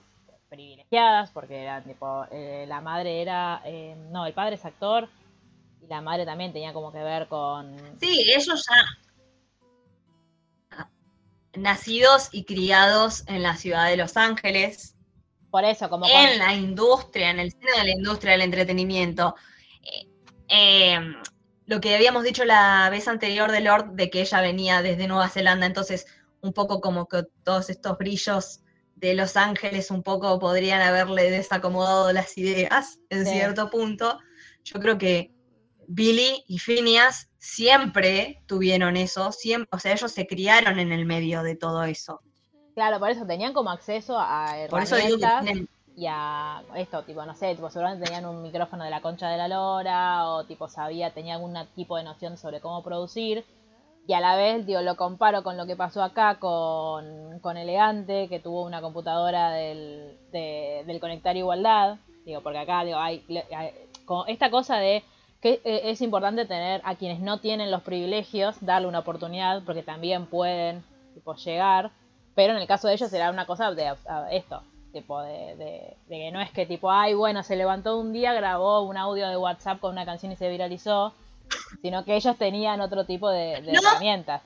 privilegiadas, 0.50 1.32
porque 1.32 1.64
eran, 1.64 1.84
tipo, 1.84 2.26
eh, 2.32 2.66
la 2.68 2.82
madre 2.82 3.22
era, 3.22 3.62
eh, 3.66 3.96
no, 4.12 4.26
el 4.26 4.34
padre 4.34 4.56
es 4.56 4.66
actor, 4.66 5.10
y 5.82 5.88
la 5.88 6.02
madre 6.02 6.26
también 6.26 6.54
tenía 6.54 6.74
como 6.74 6.92
que 6.92 7.04
ver 7.04 7.28
con... 7.28 7.78
sí, 8.00 8.32
ellos 8.36 8.66
ya 8.68 8.86
nacidos 11.56 12.30
y 12.32 12.46
criados 12.46 13.24
en 13.28 13.44
la 13.44 13.56
ciudad 13.56 13.88
de 13.88 13.98
Los 13.98 14.18
Ángeles, 14.18 14.93
Por 15.54 15.66
eso, 15.66 15.88
como... 15.88 16.08
en 16.08 16.40
la 16.40 16.56
industria, 16.56 17.30
en 17.30 17.38
el 17.40 17.52
seno 17.52 17.78
de 17.78 17.84
la 17.84 17.92
industria 17.92 18.32
del 18.32 18.42
entretenimiento. 18.42 19.36
Eh, 19.84 20.08
eh, 20.48 21.00
lo 21.68 21.80
que 21.80 21.94
habíamos 21.94 22.24
dicho 22.24 22.44
la 22.44 22.90
vez 22.90 23.08
anterior 23.08 23.52
de 23.52 23.60
Lord, 23.60 23.92
de 23.92 24.10
que 24.10 24.22
ella 24.22 24.42
venía 24.42 24.82
desde 24.82 25.08
Nueva 25.08 25.30
Zelanda, 25.30 25.68
entonces 25.68 26.08
un 26.42 26.54
poco 26.54 26.82
como 26.82 27.08
que 27.08 27.26
todos 27.44 27.70
estos 27.70 28.00
brillos 28.00 28.62
de 28.96 29.14
Los 29.14 29.38
Ángeles 29.38 29.92
un 29.92 30.02
poco 30.02 30.40
podrían 30.40 30.82
haberle 30.82 31.30
desacomodado 31.30 32.12
las 32.14 32.36
ideas 32.36 32.98
en 33.12 33.24
Sí. 33.24 33.34
cierto 33.34 33.70
punto. 33.70 34.18
Yo 34.64 34.80
creo 34.80 34.98
que 34.98 35.36
Billy 35.88 36.44
y 36.48 36.58
Phineas 36.58 37.30
siempre 37.38 38.42
tuvieron 38.48 38.98
eso, 38.98 39.32
siempre, 39.32 39.70
o 39.72 39.78
sea, 39.78 39.94
ellos 39.94 40.12
se 40.12 40.26
criaron 40.26 40.80
en 40.80 40.92
el 40.92 41.06
medio 41.06 41.44
de 41.44 41.56
todo 41.56 41.84
eso. 41.84 42.22
Claro, 42.74 43.00
por 43.00 43.10
eso 43.10 43.26
tenían 43.26 43.54
como 43.54 43.70
acceso 43.70 44.18
a 44.20 44.56
Por 44.70 44.82
eso 44.82 44.96
digo 44.96 45.18
que 45.18 45.24
herramientas 45.26 45.42
tienen 45.44 45.68
y 45.96 46.08
a 46.10 46.64
esto, 46.76 47.04
tipo, 47.04 47.24
no 47.24 47.36
sé, 47.36 47.54
tipo, 47.54 47.70
seguramente 47.70 48.06
tenían 48.06 48.26
un 48.26 48.42
micrófono 48.42 48.84
de 48.84 48.90
la 48.90 49.02
concha 49.02 49.30
de 49.30 49.38
la 49.38 49.48
lora 49.48 50.28
o 50.28 50.44
tipo 50.46 50.68
sabía, 50.68 51.12
tenía 51.12 51.36
algún 51.36 51.56
tipo 51.76 51.98
de 51.98 52.04
noción 52.04 52.36
sobre 52.38 52.62
cómo 52.62 52.82
producir. 52.84 53.46
Y 54.08 54.14
a 54.14 54.20
la 54.20 54.36
vez, 54.36 54.66
digo, 54.66 54.82
lo 54.82 54.98
comparo 54.98 55.44
con 55.44 55.56
lo 55.56 55.66
que 55.68 55.76
pasó 55.76 56.02
acá 56.04 56.40
con, 56.40 57.40
con 57.42 57.58
Elegante, 57.58 58.28
que 58.28 58.40
tuvo 58.40 58.64
una 58.64 58.82
computadora 58.82 59.52
del, 59.52 60.18
de- 60.32 60.84
del 60.88 61.00
Conectar 61.00 61.38
Igualdad, 61.38 61.98
digo, 62.26 62.42
porque 62.42 62.58
acá, 62.60 62.84
digo, 62.84 62.98
hay, 62.98 63.24
hay- 63.56 63.72
como 64.06 64.26
esta 64.26 64.50
cosa 64.50 64.78
de 64.78 65.04
que 65.42 65.62
eh, 65.64 65.82
es 65.86 66.02
importante 66.02 66.46
tener 66.46 66.82
a 66.86 66.96
quienes 66.96 67.20
no 67.20 67.38
tienen 67.40 67.70
los 67.72 67.84
privilegios, 67.84 68.56
darle 68.62 68.88
una 68.88 69.00
oportunidad, 69.00 69.62
porque 69.64 69.84
también 69.84 70.26
pueden, 70.26 70.84
tipo, 71.14 71.36
llegar, 71.36 71.92
pero 72.36 72.54
en 72.54 72.60
el 72.62 72.68
caso 72.68 72.88
de 72.88 72.94
ellos 72.96 73.12
era 73.14 73.30
una 73.30 73.46
cosa 73.46 73.72
de 73.72 73.94
esto, 74.32 74.62
tipo 74.92 75.22
de, 75.22 75.56
de- 75.56 75.98
de 76.08 76.16
que 76.18 76.32
no 76.32 76.42
es 76.42 76.52
que 76.52 76.66
tipo, 76.66 76.92
ay, 76.92 77.14
bueno, 77.14 77.44
se 77.44 77.56
levantó 77.56 77.98
un 78.00 78.14
día, 78.14 78.34
grabó 78.34 78.82
un 78.82 78.98
audio 78.98 79.28
de 79.30 79.38
WhatsApp 79.38 79.80
con 79.80 79.92
una 79.92 80.06
canción 80.06 80.32
y 80.32 80.36
se 80.36 80.50
viralizó, 80.50 81.14
sino 81.82 82.04
que 82.06 82.16
ellos 82.16 82.38
tenían 82.38 82.82
otro 82.82 83.06
tipo 83.06 83.30
de, 83.30 83.62
de 83.62 83.72
No. 83.74 83.80
herramientas. 83.90 84.42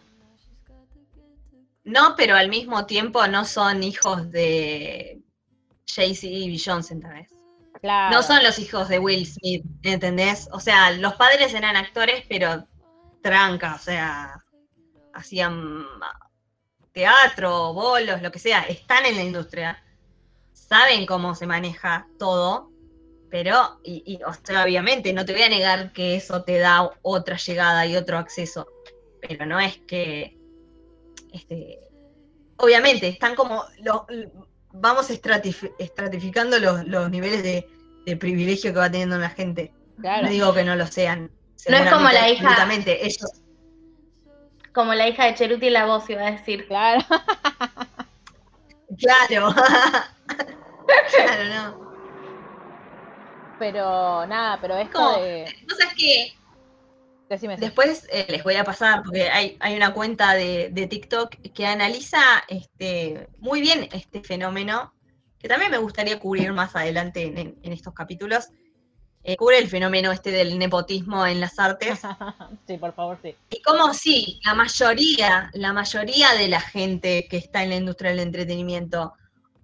No, 1.83 2.15
pero 2.17 2.35
al 2.35 2.49
mismo 2.49 2.85
tiempo 2.85 3.25
no 3.27 3.45
son 3.45 3.81
hijos 3.81 4.29
de 4.31 5.21
Jay-Z 5.87 6.27
y 6.27 6.49
Beyoncé, 6.49 6.93
¿entendés? 6.95 7.31
Claro. 7.79 8.13
No 8.15 8.23
son 8.23 8.43
los 8.43 8.59
hijos 8.59 8.89
de 8.89 8.99
Will 8.99 9.25
Smith, 9.25 9.63
¿entendés? 9.83 10.49
O 10.51 10.59
sea, 10.59 10.91
los 10.91 11.13
padres 11.13 11.53
eran 11.53 11.77
actores, 11.77 12.25
pero 12.27 12.65
tranca, 13.21 13.75
o 13.75 13.79
sea, 13.79 14.33
hacían 15.13 15.85
teatro, 17.01 17.73
bolos, 17.73 18.23
lo 18.23 18.31
que 18.31 18.39
sea, 18.39 18.61
están 18.63 19.05
en 19.05 19.15
la 19.17 19.23
industria, 19.23 19.83
saben 20.53 21.05
cómo 21.05 21.35
se 21.35 21.45
maneja 21.45 22.07
todo, 22.17 22.71
pero, 23.29 23.79
y, 23.83 24.01
y, 24.05 24.23
o 24.23 24.33
sea, 24.43 24.63
obviamente, 24.63 25.13
no 25.13 25.23
te 25.23 25.33
voy 25.33 25.43
a 25.43 25.49
negar 25.49 25.93
que 25.93 26.15
eso 26.15 26.43
te 26.43 26.57
da 26.57 26.89
otra 27.03 27.37
llegada 27.37 27.85
y 27.85 27.95
otro 27.95 28.17
acceso, 28.17 28.67
pero 29.21 29.45
no 29.45 29.59
es 29.59 29.77
que, 29.87 30.37
este, 31.33 31.79
obviamente, 32.57 33.07
están 33.07 33.35
como, 33.35 33.63
lo- 33.83 34.07
vamos 34.71 35.11
estratif- 35.11 35.71
estratificando 35.77 36.57
los, 36.57 36.83
los 36.87 37.11
niveles 37.11 37.43
de, 37.43 37.69
de 38.07 38.17
privilegio 38.17 38.73
que 38.73 38.79
va 38.79 38.89
teniendo 38.89 39.17
la 39.19 39.29
gente. 39.29 39.71
Claro. 40.01 40.23
No 40.23 40.29
digo 40.31 40.53
que 40.53 40.63
no 40.63 40.75
lo 40.75 40.87
sean. 40.87 41.31
No 41.69 41.77
es 41.77 41.91
como 41.91 42.09
la 42.09 42.29
hija- 42.29 42.49
ellos 43.05 43.41
Como 44.77 44.93
la 44.93 45.07
hija 45.09 45.25
de 45.25 45.33
Cheruti 45.33 45.65
y 45.65 45.69
la 45.71 45.87
voz 45.87 46.07
iba 46.07 46.21
a 46.21 46.29
decir. 46.29 46.67
Claro. 46.67 47.03
Claro. 48.99 49.49
claro, 51.15 51.43
no. 51.49 51.91
Pero 53.57 54.27
nada, 54.27 54.59
pero 54.61 54.77
esto 54.77 54.99
Como- 54.99 55.17
de. 55.17 55.45
Vos 55.67 55.79
sabés 55.79 55.93
que 55.95 56.33
Decime, 57.27 57.57
después 57.57 58.07
eh, 58.11 58.27
les 58.29 58.43
voy 58.43 58.53
a 58.55 58.63
pasar, 58.63 59.01
porque 59.03 59.29
hay, 59.31 59.57
hay 59.59 59.75
una 59.75 59.93
cuenta 59.93 60.33
de, 60.35 60.69
de 60.71 60.85
TikTok 60.85 61.31
que 61.55 61.65
analiza 61.65 62.21
este, 62.47 63.27
muy 63.39 63.61
bien 63.61 63.89
este 63.91 64.21
fenómeno, 64.21 64.93
que 65.39 65.47
también 65.47 65.71
me 65.71 65.79
gustaría 65.79 66.19
cubrir 66.19 66.53
más 66.53 66.75
adelante 66.75 67.23
en, 67.23 67.37
en- 67.39 67.59
en 67.63 67.73
estos 67.73 67.95
capítulos. 67.95 68.49
Eh, 69.29 69.35
cubre 69.35 69.57
el 69.59 69.67
fenómeno 69.67 70.09
este 70.13 70.31
del 70.31 70.57
nepotismo 70.57 71.25
en 71.27 71.41
las 71.41 71.59
artes. 71.59 71.99
sí, 72.65 72.77
por 72.77 72.93
favor, 72.93 73.19
sí. 73.21 73.35
Y 73.49 73.61
como 73.61 73.93
sí, 73.93 74.39
la 74.45 74.53
mayoría, 74.53 75.51
la 75.53 75.73
mayoría 75.73 76.33
de 76.35 76.47
la 76.47 76.61
gente 76.61 77.27
que 77.29 77.35
está 77.35 77.61
en 77.61 77.71
la 77.71 77.75
industria 77.75 78.11
del 78.11 78.21
entretenimiento 78.21 79.15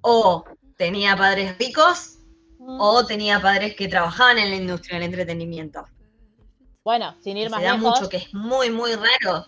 o 0.02 0.44
tenía 0.76 1.16
padres 1.16 1.58
ricos 1.58 2.18
o 2.60 3.06
tenía 3.06 3.42
padres 3.42 3.74
que 3.78 3.88
trabajaban 3.88 4.38
en 4.38 4.50
la 4.50 4.58
industria 4.58 5.00
del 5.00 5.06
entretenimiento. 5.06 5.86
Bueno, 6.84 7.16
sin 7.22 7.38
ir 7.38 7.48
Y 7.48 7.50
más 7.50 7.62
se 7.62 7.66
da 7.66 7.78
lejos, 7.78 8.00
mucho, 8.02 8.10
que 8.10 8.18
es 8.18 8.34
muy, 8.34 8.70
muy 8.70 8.92
raro. 8.96 9.46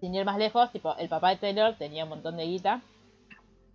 sin 0.00 0.14
ir 0.14 0.24
más 0.24 0.38
lejos, 0.38 0.72
tipo, 0.72 0.96
el 0.96 1.10
papá 1.10 1.28
de 1.28 1.36
Taylor 1.36 1.76
tenía 1.76 2.04
un 2.04 2.08
montón 2.08 2.38
de 2.38 2.46
guita. 2.46 2.80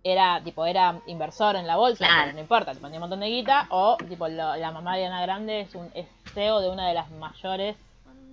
Era, 0.04 0.42
tipo, 0.42 0.66
era 0.66 1.00
inversor 1.06 1.54
en 1.56 1.66
la 1.66 1.76
bolsa, 1.76 2.04
Claro. 2.06 2.22
pero 2.24 2.32
no 2.34 2.40
importa, 2.40 2.72
tipo, 2.72 2.86
tenía 2.86 2.98
un 2.98 3.02
montón 3.02 3.20
de 3.20 3.28
guita. 3.28 3.66
O, 3.70 3.96
tipo, 4.08 4.26
lo- 4.28 4.56
la 4.56 4.70
mamá 4.72 4.96
de 4.96 5.06
Ana 5.06 5.22
Grande 5.22 5.60
es 5.60 5.74
un 5.76 5.90
es 5.94 6.06
CEO 6.34 6.60
de 6.60 6.70
una 6.70 6.88
de 6.88 6.94
las 6.94 7.10
mayores 7.12 7.76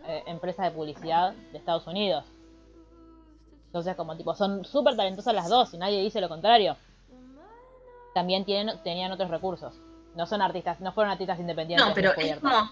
eh, 0.07 0.24
empresas 0.28 0.65
de 0.65 0.72
publicidad 0.72 1.34
de 1.51 1.57
Estados 1.57 1.86
Unidos. 1.86 2.24
Entonces, 3.67 3.95
como, 3.95 4.15
tipo, 4.17 4.34
son 4.34 4.65
súper 4.65 4.95
talentosas 4.95 5.36
las 5.36 5.47
dos 5.49 5.74
y 5.74 5.78
nadie 5.78 6.01
dice 6.01 6.22
lo 6.22 6.30
contrario. 6.30 6.76
También 8.15 8.45
tienen, 8.45 8.76
tenían 8.84 9.11
otros 9.11 9.30
recursos. 9.30 9.76
No 10.15 10.26
son 10.26 10.41
artistas, 10.41 10.80
no 10.82 10.91
fueron 10.91 11.11
artistas 11.11 11.39
independientes. 11.39 11.88
No, 11.88 11.93
pero 11.93 12.11
es 12.17 12.38
como. 12.39 12.72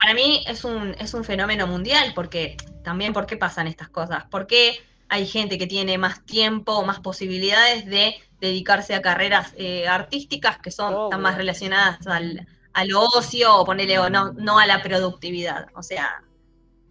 Para 0.00 0.14
mí 0.14 0.42
es 0.46 0.64
un, 0.64 0.94
es 0.98 1.14
un 1.14 1.22
fenómeno 1.24 1.66
mundial, 1.68 2.12
porque 2.14 2.56
también, 2.82 3.12
¿por 3.12 3.26
qué 3.26 3.36
pasan 3.36 3.66
estas 3.68 3.88
cosas? 3.88 4.24
Porque 4.30 4.76
hay 5.08 5.26
gente 5.26 5.58
que 5.58 5.66
tiene 5.66 5.98
más 5.98 6.24
tiempo 6.24 6.72
o 6.72 6.84
más 6.84 7.00
posibilidades 7.00 7.86
de 7.86 8.14
dedicarse 8.40 8.94
a 8.94 9.02
carreras 9.02 9.54
eh, 9.56 9.88
artísticas 9.88 10.58
que 10.58 10.70
son 10.70 11.04
están 11.04 11.22
más 11.22 11.36
relacionadas 11.36 12.06
al, 12.06 12.46
al 12.72 12.94
ocio 12.94 13.54
o 13.56 13.64
ponerle 13.64 13.98
o 13.98 14.10
no, 14.10 14.32
no 14.32 14.58
a 14.58 14.66
la 14.66 14.82
productividad. 14.82 15.68
O 15.74 15.82
sea, 15.82 16.22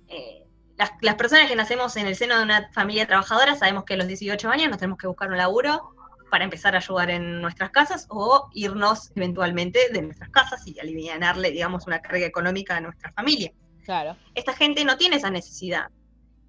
eh, 0.08 0.46
las, 0.78 0.92
las 1.02 1.16
personas 1.16 1.48
que 1.48 1.56
nacemos 1.56 1.96
en 1.98 2.08
el 2.08 2.16
seno 2.16 2.38
de 2.38 2.44
una 2.44 2.70
familia 2.72 3.06
trabajadora 3.06 3.56
sabemos 3.56 3.84
que 3.84 3.94
a 3.94 3.98
los 3.98 4.08
18 4.08 4.50
años 4.50 4.70
nos 4.70 4.80
tenemos 4.80 4.98
que 4.98 5.08
buscar 5.08 5.30
un 5.30 5.38
laburo 5.38 5.96
para 6.32 6.44
empezar 6.44 6.76
a 6.76 6.80
ayudar 6.80 7.12
en 7.12 7.42
nuestras 7.42 7.70
casas 7.70 8.08
o 8.10 8.50
irnos 8.54 9.12
eventualmente 9.16 9.90
de 9.92 10.02
nuestras 10.02 10.30
casas 10.30 10.66
y 10.68 10.78
alivianarle, 10.80 11.52
digamos, 11.52 11.88
una 11.88 12.02
carga 12.02 12.26
económica 12.26 12.78
a 12.78 12.82
nuestra 12.82 13.12
familia. 13.14 13.52
Claro. 13.86 14.18
Esta 14.34 14.54
gente 14.54 14.84
no 14.84 14.98
tiene 14.98 15.18
esa 15.18 15.30
necesidad. 15.30 15.90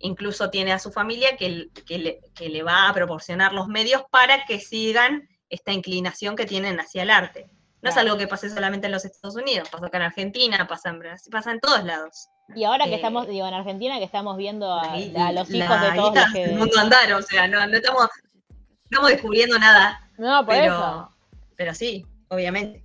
Incluso 0.00 0.50
tiene 0.50 0.72
a 0.72 0.78
su 0.78 0.92
familia 0.92 1.36
que, 1.36 1.68
que 1.86 1.98
le, 1.98 2.20
que 2.34 2.48
le 2.48 2.62
va 2.62 2.88
a 2.88 2.92
proporcionar 2.94 3.52
los 3.52 3.66
medios 3.68 4.02
para 4.10 4.44
que 4.44 4.60
sigan 4.60 5.28
esta 5.48 5.72
inclinación 5.72 6.36
que 6.36 6.44
tienen 6.46 6.78
hacia 6.80 7.02
el 7.02 7.10
arte. 7.10 7.48
No 7.82 7.90
es 7.90 7.96
algo 7.96 8.16
que 8.16 8.26
pase 8.26 8.50
solamente 8.50 8.86
en 8.86 8.92
los 8.92 9.04
Estados 9.04 9.36
Unidos, 9.36 9.68
pasa 9.68 9.86
acá 9.86 9.98
en 9.98 10.02
Argentina, 10.04 10.66
pasa 10.66 10.88
en 10.90 10.98
Brasil, 10.98 11.30
pasa 11.30 11.52
en 11.52 11.60
todos 11.60 11.84
lados. 11.84 12.28
Y 12.54 12.64
ahora 12.64 12.84
que 12.86 12.92
Eh, 12.92 12.96
estamos, 12.96 13.28
digo, 13.28 13.46
en 13.46 13.54
Argentina, 13.54 13.98
que 13.98 14.04
estamos 14.04 14.36
viendo 14.36 14.72
a, 14.72 14.96
los 15.32 15.48
la 15.50 15.64
hijos 15.64 15.80
de 15.80 15.92
todos 15.94 16.14
los 16.14 16.32
que. 16.32 16.46
del 16.46 16.58
mundo 16.58 16.78
andar, 16.80 17.12
o 17.12 17.22
sea, 17.22 17.46
no, 17.46 17.64
no 17.66 17.76
estamos, 17.76 18.08
descubriendo 19.08 19.58
nada, 19.58 20.00
No, 20.18 20.44
por 20.44 20.54
eso. 20.54 20.64
pero, 20.64 21.10
pero 21.56 21.74
sí, 21.74 22.04
obviamente. 22.28 22.82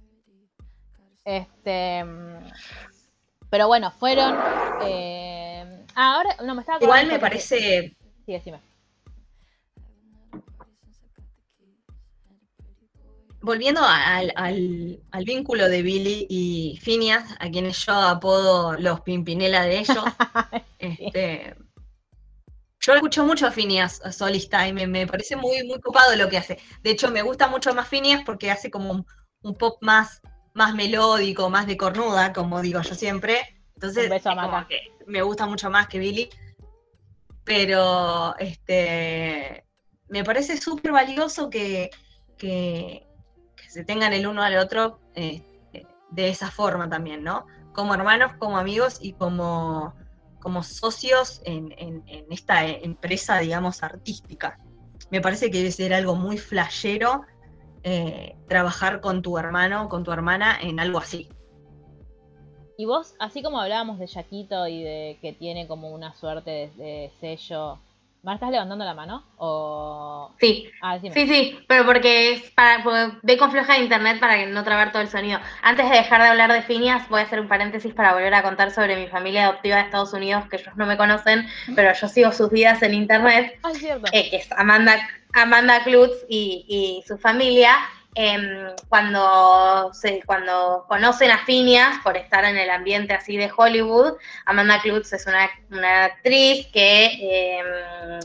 Este. 1.26 2.03
mm, 2.03 2.51
Pero 3.49 3.68
bueno, 3.68 3.91
fueron. 3.91 4.38
eh, 4.84 5.30
ahora. 6.02 6.36
No, 6.43 6.56
me 6.56 6.62
estaba 6.62 6.80
Igual 6.82 7.08
me 7.08 7.20
parece 7.20 7.95
Sí, 8.26 8.32
decime. 8.34 8.60
volviendo 13.41 13.82
a- 13.82 14.18
al, 14.18 14.32
al- 14.36 14.99
al 15.12 15.26
vínculo 15.26 15.68
de 15.68 15.82
Billy 15.82 16.28
y 16.30 16.80
Phineas, 16.82 17.36
a 17.39 17.49
quienes 17.49 17.84
yo 17.86 17.93
apodo 17.93 18.74
los 18.78 19.02
Pimpinela 19.02 19.64
de 19.64 19.80
ellos, 19.80 20.04
este, 20.80 21.56
yo 22.80 22.93
escucho 22.93 23.26
mucho 23.26 23.47
a 23.47 23.52
Phineas 23.52 24.02
solista 24.12 24.68
y 24.68 24.74
me, 24.74 24.88
me 24.88 25.08
parece 25.08 25.36
muy, 25.36 25.64
muy 25.66 25.80
copado 25.80 26.16
lo 26.16 26.30
que 26.30 26.38
hace. 26.38 26.60
De 26.84 26.91
hecho, 26.91 27.10
me 27.12 27.22
gusta 27.24 27.47
mucho 27.47 27.74
más 27.74 27.88
Phineas 27.88 28.22
porque 28.26 28.52
hace 28.52 28.70
como 28.72 28.91
un, 28.91 29.06
un 29.41 29.56
pop 29.56 29.78
más, 29.82 30.22
más 30.54 30.74
melódico, 30.76 31.49
más 31.49 31.66
de 31.68 31.78
cornuda, 31.78 32.34
como 32.34 32.62
digo 32.62 32.82
yo 32.82 32.93
siempre. 32.95 33.39
Entonces, 33.76 34.04
Un 34.06 34.10
beso 34.12 34.30
a 34.30 34.36
Maca. 34.36 34.68
que 34.68 34.90
me 35.08 35.22
gusta 35.22 35.45
mucho 35.45 35.70
más 35.70 35.88
que 35.88 35.99
Billy. 35.99 36.30
Pero 37.43 38.36
este 38.38 39.66
me 40.08 40.24
parece 40.24 40.58
súper 40.58 40.91
valioso 40.91 41.49
que, 41.49 41.89
que, 42.38 43.08
se 43.70 43.86
tengan 43.86 44.12
el 44.12 44.28
uno 44.28 44.43
al 44.43 44.58
otro 44.58 44.99
eh, 45.16 45.41
de 46.10 46.28
esa 46.30 46.52
forma 46.52 46.89
también, 46.89 47.24
¿no? 47.24 47.45
Como 47.72 47.93
hermanos, 47.93 48.34
como 48.38 48.58
amigos 48.58 48.97
y 48.99 49.14
como, 49.14 49.95
como 50.39 50.62
socios 50.62 51.41
en, 51.45 51.74
en- 51.78 52.04
en 52.08 52.26
esta 52.30 52.68
empresa, 52.68 53.39
digamos, 53.39 53.82
artística. 53.82 54.58
Me 55.10 55.22
parece 55.22 55.49
que 55.49 55.60
debe 55.60 55.72
ser 55.72 55.93
algo 55.93 56.16
muy 56.16 56.38
flashero 56.38 57.24
eh, 57.84 58.36
trabajar 58.47 58.99
con 58.99 59.22
tu 59.22 59.38
hermano, 59.38 59.88
con 59.88 60.04
tu 60.04 60.12
hermana 60.12 60.58
en 60.62 60.80
algo 60.82 60.99
así. 60.99 61.30
Y 62.82 62.86
vos, 62.86 63.13
así 63.19 63.43
como 63.43 63.61
hablábamos 63.61 63.99
de 63.99 64.07
Yaquito 64.07 64.67
y 64.67 64.82
de 64.82 65.19
que 65.21 65.34
tiene 65.34 65.67
como 65.67 65.89
una 65.91 66.15
suerte 66.15 66.49
de, 66.49 66.84
de 66.84 67.11
sello. 67.19 67.77
¿Mar, 68.23 68.36
estás 68.36 68.49
levantando 68.49 68.84
la 68.84 68.95
mano? 68.95 69.23
O. 69.38 70.32
Sí, 70.39 70.67
Ah, 70.82 70.97
sí, 70.99 71.11
sí, 71.27 71.59
pero 71.67 71.86
porque 71.86 72.34
es 72.34 72.49
para 72.51 72.84
porque 72.84 73.17
ve 73.21 73.38
con 73.38 73.51
floja 73.51 73.73
de 73.73 73.84
internet 73.84 74.19
para 74.19 74.43
no 74.47 74.63
trabar 74.63 74.91
todo 74.91 75.03
el 75.03 75.09
sonido. 75.09 75.39
Antes 75.61 75.88
de 75.91 75.95
dejar 75.97 76.23
de 76.23 76.29
hablar 76.29 76.51
de 76.51 76.63
Phineas, 76.63 77.07
voy 77.09 77.19
a 77.19 77.23
hacer 77.25 77.39
un 77.39 77.47
paréntesis 77.47 77.93
para 77.93 78.13
volver 78.13 78.34
a 78.34 78.41
contar 78.41 78.71
sobre 78.71 78.95
mi 78.95 79.05
familia 79.07 79.43
adoptiva 79.45 79.75
de 79.75 79.84
Estados 79.84 80.13
Unidos, 80.13 80.45
que 80.49 80.55
ellos 80.55 80.75
no 80.75 80.88
me 80.88 80.97
conocen, 80.97 81.45
pero 81.75 81.93
yo 81.93 82.07
sigo 82.07 82.32
sus 82.32 82.49
vidas 82.49 82.82
en 82.82 82.95
internet. 82.95 83.59
Ah, 83.61 83.69
es 83.73 83.77
cierto. 83.77 84.07
eh, 84.11 84.32
que 84.32 84.38
es 84.38 84.51
Amanda, 84.53 84.95
Amanda 85.34 85.84
Klutz 85.84 86.13
y, 86.27 86.65
y 86.67 87.07
su 87.07 87.19
familia, 87.19 87.75
em, 88.16 88.76
cuando, 88.89 89.91
cuando 90.26 90.86
conocen 90.88 91.32
a 91.32 91.45
Phineas 91.45 91.99
por 92.03 92.18
estar 92.18 92.43
en 92.45 92.57
el 92.57 92.70
ambiente 92.70 93.14
así 93.14 93.38
de 93.38 93.51
Hollywood, 93.55 94.14
Amanda 94.45 94.82
Klutz 94.82 95.14
es 95.14 95.26
una, 95.28 95.49
una 95.70 96.05
actriz 96.05 96.68
que 96.74 97.59
em, 97.59 98.20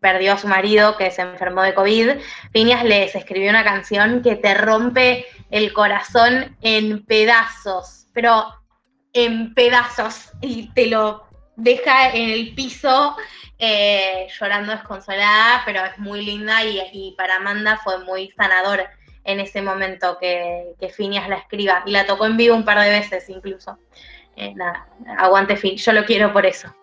perdió 0.00 0.34
a 0.34 0.38
su 0.38 0.48
marido 0.48 0.96
que 0.96 1.10
se 1.10 1.22
enfermó 1.22 1.62
de 1.62 1.74
COVID. 1.74 2.10
Phineas 2.52 2.84
les 2.84 3.14
escribió 3.14 3.50
una 3.50 3.64
canción 3.64 4.22
que 4.22 4.36
te 4.36 4.54
rompe 4.54 5.26
el 5.50 5.72
corazón 5.72 6.56
en 6.60 7.04
pedazos, 7.06 8.06
pero 8.12 8.46
en 9.12 9.54
pedazos, 9.54 10.32
y 10.40 10.72
te 10.74 10.86
lo 10.86 11.24
deja 11.56 12.10
en 12.10 12.30
el 12.30 12.54
piso 12.54 13.16
eh, 13.58 14.26
llorando 14.40 14.72
desconsolada, 14.72 15.62
pero 15.64 15.84
es 15.84 15.96
muy 15.98 16.24
linda 16.24 16.64
y, 16.64 16.80
y 16.92 17.14
para 17.16 17.36
Amanda 17.36 17.78
fue 17.84 18.04
muy 18.04 18.32
sanador 18.36 18.84
en 19.24 19.40
ese 19.40 19.62
momento 19.62 20.18
que, 20.18 20.74
que 20.78 20.88
Phineas 20.88 21.28
la 21.28 21.36
escriba. 21.36 21.82
Y 21.86 21.90
la 21.92 22.06
tocó 22.06 22.26
en 22.26 22.36
vivo 22.36 22.54
un 22.54 22.64
par 22.64 22.80
de 22.80 22.90
veces 22.90 23.28
incluso. 23.28 23.78
Eh, 24.36 24.54
nada, 24.54 24.88
aguante 25.18 25.56
Fin, 25.56 25.76
yo 25.76 25.92
lo 25.92 26.04
quiero 26.04 26.32
por 26.32 26.46
eso. 26.46 26.74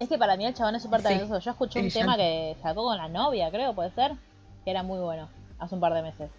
Es 0.00 0.08
que 0.08 0.18
para 0.18 0.36
mí 0.36 0.46
el 0.46 0.54
chabón 0.54 0.74
es 0.74 0.82
súper 0.82 1.00
Sí, 1.00 1.04
talentoso. 1.04 1.38
Yo 1.38 1.50
escuché 1.52 1.80
un 1.80 1.90
tema 1.90 2.16
que 2.16 2.56
sacó 2.60 2.84
con 2.84 2.96
la 2.96 3.08
novia, 3.08 3.50
creo, 3.50 3.74
puede 3.74 3.90
ser. 3.92 4.12
Que 4.64 4.70
era 4.70 4.82
muy 4.82 4.98
bueno. 4.98 5.28
Hace 5.58 5.74
un 5.74 5.80
par 5.80 5.94
de 5.94 6.02
meses. 6.02 6.30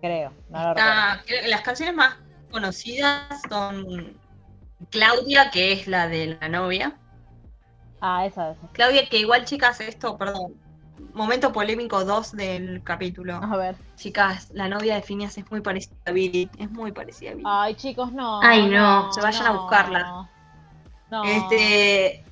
Creo, 0.00 0.32
no 0.48 0.62
lo 0.62 0.74
recuerdo. 0.74 1.22
Creo 1.26 1.42
que 1.42 1.48
las 1.48 1.60
canciones 1.62 1.94
más 1.94 2.16
conocidas 2.50 3.40
son 3.48 4.18
Claudia, 4.90 5.50
que 5.50 5.72
es 5.72 5.86
la 5.86 6.08
de 6.08 6.38
la 6.40 6.48
novia. 6.48 6.96
Ah, 8.06 8.26
esa, 8.26 8.50
esa. 8.50 8.68
Claudia, 8.72 9.08
que 9.08 9.16
igual, 9.16 9.46
chicas, 9.46 9.80
esto, 9.80 10.18
perdón, 10.18 10.52
momento 11.14 11.52
polémico 11.52 12.04
2 12.04 12.32
del 12.32 12.82
capítulo. 12.84 13.36
A 13.36 13.56
ver. 13.56 13.76
Chicas, 13.96 14.50
la 14.52 14.68
novia 14.68 14.96
de 14.96 15.00
Phineas 15.00 15.38
es 15.38 15.50
muy 15.50 15.62
parecida 15.62 15.96
a 16.04 16.10
Billy, 16.10 16.50
es 16.58 16.70
muy 16.70 16.92
parecida 16.92 17.30
a 17.30 17.34
Billy. 17.34 17.44
Ay, 17.48 17.74
chicos, 17.76 18.12
no. 18.12 18.42
Ay, 18.42 18.68
no. 18.68 19.10
Se 19.10 19.22
vayan 19.22 19.46
a 19.46 19.52
buscarla. 19.52 20.28
No. 21.10 21.24
Este, 21.24 22.22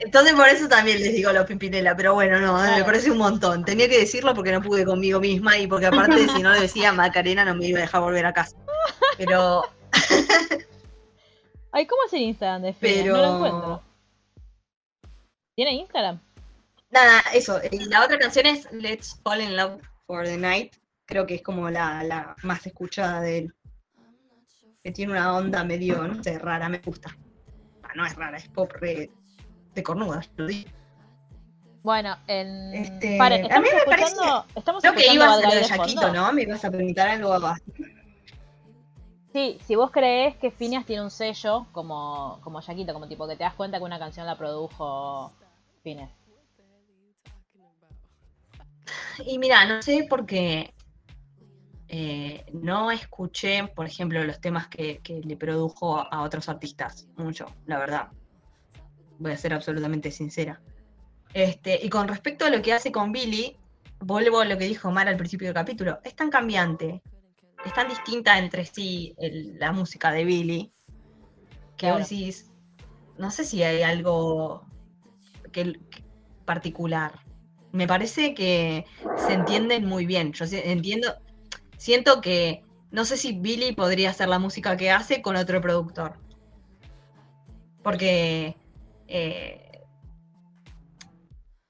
entonces 0.00 0.34
por 0.34 0.48
eso 0.48 0.68
también 0.68 1.00
les 1.00 1.14
digo 1.14 1.32
los 1.32 1.46
Pimpinela, 1.46 1.96
pero 1.96 2.12
bueno, 2.12 2.38
no, 2.38 2.52
me 2.76 2.84
parece 2.84 3.10
un 3.10 3.16
montón. 3.16 3.64
Tenía 3.64 3.88
que 3.88 4.00
decirlo 4.00 4.34
porque 4.34 4.52
no 4.52 4.60
pude 4.60 4.84
conmigo 4.84 5.18
misma 5.18 5.56
y 5.56 5.66
porque 5.66 5.86
aparte 5.86 6.28
si 6.28 6.42
no 6.42 6.52
lo 6.52 6.60
decía 6.60 6.92
Macarena 6.92 7.46
no 7.46 7.54
me 7.54 7.68
iba 7.68 7.78
a 7.78 7.82
dejar 7.82 8.02
volver 8.02 8.26
a 8.26 8.34
casa. 8.34 8.54
Pero, 9.16 9.62
Ay, 11.72 11.86
¿cómo 11.86 12.02
es 12.04 12.12
el 12.12 12.20
Instagram 12.20 12.60
de 12.60 12.74
Phineas? 12.74 12.98
pero 13.02 13.16
No 13.16 13.22
lo 13.22 13.36
encuentro. 13.36 13.91
¿Tiene 15.54 15.72
Instagram? 15.72 16.20
Nada, 16.90 17.20
eso. 17.34 17.60
Y 17.70 17.84
la 17.86 18.04
otra 18.04 18.18
canción 18.18 18.46
es 18.46 18.70
Let's 18.72 19.18
Fall 19.22 19.40
in 19.40 19.56
Love 19.56 19.80
for 20.06 20.24
the 20.24 20.36
Night. 20.36 20.74
Creo 21.06 21.26
que 21.26 21.36
es 21.36 21.42
como 21.42 21.68
la, 21.70 22.02
la 22.04 22.36
más 22.42 22.66
escuchada 22.66 23.20
de 23.20 23.38
él. 23.38 23.54
Que 24.82 24.90
tiene 24.90 25.12
una 25.12 25.34
onda 25.36 25.62
medio, 25.64 26.06
no 26.06 26.22
sé, 26.22 26.38
rara, 26.38 26.68
me 26.68 26.78
gusta. 26.78 27.16
Ah, 27.82 27.92
no 27.94 28.04
es 28.04 28.14
rara, 28.16 28.36
es 28.36 28.48
pop 28.48 28.72
re- 28.80 29.10
de 29.74 29.82
cornuda, 29.82 30.22
lo 30.36 30.46
dije. 30.46 30.66
Bueno, 31.82 32.16
en... 32.28 32.74
Este, 32.74 33.18
Paren, 33.18 33.52
a 33.52 33.60
mí 33.60 33.68
me 33.72 33.94
estamos 34.56 34.82
Creo 34.82 34.94
que 34.94 35.12
ibas 35.12 35.32
a 35.32 35.48
lo 35.48 35.54
de 35.54 35.62
Yaquito. 35.64 36.12
¿no? 36.12 36.32
Me 36.32 36.42
ibas 36.42 36.64
a 36.64 36.70
preguntar 36.70 37.08
algo 37.08 37.32
así. 37.34 37.62
Sí, 39.32 39.58
si 39.66 39.76
vos 39.76 39.90
creés 39.90 40.36
que 40.36 40.50
Phineas 40.50 40.84
tiene 40.84 41.02
un 41.02 41.10
sello 41.10 41.66
como, 41.72 42.38
como 42.42 42.60
Yaquito, 42.60 42.92
como 42.92 43.08
tipo 43.08 43.26
que 43.26 43.36
te 43.36 43.44
das 43.44 43.54
cuenta 43.54 43.78
que 43.78 43.84
una 43.84 43.98
canción 43.98 44.26
la 44.26 44.36
produjo 44.36 45.32
Phineas. 45.82 46.10
Y 49.24 49.38
mira, 49.38 49.64
no 49.64 49.80
sé 49.80 50.06
porque 50.08 50.74
eh, 51.88 52.44
no 52.52 52.90
escuché, 52.90 53.68
por 53.74 53.86
ejemplo, 53.86 54.22
los 54.22 54.40
temas 54.40 54.68
que, 54.68 54.98
que 54.98 55.20
le 55.20 55.36
produjo 55.36 55.98
a 55.98 56.22
otros 56.22 56.48
artistas, 56.50 57.08
mucho, 57.16 57.46
la 57.66 57.78
verdad. 57.78 58.08
Voy 59.18 59.32
a 59.32 59.36
ser 59.36 59.54
absolutamente 59.54 60.10
sincera. 60.10 60.60
Este, 61.32 61.78
y 61.82 61.88
con 61.88 62.08
respecto 62.08 62.44
a 62.44 62.50
lo 62.50 62.60
que 62.60 62.74
hace 62.74 62.92
con 62.92 63.12
Billy, 63.12 63.56
vuelvo 64.00 64.40
a 64.40 64.44
lo 64.44 64.58
que 64.58 64.64
dijo 64.64 64.90
Mar 64.90 65.08
al 65.08 65.16
principio 65.16 65.48
del 65.48 65.54
capítulo, 65.54 66.00
es 66.04 66.14
tan 66.14 66.28
cambiante, 66.28 67.02
es 67.62 67.72
tan 67.72 67.88
distinta 67.88 68.38
entre 68.38 68.64
sí 68.66 69.14
el- 69.18 69.58
la 69.58 69.72
música 69.72 70.10
de 70.10 70.24
Billy, 70.24 70.72
que 71.76 71.86
Claro. 71.86 71.98
vos 72.00 72.08
decís, 72.08 72.50
no 73.18 73.30
sé 73.30 73.44
si 73.44 73.62
hay 73.62 73.82
algo 73.82 74.66
que, 75.52 75.72
que- 75.90 76.04
particular. 76.44 77.20
Me 77.72 77.86
parece 77.86 78.34
que 78.34 78.84
se 79.14 79.32
entienden 79.32 79.86
muy 79.86 80.06
bien. 80.06 80.32
Yo 80.32 80.44
entiendo, 80.50 81.14
siento 81.78 82.20
que 82.20 82.64
no 82.90 83.04
sé 83.04 83.16
si 83.16 83.32
Billy 83.32 83.72
podría 83.74 84.10
hacer 84.10 84.28
la 84.28 84.38
música 84.38 84.76
que 84.76 84.90
hace 84.90 85.22
con 85.22 85.36
otro 85.36 85.60
productor. 85.60 86.18
Porque 87.82 88.56
eh, 89.08 89.80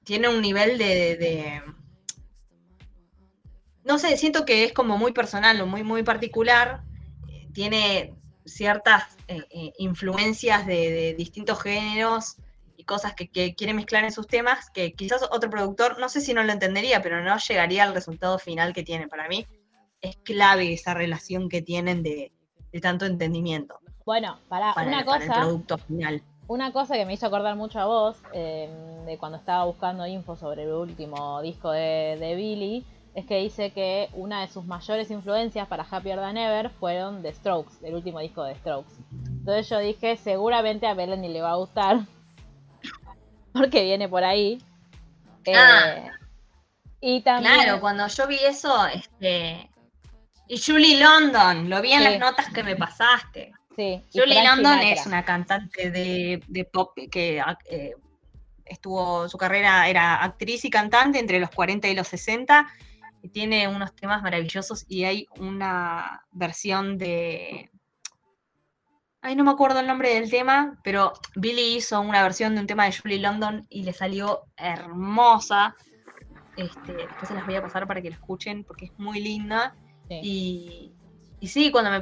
tiene 0.03 0.27
un 0.29 0.41
nivel 0.41 0.77
de, 0.77 1.17
de- 1.17 1.61
No 3.83 3.97
sé, 3.99 4.17
siento 4.17 4.45
que 4.45 4.63
es 4.65 4.73
como 4.73 4.97
muy 4.97 5.11
personal 5.13 5.59
o 5.61 5.67
muy, 5.67 5.83
muy 5.83 6.03
particular. 6.03 6.83
Eh, 7.27 7.47
Tiene 7.53 8.15
ciertas 8.45 9.03
eh, 9.27 9.43
eh, 9.51 9.73
influencias 9.77 10.65
de, 10.67 10.91
de 10.91 11.13
distintos 11.15 11.61
géneros 11.61 12.37
y 12.77 12.85
cosas 12.85 13.13
que, 13.15 13.29
que 13.29 13.55
quiere 13.55 13.73
mezclar 13.73 14.03
en 14.03 14.11
sus 14.11 14.27
temas, 14.27 14.69
que 14.71 14.93
quizás 14.93 15.23
otro 15.31 15.49
productor, 15.49 15.99
no 15.99 16.09
sé 16.09 16.21
si 16.21 16.33
no 16.33 16.43
lo 16.43 16.51
entendería, 16.51 17.01
pero 17.01 17.21
no 17.23 17.37
llegaría 17.37 17.83
al 17.83 17.93
resultado 17.93 18.39
final 18.39 18.73
que 18.73 18.83
tiene. 18.83 19.07
Para 19.07 19.27
mí 19.27 19.45
es 20.01 20.17
clave 20.23 20.73
esa 20.73 20.93
relación 20.93 21.49
que 21.49 21.61
tienen 21.61 22.03
de, 22.03 22.31
de 22.71 22.81
tanto 22.81 23.05
entendimiento 23.05 23.81
Bueno, 24.05 24.39
para, 24.49 24.73
para, 24.73 24.87
una 24.87 25.03
para 25.05 25.23
el 25.25 25.31
cosa, 25.31 25.33
producto 25.33 25.77
final. 25.77 26.23
una 26.47 26.71
cosa 26.73 26.95
que 26.95 27.05
me 27.05 27.13
hizo 27.13 27.25
acordar 27.27 27.55
mucho 27.55 27.79
a 27.79 27.85
vos, 27.85 28.17
eh, 28.33 28.69
de 29.05 29.17
cuando 29.17 29.37
estaba 29.37 29.65
buscando 29.65 30.05
info 30.07 30.35
sobre 30.35 30.63
el 30.63 30.71
último 30.73 31.41
disco 31.41 31.71
de, 31.71 32.17
de 32.19 32.35
Billy, 32.35 32.85
es 33.15 33.25
que 33.25 33.37
dice 33.37 33.71
que 33.71 34.09
una 34.13 34.41
de 34.41 34.47
sus 34.47 34.65
mayores 34.65 35.11
influencias 35.11 35.67
para 35.67 35.85
Happier 35.89 36.17
Than 36.17 36.37
Ever 36.37 36.69
fueron 36.71 37.21
The 37.21 37.33
Strokes, 37.33 37.73
el 37.83 37.93
último 37.95 38.19
disco 38.19 38.43
de 38.43 38.55
Strokes. 38.55 38.91
Entonces 39.27 39.69
yo 39.69 39.79
dije, 39.79 40.17
seguramente 40.17 40.87
a 40.87 40.95
Melanie 40.95 41.29
le 41.29 41.41
va 41.41 41.51
a 41.51 41.55
gustar, 41.55 41.99
porque 43.53 43.83
viene 43.83 44.07
por 44.07 44.23
ahí. 44.23 44.61
Eh, 45.45 45.53
Ah. 45.55 46.11
y 47.01 47.21
también... 47.21 47.53
Claro, 47.55 47.79
cuando 47.81 48.07
yo 48.07 48.27
vi 48.27 48.37
eso, 48.37 48.87
este. 48.87 49.69
Y 50.47 50.57
Julie 50.59 50.99
London, 50.99 51.69
lo 51.69 51.81
vi 51.81 51.91
en 51.93 51.99
Sí. 51.99 52.03
las 52.05 52.19
notas 52.19 52.49
que 52.49 52.63
me 52.63 52.75
pasaste. 52.75 53.51
Sí, 53.75 54.01
Julie 54.13 54.43
London 54.43 54.73
Sinatra. 54.79 54.89
es 54.91 55.05
una 55.07 55.25
cantante 55.25 55.89
de, 55.89 56.41
de 56.47 56.65
pop 56.65 56.91
que 57.11 57.41
eh, 57.69 57.93
estuvo, 58.65 59.27
su 59.27 59.37
carrera 59.37 59.87
era 59.89 60.23
actriz 60.23 60.63
y 60.65 60.69
cantante 60.69 61.17
entre 61.19 61.39
los 61.39 61.49
40 61.49 61.87
y 61.87 61.95
los 61.95 62.07
60, 62.07 62.67
y 63.23 63.29
tiene 63.29 63.69
unos 63.69 63.95
temas 63.95 64.21
maravillosos 64.21 64.85
y 64.89 65.05
hay 65.05 65.27
una 65.39 66.25
versión 66.31 66.97
de... 66.97 67.71
Ay, 69.21 69.37
no 69.37 69.45
me 69.45 69.51
acuerdo 69.51 69.79
el 69.79 69.87
nombre 69.87 70.13
del 70.13 70.29
tema, 70.29 70.77
pero 70.83 71.13
Billy 71.37 71.77
hizo 71.77 72.01
una 72.01 72.21
versión 72.21 72.53
de 72.53 72.61
un 72.61 72.67
tema 72.67 72.83
de 72.83 72.91
Julie 72.91 73.19
London 73.19 73.65
y 73.69 73.83
le 73.83 73.93
salió 73.93 74.41
hermosa. 74.57 75.73
Este, 76.57 76.91
después 76.91 77.29
se 77.29 77.33
las 77.33 77.45
voy 77.45 77.55
a 77.55 77.61
pasar 77.61 77.87
para 77.87 78.01
que 78.01 78.09
la 78.09 78.17
escuchen 78.17 78.65
porque 78.65 78.85
es 78.87 78.99
muy 78.99 79.21
linda. 79.21 79.73
Sí. 80.09 80.19
Y, 80.21 80.93
y 81.39 81.47
sí, 81.47 81.71
cuando 81.71 81.91
me 81.91 82.01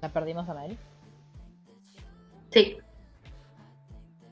¿La 0.00 0.08
perdimos 0.08 0.48
a 0.48 0.54
Mel? 0.54 0.78
Sí. 2.50 2.78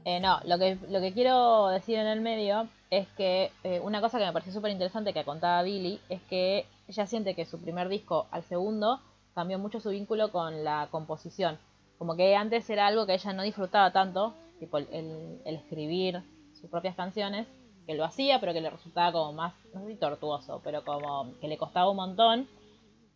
Eh, 0.05 0.19
no, 0.21 0.41
lo 0.45 0.59
que, 0.59 0.79
lo 0.89 1.01
que 1.01 1.13
quiero 1.13 1.69
decir 1.69 1.99
en 1.99 2.07
el 2.07 2.21
medio 2.21 2.69
es 2.91 3.07
que 3.17 3.51
eh, 3.65 3.81
una 3.81 4.01
cosa 4.01 4.19
que 4.19 4.25
me 4.25 4.33
pareció 4.33 4.53
súper 4.53 4.71
interesante 4.73 5.13
que 5.13 5.25
contaba 5.25 5.63
Billy 5.63 6.01
es 6.09 6.21
que 6.23 6.67
ella 6.89 7.07
siente 7.07 7.35
que 7.35 7.45
su 7.45 7.61
primer 7.61 7.89
disco 7.89 8.27
al 8.31 8.43
segundo 8.45 9.01
cambió 9.35 9.59
mucho 9.59 9.79
su 9.81 9.91
vínculo 9.91 10.33
con 10.33 10.65
la 10.65 10.89
composición. 10.91 11.59
Como 11.99 12.17
que 12.17 12.35
antes 12.35 12.69
era 12.71 12.87
algo 12.87 13.07
que 13.07 13.15
ella 13.15 13.33
no 13.33 13.43
disfrutaba 13.43 13.93
tanto, 13.93 14.35
tipo 14.59 14.79
el, 14.79 14.89
el- 14.93 15.55
escribir 15.57 16.23
sus 16.59 16.71
propias 16.71 16.97
canciones, 16.97 17.47
que 17.87 17.95
lo 17.95 18.05
hacía, 18.05 18.41
pero 18.41 18.53
que 18.53 18.61
le 18.61 18.71
resultaba 18.71 19.13
como 19.13 19.33
más, 19.35 19.55
no 19.75 19.83
sé 19.83 19.89
si 19.89 19.97
tortuoso, 19.97 20.61
pero 20.65 20.83
como 20.85 21.33
que 21.41 21.49
le 21.49 21.59
costaba 21.59 21.91
un 21.91 21.97
montón 21.97 22.49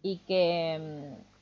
y 0.03 0.19
que 0.27 0.79
mm, 0.81 1.34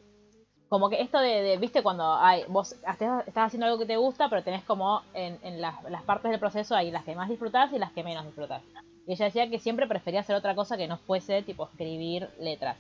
como 0.73 0.89
que 0.89 1.03
esto 1.03 1.21
de, 1.21 1.43
de, 1.43 1.59
viste, 1.59 1.83
cuando 1.83 2.15
hay, 2.15 2.45
vos 2.49 2.73
estás, 2.73 3.27
haciendo 3.35 3.67
algo 3.67 3.79
que 3.79 3.85
te 3.85 3.99
gusta, 3.99 4.31
pero 4.31 4.43
tenés 4.43 4.65
como 4.65 5.03
en, 5.13 5.61
las 5.61 6.03
partes 6.07 6.31
del 6.31 6.41
proceso 6.41 6.75
hay 6.75 6.91
las 6.91 7.05
que 7.05 7.15
más 7.15 7.29
disfrutás 7.29 7.71
y 7.75 7.79
las 7.79 7.93
que 7.93 8.03
menos 8.03 8.25
disfrutás. 8.25 8.63
Y 9.07 9.13
ella 9.13 9.27
decía 9.27 9.51
que 9.51 9.59
siempre 9.59 9.87
prefería 9.87 10.21
hacer 10.21 10.35
otra 10.35 10.55
cosa 10.55 10.79
que 10.79 10.89
no 10.89 10.97
fuese 10.97 11.43
tipo 11.43 11.67
escribir 11.67 12.31
letras. 12.41 12.79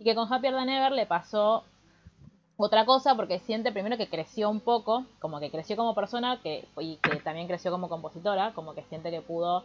Y 0.00 0.02
que 0.02 0.16
con 0.16 0.26
Happier 0.32 0.54
Than 0.54 0.70
Ever 0.70 0.90
le 0.90 1.06
pasó 1.06 1.62
otra 2.56 2.84
cosa 2.84 3.14
porque 3.14 3.38
siente 3.38 3.70
primero 3.70 3.96
que 3.96 4.08
creció 4.08 4.50
un 4.50 4.58
poco, 4.58 5.04
como 5.20 5.38
que 5.38 5.52
creció 5.52 5.76
como 5.76 5.94
persona 5.94 6.40
que, 6.42 6.66
y 6.80 6.96
que 6.96 7.14
también 7.20 7.46
creció 7.46 7.70
como 7.70 7.88
compositora, 7.88 8.54
como 8.54 8.74
que 8.74 8.82
siente 8.82 9.12
que 9.12 9.20
pudo 9.20 9.62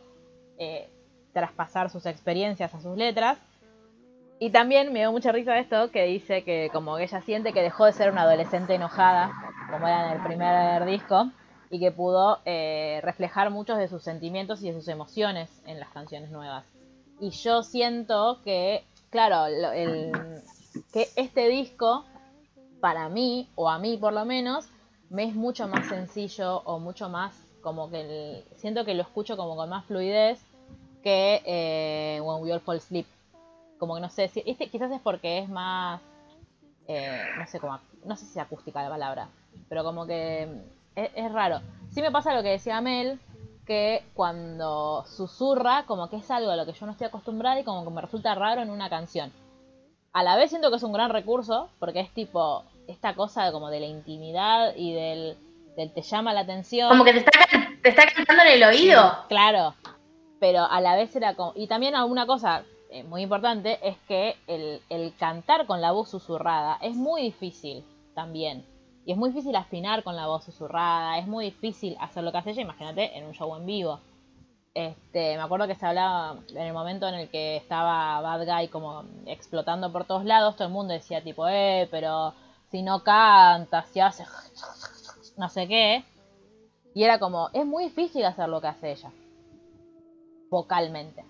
eh, 0.60 0.88
traspasar 1.34 1.90
sus 1.90 2.06
experiencias 2.06 2.76
a 2.76 2.80
sus 2.80 2.96
letras. 2.96 3.40
Y 4.40 4.50
también 4.50 4.92
me 4.92 5.00
dio 5.00 5.12
mucha 5.12 5.32
risa 5.32 5.58
esto 5.60 5.92
que 5.92 6.04
dice 6.04 6.44
que 6.44 6.70
como 6.74 6.98
que 6.98 7.04
ella 7.04 7.22
siente 7.22 7.54
que 7.54 7.62
dejó 7.62 7.86
de 7.86 7.94
ser 7.94 8.12
una 8.12 8.24
adolescente 8.24 8.76
enojada, 8.76 9.32
como 9.72 9.88
era 9.88 10.08
en 10.12 10.18
el 10.18 10.24
primer 10.24 10.86
disco, 10.86 11.30
y 11.70 11.80
que 11.80 11.92
pudo 11.92 12.40
eh, 12.46 13.00
reflejar 13.04 13.50
muchos 13.50 13.78
de 13.78 13.88
sus 13.88 14.04
sentimientos 14.04 14.62
y 14.62 14.72
de 14.72 14.74
sus 14.78 14.88
emociones 14.90 15.50
en 15.66 15.80
las 15.80 15.90
canciones 15.90 16.32
nuevas. 16.32 16.66
Y 17.20 17.30
yo 17.30 17.64
siento 17.64 18.40
que, 18.44 18.84
claro, 19.10 19.46
el, 19.46 20.12
que 20.92 21.08
este 21.16 21.48
disco, 21.48 22.04
para 22.82 23.08
mí, 23.08 23.48
o 23.56 23.70
a 23.70 23.80
mí 23.80 23.96
por 23.98 24.12
lo 24.12 24.26
menos, 24.26 24.68
me 25.10 25.24
es 25.24 25.34
mucho 25.34 25.68
más 25.70 25.88
sencillo 25.88 26.58
o 26.66 26.80
mucho 26.80 27.08
más 27.08 27.34
como 27.62 27.90
que 27.90 28.02
el- 28.02 28.44
siento 28.58 28.84
que 28.86 28.94
lo 28.96 29.02
escucho 29.04 29.38
como 29.38 29.56
con 29.56 29.70
más 29.70 29.86
fluidez 29.86 30.40
que 31.04 31.42
eh, 31.46 32.20
When 32.22 32.44
We 32.44 32.52
All 32.52 32.60
Fall 32.60 32.78
Asleep 32.78 33.06
como 33.86 33.96
que 33.96 34.02
no 34.02 34.10
sé, 34.10 34.28
si, 34.30 34.42
este 34.46 34.68
quizás 34.68 34.92
es 34.92 35.00
porque 35.00 35.38
es 35.38 35.50
más, 35.50 36.02
eh, 36.88 37.22
no 37.38 37.46
sé 37.46 37.60
cómo, 37.60 37.80
no 38.04 38.16
sé 38.16 38.26
si 38.26 38.40
acústica 38.40 38.82
la 38.82 38.90
palabra, 38.90 39.30
pero 39.70 39.84
como 39.84 40.08
que 40.08 40.50
es, 40.96 41.12
es 41.16 41.32
raro. 41.32 41.62
Sí 41.92 42.02
me 42.02 42.12
pasa 42.12 42.34
lo 42.34 42.42
que 42.42 42.50
decía 42.50 42.82
Mel, 42.82 43.20
que 43.66 44.04
cuando 44.16 45.06
susurra, 45.06 45.84
como 45.86 46.10
que 46.10 46.18
es 46.18 46.32
algo 46.32 46.50
a 46.50 46.56
lo 46.56 46.66
que 46.66 46.74
yo 46.74 46.86
no 46.88 46.94
estoy 46.94 47.08
acostumbrada 47.08 47.60
y 47.60 47.64
como 47.64 47.84
que 47.84 47.92
me 47.92 48.02
resulta 48.02 48.34
raro 48.34 48.62
en 48.62 48.72
una 48.72 48.90
canción. 48.90 49.32
A 50.14 50.24
la 50.24 50.36
vez 50.36 50.50
siento 50.50 50.72
que 50.72 50.78
es 50.78 50.84
un 50.84 50.94
gran 50.94 51.12
recurso, 51.12 51.70
porque 51.78 52.00
es 52.00 52.10
tipo 52.12 52.64
esta 52.88 53.14
cosa 53.14 53.52
como 53.52 53.70
de 53.70 53.82
la 53.82 53.86
intimidad 53.86 54.74
y 54.76 54.94
del, 54.94 55.38
del 55.76 55.94
te 55.94 56.02
llama 56.02 56.34
la 56.34 56.42
atención. 56.42 56.90
Como 56.90 57.04
que 57.04 57.14
te 57.14 57.20
está, 57.20 57.32
te 57.84 57.90
está 57.90 58.04
cantando 58.08 58.44
en 58.44 58.52
el 58.54 58.64
oído. 58.64 59.26
Claro, 59.28 59.76
pero 60.40 60.64
a 60.64 60.80
la 60.82 60.96
vez 60.96 61.16
era 61.16 61.36
como... 61.36 61.54
Y 61.56 61.68
también 61.68 61.96
alguna 61.96 62.26
cosa 62.26 62.64
eh, 62.96 63.04
muy 63.04 63.24
importante 63.24 63.78
es 63.86 63.98
que 64.08 64.38
el, 64.48 64.82
el 64.90 65.14
cantar 65.18 65.66
con 65.66 65.82
la 65.82 65.92
voz 65.92 66.10
susurrada 66.10 66.78
es 66.82 66.96
muy 66.96 67.24
difícil 67.24 67.84
también. 68.14 68.66
Y 69.06 69.12
es 69.12 69.18
muy 69.18 69.32
difícil 69.32 69.54
afinar 69.58 70.02
con 70.04 70.16
la 70.16 70.28
voz 70.28 70.46
susurrada, 70.46 71.20
es 71.20 71.28
muy 71.28 71.46
difícil 71.46 71.98
hacer 72.00 72.24
lo 72.24 72.32
que 72.32 72.38
hace 72.38 72.52
ella, 72.52 72.62
imagínate, 72.62 73.18
en 73.18 73.26
un 73.26 73.34
show 73.34 73.54
en 73.58 73.66
vivo. 73.66 74.00
Este, 74.74 75.36
me 75.36 75.44
acuerdo 75.44 75.68
que 75.68 75.76
se 75.76 75.86
hablaba 75.86 76.40
en 76.50 76.58
el 76.58 76.74
momento 76.74 77.08
en 77.10 77.16
el 77.16 77.30
que 77.30 77.58
estaba 77.58 78.22
Bad 78.22 78.46
Guy 78.46 78.70
como 78.70 79.04
explotando 79.26 79.92
por 79.92 80.06
todos 80.06 80.24
lados, 80.24 80.56
todo 80.56 80.68
el 80.68 80.74
mundo 80.74 80.94
decía 80.94 81.22
tipo, 81.22 81.48
eh, 81.50 81.90
pero 81.92 82.34
si 82.72 82.82
no 82.82 83.04
canta, 83.04 83.84
si 83.84 84.00
hace 84.00 84.24
no 85.38 85.50
sé 85.50 85.68
qué. 85.68 86.06
Y 86.94 87.04
era 87.04 87.20
como, 87.20 87.50
es 87.52 87.66
muy 87.66 87.86
difícil 87.86 88.24
hacer 88.24 88.48
lo 88.48 88.62
que 88.62 88.68
hace 88.68 88.94
ella. 88.94 89.12
Vocalmente. 90.50 91.26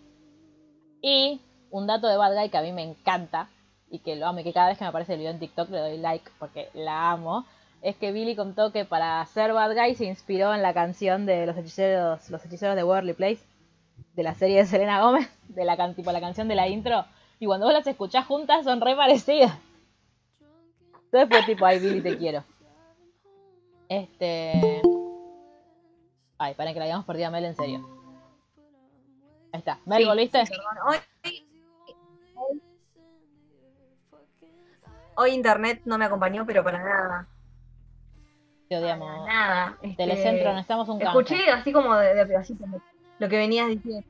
Y 1.01 1.41
un 1.76 1.88
dato 1.88 2.07
de 2.07 2.15
Bad 2.17 2.34
Guy 2.36 2.49
que 2.49 2.57
a 2.57 2.61
mí 2.61 2.71
me 2.71 2.84
encanta 2.84 3.49
y 3.89 3.99
que 3.99 4.15
lo 4.15 4.28
amo 4.28 4.39
y 4.39 4.43
que 4.43 4.53
cada 4.53 4.69
vez 4.69 4.78
que 4.78 4.84
me 4.86 4.89
aparece 4.89 5.13
el 5.13 5.19
video 5.19 5.32
en 5.32 5.39
TikTok 5.39 5.69
le 5.69 5.80
doy 5.80 5.97
like 5.97 6.30
porque 6.39 6.69
la 6.73 7.11
amo. 7.11 7.45
Es 7.82 7.95
que 7.97 8.11
Billy 8.11 8.36
contó 8.36 8.71
que 8.71 8.86
para 8.86 9.19
hacer 9.21 9.51
Bad 9.53 9.76
Guy 9.76 9.95
se 9.95 10.05
inspiró 10.05 10.53
en 10.53 10.61
la 10.61 10.73
canción 10.73 11.26
de 11.26 11.45
los 11.45 11.57
hechiceros, 11.57 12.30
los 12.30 12.43
hechiceros 12.45 12.76
de 12.76 12.84
Worldly 12.84 13.13
Place, 13.13 13.41
de 14.15 14.23
la 14.23 14.34
serie 14.36 14.57
de 14.57 14.65
Selena 14.65 15.01
Gómez, 15.01 15.30
de 15.49 15.65
la, 15.65 15.76
can- 15.78 15.93
tipo, 15.95 16.11
la 16.11 16.21
canción 16.21 16.47
de 16.47 16.55
la 16.55 16.67
intro. 16.67 17.05
Y 17.39 17.45
cuando 17.45 17.65
vos 17.65 17.73
las 17.73 17.86
escuchás 17.86 18.26
juntas 18.26 18.63
son 18.63 18.80
re 18.82 18.95
parecidas. 18.95 19.57
Entonces 21.11 21.30
fue 21.30 21.43
tipo, 21.43 21.65
ay 21.65 21.80
Billy, 21.80 22.01
te 22.01 22.17
quiero. 22.17 22.43
Este. 23.89 24.82
Ay, 26.38 26.53
para 26.55 26.73
que 26.73 26.80
la 26.80 26.86
habíamos 26.86 27.05
perdido 27.05 27.28
a 27.28 27.32
Mel 27.32 27.45
en 27.45 27.55
serio. 27.55 27.88
Ahí 29.51 29.59
está. 29.59 29.80
Mel, 29.86 29.99
Sí, 30.01 30.05
¿volviste? 30.05 30.45
sí, 30.45 30.53
perdón. 30.53 31.01
Hoy 35.16 35.32
internet 35.32 35.82
no 35.86 35.97
me 35.97 36.05
acompañó, 36.05 36.45
pero 36.45 36.63
para 36.63 36.80
nada. 36.80 37.28
Te 38.68 38.76
Para 38.76 38.82
odiamos. 38.82 39.28
nada. 39.28 39.78
Este, 39.82 39.95
Telecentro, 40.03 40.51
necesitamos 40.51 40.89
un 40.89 40.99
canje. 40.99 41.20
Escuché 41.20 41.49
así 41.51 41.72
como 41.72 41.95
de, 41.95 42.16
de 42.16 42.26
pedacito 42.26 42.66
lo 43.20 43.30
que 43.30 43.38
venías 43.38 43.68
diciendo. 43.70 44.05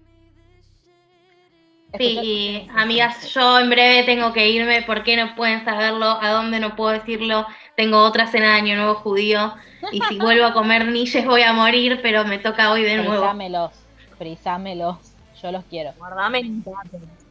Sí, 1.98 2.68
amigas, 2.76 3.34
yo 3.34 3.60
en 3.60 3.70
breve 3.70 4.04
tengo 4.04 4.34
que 4.34 4.50
irme. 4.50 4.82
¿Por 4.82 5.04
qué 5.04 5.16
no 5.16 5.34
pueden 5.36 5.64
saberlo? 5.64 6.18
¿A 6.22 6.32
dónde 6.32 6.60
no 6.60 6.76
puedo 6.76 6.92
decirlo? 6.92 7.46
Tengo 7.76 8.00
otra 8.04 8.28
cena 8.28 8.54
de 8.54 8.60
Año 8.60 8.76
Nuevo 8.76 8.96
judío. 8.96 9.54
Y 9.92 10.02
si 10.02 10.18
vuelvo 10.18 10.46
a 10.46 10.54
comer 10.54 10.88
niches 10.88 11.26
voy 11.26 11.44
a 11.44 11.54
morir, 11.54 12.00
pero 12.02 12.26
me 12.26 12.40
toca 12.40 12.72
hoy 12.72 12.84
de 12.84 12.98
nuevo. 12.98 13.12
Frisámelos. 13.14 13.72
Frisámelos. 14.18 14.98
Yo 15.42 15.52
los 15.52 15.64
quiero. 15.66 15.94
Guardame 15.98 16.40
en 16.40 16.64
datos. 16.64 16.90
Guardame 16.92 17.25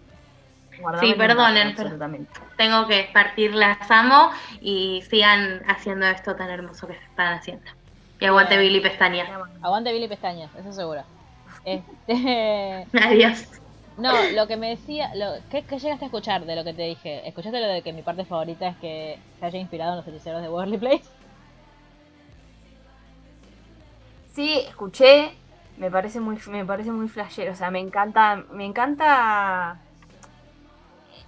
Sí, 1.01 1.11
en 1.13 1.19
perdonen, 1.19 1.75
pero-. 1.77 1.99
Tengo 2.57 2.87
que 2.87 3.09
partir 3.13 3.55
las 3.55 3.91
amo 3.91 4.31
y 4.61 5.03
sigan 5.09 5.63
haciendo 5.67 6.07
esto 6.07 6.35
tan 6.37 6.51
hermoso 6.51 6.87
que 6.87 6.95
están 6.95 7.35
haciendo. 7.35 7.71
Y 8.21 8.27
aguante. 8.27 8.57
Billy 8.59 8.81
Pestaña. 8.81 9.27
Aguante 9.63 9.93
Billy 9.93 10.09
Pestañas, 10.09 10.51
eso 10.55 10.73
seguro. 10.73 11.03
Este. 11.65 12.87
Adiós. 13.03 13.49
No, 13.97 14.13
lo 14.35 14.47
que 14.47 14.57
me 14.57 14.71
decía. 14.71 15.15
Lo, 15.15 15.35
¿qué, 15.51 15.63
qué 15.63 15.79
llegaste 15.79 16.05
a 16.05 16.09
escuchar 16.09 16.45
de 16.45 16.57
lo 16.57 16.65
que 16.65 16.75
te 16.75 16.83
dije? 16.83 17.27
¿Escuchaste 17.27 17.61
lo 17.61 17.69
de 17.69 17.83
que 17.83 17.93
mi 17.93 18.03
parte 18.03 18.25
favorita 18.25 18.69
es 18.69 18.77
que 18.77 19.19
se 19.39 19.47
haya 19.47 19.59
inspirado 19.59 19.93
en 19.93 19.97
los 19.99 20.09
hechiceros 20.09 20.43
de 20.43 20.49
Worldly 20.49 20.79
Place? 20.79 21.05
Sí, 24.35 24.59
escuché, 24.67 25.33
me 25.77 25.91
parece 25.91 26.19
muy, 26.19 26.39
me 26.49 26.65
parece 26.65 26.91
muy 26.91 27.09
flashero, 27.09 27.53
o 27.53 27.55
sea, 27.55 27.71
me 27.71 27.79
encanta, 27.79 28.45
me 28.51 28.65
encanta. 28.65 29.79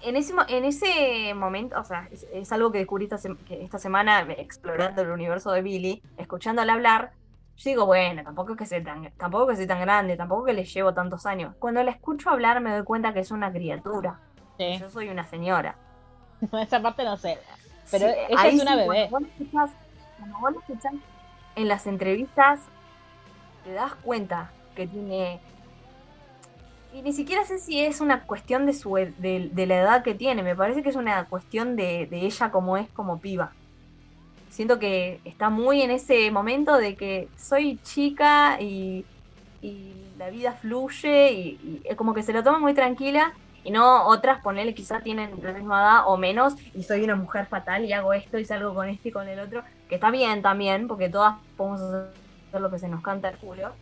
En 0.07 0.17
ese, 0.17 0.33
en 0.49 0.65
ese 0.65 1.35
momento, 1.35 1.79
o 1.81 1.85
sea, 1.85 2.09
es, 2.11 2.27
es 2.33 2.53
algo 2.53 2.71
que 2.73 2.79
descubrí 2.79 3.05
esta, 3.05 3.17
sem- 3.17 3.37
que 3.45 3.63
esta 3.65 3.79
semana 3.79 4.21
explorando 4.39 5.03
el 5.03 5.11
universo 5.11 5.51
de 5.51 5.63
Billy, 5.63 6.03
escuchándola 6.17 6.75
hablar, 6.75 7.13
yo 7.57 7.71
digo, 7.71 7.87
bueno, 7.87 8.23
tampoco 8.23 8.53
es 8.53 8.59
que 8.59 8.67
sea 8.67 8.83
tan, 8.85 9.11
tampoco 9.17 9.49
que 9.49 9.57
sea 9.57 9.67
tan 9.67 9.81
grande, 9.81 10.17
tampoco 10.17 10.45
que 10.45 10.53
le 10.53 10.65
llevo 10.65 10.93
tantos 10.95 11.27
años. 11.27 11.55
Cuando 11.59 11.83
la 11.83 11.91
escucho 11.91 12.31
hablar 12.31 12.61
me 12.61 12.71
doy 12.75 12.85
cuenta 12.85 13.13
que 13.13 13.21
es 13.21 13.31
una 13.31 13.51
criatura. 13.51 14.21
Sí. 14.59 14.79
Yo 14.79 14.89
soy 14.91 15.09
una 15.09 15.27
señora. 15.27 15.77
Esa 16.53 16.81
parte 16.81 17.03
no 17.05 17.17
sé. 17.17 17.39
Pero 17.91 18.07
Sí, 18.09 18.15
ella 18.29 18.47
es 18.49 18.63
una 18.63 18.73
sí, 18.73 18.79
bebé. 18.79 19.07
Cuando 19.11 19.29
vos, 19.29 19.41
escuchás, 19.41 19.71
cuando 20.19 20.39
vos 20.39 20.53
la 20.53 20.59
escuchás 20.61 20.95
en 21.57 21.69
las 21.69 21.87
entrevistas, 21.87 22.61
te 23.65 23.73
das 23.73 23.95
cuenta 23.97 24.51
que 24.75 24.87
tiene. 24.87 25.41
Y 26.97 27.03
ni 27.03 27.13
siquiera 27.13 27.45
sé 27.45 27.59
si 27.59 27.79
es 27.79 28.01
una 28.01 28.23
cuestión 28.23 28.65
de, 28.65 28.73
su, 28.73 28.95
de, 28.95 29.51
de 29.53 29.67
la 29.67 29.77
edad 29.77 30.03
que 30.03 30.15
tiene, 30.15 30.43
me 30.43 30.57
parece 30.57 30.83
que 30.83 30.89
es 30.89 30.97
una 30.97 31.27
cuestión 31.27 31.77
de, 31.77 32.09
ella 32.11 32.51
como 32.51 32.79
es 32.79 32.89
como 32.89 33.21
piba. 33.21 33.53
Siento 34.49 34.79
que 34.79 35.21
está 35.27 35.51
muy 35.51 35.83
en 35.83 35.91
ese 35.91 36.31
momento 36.31 36.79
de 36.79 36.97
que 36.97 37.29
soy 37.37 37.79
chica 37.83 38.59
y, 38.63 39.05
la 40.19 40.31
vida 40.31 40.53
fluye 40.53 41.33
y, 41.33 41.83
y 41.85 41.95
como 41.97 42.15
que 42.15 42.23
se 42.23 42.33
lo 42.33 42.43
toma 42.43 42.59
muy 42.59 42.73
tranquila 42.73 43.35
y 43.63 43.71
no 43.71 44.07
otras, 44.07 44.41
ponele, 44.41 44.73
quizá 44.73 45.01
tienen 45.01 45.33
la 45.43 45.53
misma 45.53 45.83
edad 45.83 46.03
o 46.07 46.17
menos, 46.17 46.55
y 46.73 46.85
soy 46.85 47.03
una 47.03 47.17
mujer 47.17 47.45
fatal 47.45 47.85
y 47.85 47.93
hago 47.93 48.15
esto 48.15 48.39
y 48.39 48.47
salgo 48.47 48.75
con 48.75 48.89
este 48.89 49.11
y 49.11 49.13
con 49.13 49.29
el 49.29 49.41
otro, 49.41 49.63
que 49.91 49.97
está 49.97 50.11
bien 50.11 50.41
también, 50.41 50.89
porque 50.89 51.11
todas 51.11 51.37
podemos 51.59 51.83
hacer 51.83 52.61
lo 52.61 52.71
que 52.71 52.79
se 52.79 52.89
nos 52.89 53.03
canta 53.03 53.29
el 53.29 53.37
culo, 53.37 53.73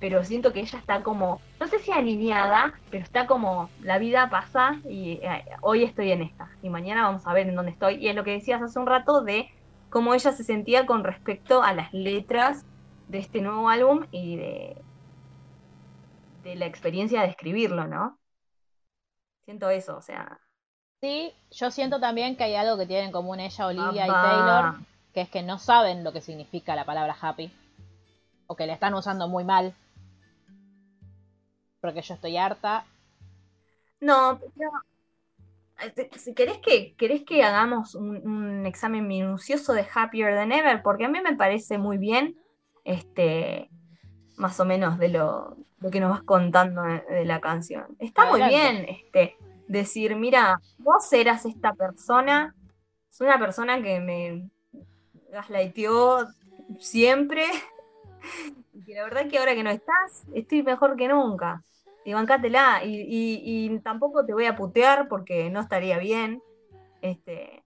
pero 0.00 0.24
siento 0.24 0.52
que 0.52 0.60
ella 0.60 0.78
está 0.78 1.02
como, 1.02 1.40
no 1.60 1.66
sé 1.66 1.78
si 1.78 1.90
alineada, 1.90 2.74
pero 2.90 3.02
está 3.02 3.26
como, 3.26 3.68
la 3.82 3.98
vida 3.98 4.30
pasa 4.30 4.80
y 4.88 5.20
eh, 5.22 5.44
hoy 5.60 5.84
estoy 5.84 6.12
en 6.12 6.22
esta, 6.22 6.50
y 6.62 6.68
mañana 6.68 7.04
vamos 7.04 7.26
a 7.26 7.32
ver 7.32 7.48
en 7.48 7.56
dónde 7.56 7.72
estoy, 7.72 7.96
y 7.96 8.08
es 8.08 8.14
lo 8.14 8.24
que 8.24 8.32
decías 8.32 8.62
hace 8.62 8.78
un 8.78 8.86
rato 8.86 9.22
de 9.22 9.50
cómo 9.90 10.14
ella 10.14 10.32
se 10.32 10.44
sentía 10.44 10.86
con 10.86 11.04
respecto 11.04 11.62
a 11.62 11.72
las 11.72 11.92
letras 11.92 12.64
de 13.08 13.18
este 13.18 13.40
nuevo 13.40 13.68
álbum 13.68 14.06
y 14.10 14.36
de, 14.36 14.76
de 16.44 16.56
la 16.56 16.66
experiencia 16.66 17.22
de 17.22 17.28
escribirlo, 17.28 17.86
¿no? 17.86 18.18
Siento 19.44 19.70
eso, 19.70 19.96
o 19.96 20.02
sea. 20.02 20.38
Sí, 21.00 21.32
yo 21.50 21.70
siento 21.70 22.00
también 22.00 22.36
que 22.36 22.44
hay 22.44 22.54
algo 22.54 22.76
que 22.76 22.86
tienen 22.86 23.06
en 23.06 23.12
común 23.12 23.40
ella, 23.40 23.66
Olivia 23.66 24.06
y. 24.06 24.10
Taylor, 24.10 24.74
que 25.14 25.22
es 25.22 25.30
que 25.30 25.42
no 25.42 25.58
saben 25.58 26.04
lo 26.04 26.12
que 26.12 26.20
significa 26.20 26.76
la 26.76 26.84
palabra 26.84 27.16
happy. 27.18 27.50
O 28.46 28.56
que 28.56 28.66
la 28.66 28.74
están 28.74 28.94
usando 28.94 29.26
muy 29.28 29.44
mal. 29.44 29.74
Porque 31.80 32.02
yo 32.02 32.14
estoy 32.14 32.36
harta. 32.36 32.84
No, 34.00 34.40
pero 34.56 34.70
eh, 35.96 36.10
si 36.16 36.34
querés 36.34 36.58
que, 36.58 36.94
querés 36.94 37.24
que 37.24 37.42
hagamos 37.42 37.94
un, 37.94 38.16
un 38.26 38.66
examen 38.66 39.06
minucioso 39.06 39.72
de 39.72 39.86
Happier 39.92 40.34
Than 40.34 40.52
Ever, 40.52 40.82
porque 40.82 41.04
a 41.04 41.08
mí 41.08 41.20
me 41.20 41.36
parece 41.36 41.78
muy 41.78 41.98
bien, 41.98 42.36
este, 42.84 43.70
más 44.36 44.58
o 44.60 44.64
menos 44.64 44.98
de 44.98 45.08
lo, 45.08 45.56
lo 45.78 45.90
que 45.90 46.00
nos 46.00 46.10
vas 46.10 46.22
contando 46.22 46.82
de, 46.82 47.00
de 47.02 47.24
la 47.24 47.40
canción. 47.40 47.96
Está 47.98 48.26
muy 48.26 48.42
bien, 48.42 48.86
este, 48.88 49.36
decir, 49.68 50.16
mira, 50.16 50.60
vos 50.78 51.12
eras 51.12 51.44
esta 51.44 51.74
persona, 51.74 52.54
es 53.10 53.20
una 53.20 53.38
persona 53.38 53.82
que 53.82 54.00
me 54.00 54.50
gaslighteó 55.30 56.26
siempre, 56.78 57.44
y 58.74 58.82
que 58.84 58.94
la 58.94 59.04
verdad 59.04 59.22
es 59.24 59.30
que 59.30 59.38
ahora 59.38 59.54
que 59.54 59.62
no 59.62 59.70
estás, 59.70 60.24
estoy 60.34 60.62
mejor 60.62 60.96
que 60.96 61.08
nunca 61.08 61.62
y 62.04 62.12
bancátela. 62.14 62.84
Y, 62.84 63.00
y, 63.02 63.66
y 63.74 63.78
tampoco 63.80 64.24
te 64.24 64.32
voy 64.32 64.46
a 64.46 64.56
putear 64.56 65.08
porque 65.08 65.50
no 65.50 65.60
estaría 65.60 65.98
bien. 65.98 66.42
Este, 67.02 67.62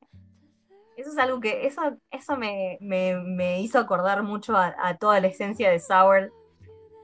eso 0.96 1.10
es 1.10 1.18
algo 1.18 1.40
que, 1.40 1.66
eso, 1.66 1.82
eso 2.10 2.36
me, 2.36 2.78
me, 2.80 3.14
me 3.16 3.60
hizo 3.60 3.78
acordar 3.78 4.22
mucho 4.22 4.56
a, 4.56 4.74
a 4.78 4.96
toda 4.98 5.20
la 5.20 5.28
esencia 5.28 5.70
de 5.70 5.78
Sour. 5.78 6.32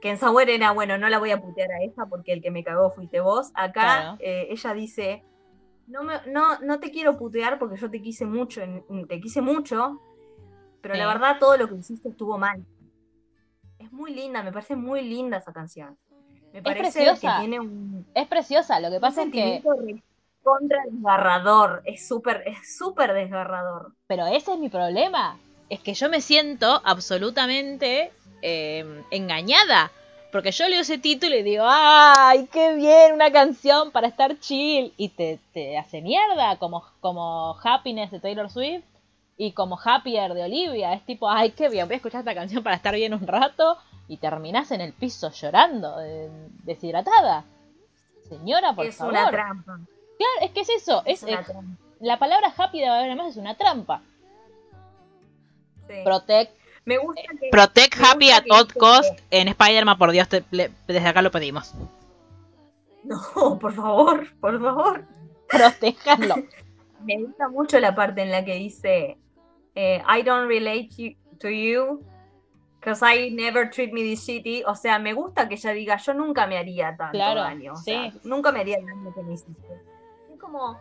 Que 0.01 0.11
en 0.11 0.19
Sour 0.19 0.49
era, 0.49 0.71
bueno, 0.73 0.97
no 0.99 1.09
la 1.09 1.19
voy 1.19 1.31
a 1.31 1.41
putear 1.41 1.71
a 1.73 1.83
ella 1.83 2.07
porque 2.09 2.33
el 2.33 2.43
que 2.43 2.51
me 2.51 2.65
cagó 2.65 2.91
fuiste 2.91 3.21
vos. 3.21 3.51
Acá 3.55 3.83
Claro. 3.83 4.17
eh, 4.21 4.47
ella 4.51 4.75
dice, 4.75 5.25
no, 5.87 6.03
me, 6.05 6.15
no, 6.27 6.59
no 6.61 6.81
te 6.81 6.91
quiero 6.91 7.17
putear 7.17 7.59
porque 7.59 7.77
yo 7.77 7.91
te 7.91 8.01
quise 8.03 8.25
mucho, 8.27 8.61
te 9.09 9.21
quise 9.21 9.41
mucho, 9.41 10.01
pero 10.81 10.95
la 10.95 11.07
verdad 11.07 11.39
todo 11.41 11.57
lo 11.57 11.69
que 11.69 11.77
hiciste 11.77 12.11
estuvo 12.11 12.39
mal. 12.39 12.65
Es 13.79 13.93
muy 13.93 14.13
linda, 14.13 14.43
me 14.43 14.53
parece 14.53 14.77
muy 14.77 15.03
linda 15.03 15.39
esa 15.39 15.53
canción. 15.53 15.97
Me 16.53 16.63
parece 16.63 16.83
preciosa. 16.83 17.35
que 17.35 17.41
tiene 17.41 17.61
un, 17.61 18.07
Es 18.15 18.27
preciosa, 18.27 18.81
lo 18.81 18.91
que 18.91 19.01
pasa 19.01 19.23
es 19.25 19.33
que. 19.33 19.63
contra 20.43 20.83
desgarrador. 20.91 21.83
Es 21.85 22.07
súper, 22.07 22.43
es 22.47 22.77
súper 22.77 23.13
desgarrador. 23.13 23.93
Pero 24.07 24.27
ese 24.27 24.55
es 24.55 24.59
mi 24.59 24.69
problema. 24.69 25.39
Es 25.69 25.81
que 25.81 25.95
yo 25.95 26.09
me 26.09 26.21
siento 26.21 26.81
absolutamente 26.85 28.11
eh, 28.43 29.05
engañada. 29.11 29.91
Porque 30.33 30.53
yo 30.53 30.69
leo 30.69 30.83
ese 30.83 30.99
título 30.99 31.37
y 31.37 31.43
digo, 31.43 31.65
¡ay, 31.67 32.49
qué 32.53 32.75
bien! 32.75 33.15
Una 33.15 33.33
canción 33.33 33.91
para 33.93 34.09
estar 34.09 34.39
chill. 34.39 34.93
Y 34.97 35.11
te, 35.11 35.39
te 35.53 35.79
hace 35.79 36.03
mierda, 36.03 36.57
como, 36.59 36.85
como 37.01 37.57
Happiness 37.63 38.11
de 38.11 38.21
Taylor 38.21 38.51
Swift 38.51 38.85
y 39.39 39.53
como 39.53 39.79
Happier 39.83 40.35
de 40.35 40.43
Olivia. 40.43 40.93
Es 40.93 41.07
tipo, 41.07 41.31
¡ay, 41.31 41.53
qué 41.53 41.69
bien! 41.71 41.87
Voy 41.87 41.95
a 41.95 41.97
escuchar 41.97 42.19
esta 42.21 42.35
canción 42.35 42.63
para 42.63 42.77
estar 42.77 42.95
bien 42.95 43.15
un 43.15 43.27
rato. 43.27 43.79
Y 44.09 44.17
terminás 44.19 44.71
en 44.73 44.81
el 44.81 44.93
piso 44.93 45.31
llorando, 45.31 46.01
eh, 46.01 46.29
deshidratada. 46.65 47.45
Señora, 48.29 48.75
por 48.75 48.87
es 48.87 48.97
favor. 48.97 49.13
una 49.15 49.31
trampa. 49.31 49.75
Claro, 50.19 50.33
es 50.43 50.51
que 50.51 50.61
es 50.61 50.69
eso. 50.71 51.03
Es, 51.07 51.23
Es, 51.23 51.29
una 51.29 51.41
es- 51.41 51.47
trampa. 51.47 51.77
la 52.01 52.19
palabra 52.19 52.53
happy 52.57 52.81
de 52.81 52.89
además 52.89 53.29
es 53.29 53.37
una 53.37 53.55
trampa. 53.57 54.03
sí. 55.87 55.95
Protect. 56.05 56.53
Me 56.85 56.97
gusta 56.99 57.21
que. 57.39 57.49
Protect 57.51 57.97
me 57.99 58.07
Happy 58.07 58.27
gusta 58.31 58.37
at 58.39 58.45
all 58.51 58.73
cost 58.75 59.21
en 59.31 59.49
Spider-Man, 59.49 59.99
por 59.99 60.11
Dios, 60.11 60.29
te- 60.29 60.45
le- 60.51 60.71
desde 60.87 61.07
acá 61.07 61.21
lo 61.23 61.31
pedimos. 61.31 61.75
No, 63.05 63.59
por 63.61 63.73
favor, 63.75 64.27
por 64.41 64.61
favor. 64.61 65.05
Protéjanlo. 65.49 66.35
Me 67.05 67.17
gusta 67.23 67.49
mucho 67.49 67.79
la 67.79 67.95
parte 67.95 68.23
en 68.23 68.31
la 68.33 68.45
que 68.45 68.55
dice. 68.55 69.19
Eh, 69.81 70.03
I 70.09 70.23
don't 70.23 70.49
relate 70.49 70.89
you- 70.97 71.15
to 71.39 71.49
you 71.49 72.03
because 72.81 73.01
I 73.05 73.31
never 73.31 73.71
treat 73.71 73.93
me 73.93 74.03
this 74.03 74.27
shitty. 74.27 74.65
O 74.67 74.75
sea, 74.75 74.99
me 74.99 75.13
gusta 75.13 75.49
que 75.49 75.55
ella 75.55 75.73
diga, 75.73 75.97
yo 75.99 76.15
nunca 76.15 76.47
me 76.49 76.59
haría 76.59 76.97
tanto 76.97 77.13
Claro, 77.13 77.43
daño. 77.43 77.75
O 77.75 77.77
sea, 77.77 78.11
sí. 78.11 78.21
nunca 78.25 78.51
me 78.51 78.61
haría 78.61 78.79
el 78.79 78.87
daño 78.87 79.15
que 79.15 79.23
me 79.23 79.35
hiciste. 79.35 79.67
Es 80.33 80.39
como, 80.41 80.79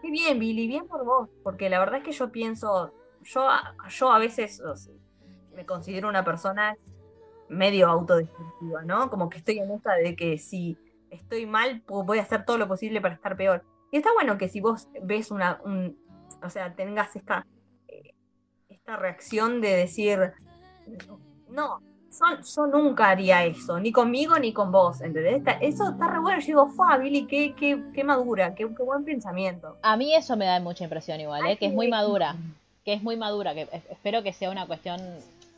qué 0.00 0.10
bien, 0.10 0.38
Billy, 0.40 0.66
bien 0.66 0.88
por 0.88 1.04
vos. 1.04 1.28
Porque 1.44 1.70
la 1.70 1.78
verdad 1.78 1.98
es 1.98 2.04
que 2.04 2.10
yo 2.12 2.32
pienso, 2.32 2.92
yo, 3.22 3.46
yo 3.90 4.10
a 4.10 4.18
veces 4.18 4.60
o 4.60 4.74
sea, 4.74 4.92
me 5.54 5.64
considero 5.64 6.08
una 6.08 6.24
persona 6.24 6.76
medio 7.48 7.88
autodestructiva, 7.88 8.82
¿no? 8.82 9.08
Como 9.10 9.28
que 9.28 9.38
estoy 9.38 9.58
en 9.58 9.70
esta 9.70 9.94
de 9.94 10.16
que 10.16 10.38
si 10.38 10.76
estoy 11.10 11.46
mal, 11.46 11.84
pu- 11.84 12.04
voy 12.04 12.18
a 12.18 12.22
hacer 12.22 12.44
todo 12.44 12.58
lo 12.58 12.66
posible 12.66 13.00
para 13.00 13.14
estar 13.14 13.36
peor. 13.36 13.62
Y 13.92 13.98
está 13.98 14.10
bueno 14.14 14.36
que 14.38 14.48
si 14.48 14.60
vos 14.60 14.88
ves 15.02 15.30
una, 15.30 15.60
un, 15.64 15.96
o 16.42 16.48
sea, 16.48 16.74
tengas 16.74 17.14
esta, 17.14 17.46
esta 18.82 18.96
reacción 18.96 19.60
de 19.60 19.76
decir, 19.76 20.32
no, 21.48 21.80
yo, 22.10 22.42
yo 22.56 22.66
nunca 22.66 23.10
haría 23.10 23.44
eso, 23.44 23.78
ni 23.78 23.92
conmigo 23.92 24.36
ni 24.40 24.52
con 24.52 24.72
vos, 24.72 25.00
¿entendés? 25.02 25.36
Está- 25.36 25.52
eso 25.52 25.90
está 25.90 26.08
re 26.08 26.18
bueno. 26.18 26.40
Yo 26.40 26.46
digo, 26.46 26.68
fa, 26.70 26.96
Billy, 26.98 27.26
qué, 27.28 27.54
qué, 27.54 27.80
qué 27.94 28.02
madura, 28.02 28.56
qué, 28.56 28.66
qué 28.76 28.82
buen 28.82 29.04
pensamiento. 29.04 29.76
A 29.82 29.96
mí 29.96 30.12
eso 30.16 30.36
me 30.36 30.46
da 30.46 30.58
mucha 30.58 30.82
impresión 30.82 31.20
igual, 31.20 31.46
¿eh? 31.46 31.56
que 31.56 31.66
es 31.66 31.72
muy 31.72 31.86
madura. 31.88 32.34
Que 32.84 32.94
es 32.94 33.02
muy 33.04 33.16
madura, 33.16 33.54
que 33.54 33.62
es- 33.70 33.84
espero 33.90 34.24
que 34.24 34.32
sea 34.32 34.50
una 34.50 34.66
cuestión... 34.66 35.00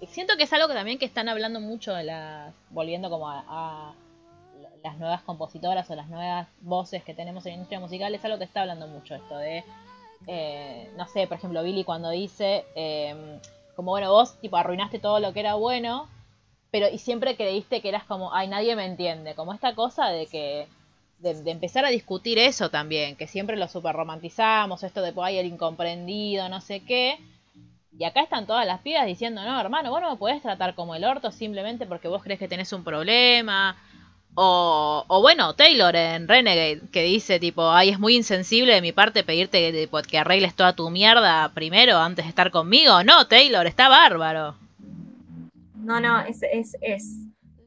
Siento 0.07 0.37
que 0.37 0.43
es 0.43 0.53
algo 0.53 0.69
que 0.69 0.75
también 0.75 0.99
que 0.99 1.07
están 1.07 1.31
hablando 1.31 1.61
mucho 1.61 1.95
de 1.95 2.05
las... 2.05 2.53
Volviendo 2.69 3.09
como 3.09 3.31
a, 3.31 3.43
a 3.49 3.95
las 4.83 4.99
nuevas 4.99 5.23
compositoras 5.23 5.89
o 5.89 5.95
las 5.95 6.09
nuevas 6.11 6.47
voces 6.61 7.03
que 7.03 7.15
tenemos 7.15 7.47
en 7.47 7.53
la 7.53 7.55
industria 7.55 7.81
musical, 7.81 8.15
es 8.15 8.23
algo 8.27 8.37
que 8.37 8.45
está 8.45 8.61
hablando 8.61 8.87
mucho 8.87 9.15
esto 9.15 9.39
de... 9.39 9.65
eh, 10.27 10.91
no 10.97 11.07
sé, 11.09 11.27
por 11.27 11.37
ejemplo, 11.39 11.63
Billy 11.63 11.85
cuando 11.85 12.11
dice... 12.11 12.65
eh, 12.75 13.39
como 13.75 13.93
bueno, 13.93 14.11
vos 14.11 14.39
tipo 14.41 14.57
arruinaste 14.57 14.99
todo 14.99 15.21
lo 15.21 15.33
que 15.33 15.41
era 15.41 15.55
bueno, 15.55 16.09
pero 16.71 16.89
y 16.89 16.99
siempre 16.99 17.37
creíste 17.37 17.81
que 17.81 17.89
eras 17.89 18.05
como, 18.05 18.35
ay, 18.35 18.49
nadie 18.49 18.77
me 18.77 18.85
entiende. 18.85 19.35
Como 19.35 19.53
esta 19.53 19.75
cosa 19.75 20.09
de 20.09 20.27
que 20.27 20.67
de, 21.19 21.51
empezar 21.51 21.85
a 21.85 21.91
discutir 21.91 22.39
eso 22.39 22.71
también, 22.71 23.17
que 23.17 23.27
siempre 23.27 23.57
lo 23.57 23.69
super 23.69 23.95
romantizamos, 23.95 24.83
esto 24.83 25.03
de 25.03 25.13
ay, 25.23 25.39
el 25.39 25.47
incomprendido, 25.47 26.49
no 26.49 26.61
sé 26.61 26.81
qué. 26.81 27.19
Y 27.97 28.05
acá 28.05 28.23
están 28.23 28.47
todas 28.47 28.67
las 28.67 28.81
pibas 28.81 29.07
diciendo, 29.07 29.45
no, 29.45 29.61
hermano, 29.61 29.91
vos 29.91 30.01
no 30.01 30.11
me 30.11 30.17
podés 30.17 30.43
tratar 30.43 30.75
como 30.75 30.97
el 30.97 31.05
orto 31.05 31.31
simplemente 31.31 31.87
porque 31.87 32.09
vos 32.09 32.23
crees 32.25 32.41
que 32.41 32.49
tenés 32.49 32.73
un 32.73 32.83
problema. 32.83 33.77
O, 34.37 35.05
o 35.07 35.21
bueno, 35.23 35.55
Taylor 35.55 35.95
en 35.95 36.27
Renegade, 36.27 36.81
que 36.91 37.03
dice 37.03 37.39
tipo, 37.39 37.71
ay, 37.71 37.91
es 37.91 38.01
muy 38.01 38.17
insensible 38.17 38.75
de 38.75 38.83
mi 38.83 38.91
parte 38.91 39.23
pedirte 39.23 39.89
que, 40.11 40.19
arregles 40.19 40.55
toda 40.55 40.75
tu 40.75 40.91
mierda 40.91 41.53
primero 41.55 41.99
antes 41.99 42.25
de 42.25 42.31
estar 42.31 42.51
conmigo. 42.51 43.05
No, 43.05 43.29
Taylor, 43.29 43.67
está 43.67 43.89
bárbaro. 43.89 44.57
No, 45.77 46.01
no, 46.01 46.21
es, 46.21 46.41
es, 46.43 46.77
es. 46.81 47.17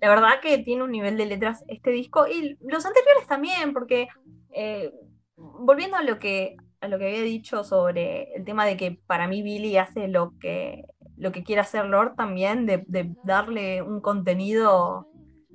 La 0.01 0.09
verdad 0.09 0.41
que 0.41 0.57
tiene 0.57 0.83
un 0.83 0.91
nivel 0.91 1.15
de 1.15 1.25
letras 1.25 1.63
este 1.67 1.91
disco 1.91 2.27
y 2.27 2.57
los 2.61 2.85
anteriores 2.85 3.27
también, 3.27 3.73
porque 3.73 4.09
eh, 4.53 4.91
volviendo 5.37 5.95
a 5.95 6.03
lo 6.03 6.19
que 6.19 6.57
a 6.79 6.87
lo 6.87 6.99
que 6.99 7.07
había 7.07 7.21
dicho 7.21 7.63
sobre 7.63 8.33
el 8.35 8.45
tema 8.45 8.65
de 8.65 8.77
que 8.77 8.99
para 9.07 9.27
mí 9.27 9.41
Billy 9.41 9.77
hace 9.77 10.07
lo 10.07 10.33
que 10.39 10.83
lo 11.15 11.31
que 11.31 11.43
quiere 11.43 11.61
hacer 11.61 11.85
Lord 11.85 12.15
también, 12.15 12.65
de, 12.65 12.83
de 12.87 13.11
darle 13.23 13.81
un 13.81 14.01
contenido 14.01 15.07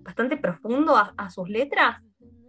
bastante 0.03 0.37
profundo 0.37 0.97
a, 0.97 1.31
sus 1.31 1.49
letras. 1.49 2.03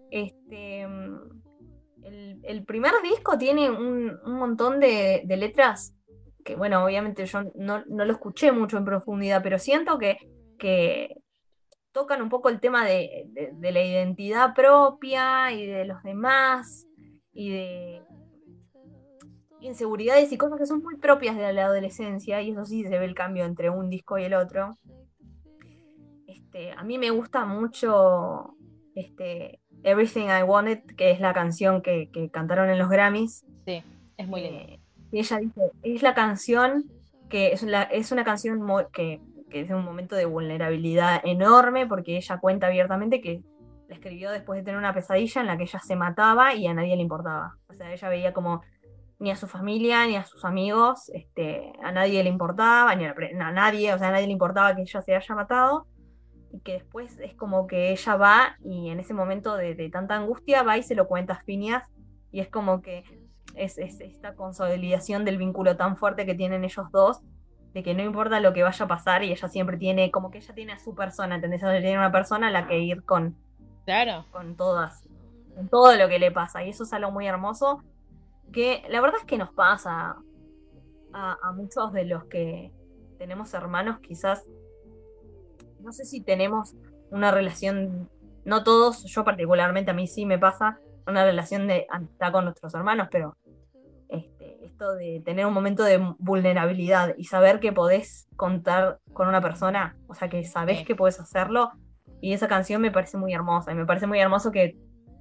Este, 0.09 0.87
mm, 0.87 2.43
el, 2.43 2.65
primer 2.65 2.93
disco 3.01 3.37
tiene 3.37 3.69
un, 3.69 4.19
montón 4.25 4.79
de, 4.79 5.23
letras 5.27 5.95
que 6.43 6.55
bueno, 6.55 6.83
obviamente 6.83 7.25
yo 7.25 7.43
no, 7.55 7.83
lo 7.85 8.11
escuché 8.11 8.51
mucho 8.51 8.77
en 8.77 8.85
profundidad, 8.85 9.41
pero 9.41 9.57
siento 9.57 9.97
que, 9.97 10.17
tocan 11.91 12.23
un 12.23 12.29
poco 12.29 12.49
el 12.49 12.59
tema 12.59 12.85
de 12.85 13.27
la 13.61 13.83
identidad 13.83 14.55
propia 14.55 15.51
y 15.51 15.67
de 15.67 15.85
los 15.85 16.01
demás 16.01 16.87
y 17.33 17.51
de 17.51 18.01
inseguridades 19.63 20.31
y 20.31 20.37
cosas 20.37 20.59
que 20.59 20.65
son 20.65 20.81
muy 20.81 20.97
propias 20.97 21.35
de 21.37 21.53
la 21.53 21.65
adolescencia, 21.65 22.41
y 22.41 22.51
eso 22.51 22.65
sí 22.65 22.83
se 22.83 22.97
ve 22.97 23.05
el 23.05 23.15
cambio 23.15 23.45
entre 23.45 23.69
un 23.69 23.89
disco 23.89 24.17
y 24.17 24.23
el 24.23 24.33
otro. 24.33 24.77
Este, 26.53 26.71
a 26.71 26.83
mí 26.83 26.99
me 26.99 27.09
gusta 27.09 27.45
mucho 27.45 28.55
este, 28.93 29.59
Everything 29.83 30.27
I 30.27 30.43
Wanted, 30.43 30.83
que 30.95 31.09
es 31.09 31.19
la 31.19 31.33
canción 31.33 31.81
que, 31.81 32.09
que 32.11 32.29
cantaron 32.29 32.69
en 32.69 32.77
los 32.77 32.89
Grammys. 32.89 33.43
Sí, 33.65 33.83
es 34.17 34.27
muy 34.27 34.41
lindo. 34.41 34.59
Eh, 34.59 34.79
y 35.11 35.19
ella 35.19 35.37
dice, 35.37 35.61
es 35.81 36.03
la 36.03 36.13
canción 36.13 36.85
que 37.29 37.53
es, 37.53 37.63
la- 37.63 37.83
es 37.83 38.11
una 38.11 38.23
canción 38.23 38.61
que, 38.91 39.19
que 39.49 39.61
es 39.61 39.71
un 39.71 39.83
momento 39.83 40.15
de 40.15 40.25
vulnerabilidad 40.25 41.21
enorme, 41.23 41.87
porque 41.87 42.17
ella 42.17 42.37
cuenta 42.39 42.67
abiertamente 42.67 43.19
que 43.19 43.41
la 43.89 43.95
escribió 43.95 44.29
después 44.29 44.59
de 44.59 44.63
tener 44.63 44.77
una 44.77 44.93
pesadilla 44.93 45.41
en 45.41 45.47
la 45.47 45.57
que 45.57 45.63
ella 45.63 45.79
se 45.79 45.95
mataba 45.95 46.53
y 46.53 46.67
a 46.67 46.73
nadie 46.75 46.95
le 46.95 47.01
importaba. 47.01 47.57
O 47.67 47.73
sea, 47.73 47.91
ella 47.91 48.09
veía 48.09 48.31
como 48.33 48.61
ni 49.17 49.31
a 49.31 49.35
su 49.35 49.47
familia, 49.47 50.05
ni 50.05 50.17
a 50.17 50.23
sus 50.25 50.45
amigos, 50.45 51.09
este, 51.15 51.73
a 51.83 51.91
nadie 51.91 52.23
le 52.23 52.29
importaba, 52.29 52.93
ni 52.93 53.05
a, 53.05 53.15
a 53.39 53.51
nadie, 53.51 53.91
o 53.93 53.97
sea, 53.97 54.09
a 54.09 54.11
nadie 54.11 54.27
le 54.27 54.33
importaba 54.33 54.75
que 54.75 54.83
ella 54.83 55.01
se 55.01 55.15
haya 55.15 55.35
matado. 55.35 55.87
Y 56.53 56.59
que 56.61 56.73
después 56.73 57.19
es 57.19 57.33
como 57.33 57.67
que 57.67 57.91
ella 57.91 58.15
va 58.15 58.57
y 58.63 58.89
en 58.89 58.99
ese 58.99 59.13
momento 59.13 59.57
de, 59.57 59.73
de 59.75 59.89
tanta 59.89 60.15
angustia 60.15 60.63
va 60.63 60.77
y 60.77 60.83
se 60.83 60.93
lo 60.95 61.07
cuenta 61.07 61.33
a 61.33 61.43
Phineas 61.43 61.83
y 62.31 62.39
es 62.39 62.47
como 62.47 62.81
que 62.81 63.03
es, 63.55 63.77
es 63.77 63.99
esta 63.99 64.35
consolidación 64.35 65.25
del 65.25 65.37
vínculo 65.37 65.75
tan 65.77 65.97
fuerte 65.97 66.25
que 66.25 66.35
tienen 66.35 66.63
ellos 66.63 66.85
dos, 66.91 67.21
de 67.73 67.81
que 67.83 67.95
no 67.95 68.03
importa 68.03 68.39
lo 68.39 68.53
que 68.53 68.63
vaya 68.63 68.85
a 68.85 68.87
pasar 68.87 69.23
y 69.23 69.31
ella 69.31 69.47
siempre 69.47 69.77
tiene, 69.77 70.11
como 70.11 70.29
que 70.29 70.37
ella 70.37 70.53
tiene 70.53 70.73
a 70.73 70.79
su 70.79 70.93
persona, 70.95 71.35
¿entendés? 71.35 71.63
Ella 71.63 71.81
tiene 71.81 71.97
una 71.97 72.11
persona 72.11 72.47
a 72.47 72.51
la 72.51 72.67
que 72.67 72.79
ir 72.79 73.03
con, 73.03 73.35
Claro. 73.85 74.25
con 74.31 74.55
todas, 74.55 75.07
con 75.55 75.69
todo 75.69 75.95
lo 75.95 76.07
que 76.07 76.19
le 76.19 76.31
pasa. 76.31 76.63
Y 76.63 76.69
eso 76.69 76.83
es 76.83 76.93
algo 76.93 77.11
muy 77.11 77.25
hermoso, 77.27 77.83
que 78.51 78.83
la 78.89 79.01
verdad 79.01 79.17
es 79.19 79.25
que 79.25 79.39
nos 79.39 79.51
pasa 79.51 80.17
a, 81.13 81.37
a 81.41 81.51
muchos 81.51 81.91
de 81.93 82.05
los 82.05 82.25
que 82.25 82.71
tenemos 83.17 83.53
hermanos, 83.55 83.99
quizás, 83.99 84.45
no 85.83 85.91
sé 85.91 86.05
si 86.05 86.21
tenemos 86.21 86.75
una 87.11 87.31
relación, 87.31 88.09
no 88.45 88.63
todos, 88.63 89.03
yo 89.05 89.23
particularmente 89.23 89.91
a 89.91 89.93
mí 89.93 90.07
sí 90.07 90.25
me 90.25 90.39
pasa, 90.39 90.79
una 91.05 91.25
relación 91.25 91.67
de 91.67 91.85
amistad 91.89 92.31
con 92.31 92.45
nuestros 92.45 92.73
hermanos, 92.73 93.09
pero 93.11 93.35
este, 94.09 94.65
esto 94.65 94.93
de 94.93 95.21
tener 95.25 95.45
un 95.45 95.53
momento 95.53 95.83
de 95.83 95.97
vulnerabilidad 96.19 97.13
y 97.17 97.25
saber 97.25 97.59
que 97.59 97.73
podés 97.73 98.27
contar 98.35 98.99
con 99.11 99.27
una 99.27 99.41
persona, 99.41 99.97
o 100.07 100.13
sea, 100.13 100.29
que 100.29 100.43
sabés 100.45 100.85
que 100.85 100.95
podés 100.95 101.19
hacerlo, 101.19 101.71
y 102.21 102.33
esa 102.33 102.47
canción 102.47 102.81
me 102.81 102.91
parece 102.91 103.17
muy 103.17 103.33
hermosa, 103.33 103.71
y 103.71 103.75
me 103.75 103.85
parece 103.85 104.07
muy 104.07 104.19
hermoso 104.19 104.51
que, 104.51 104.77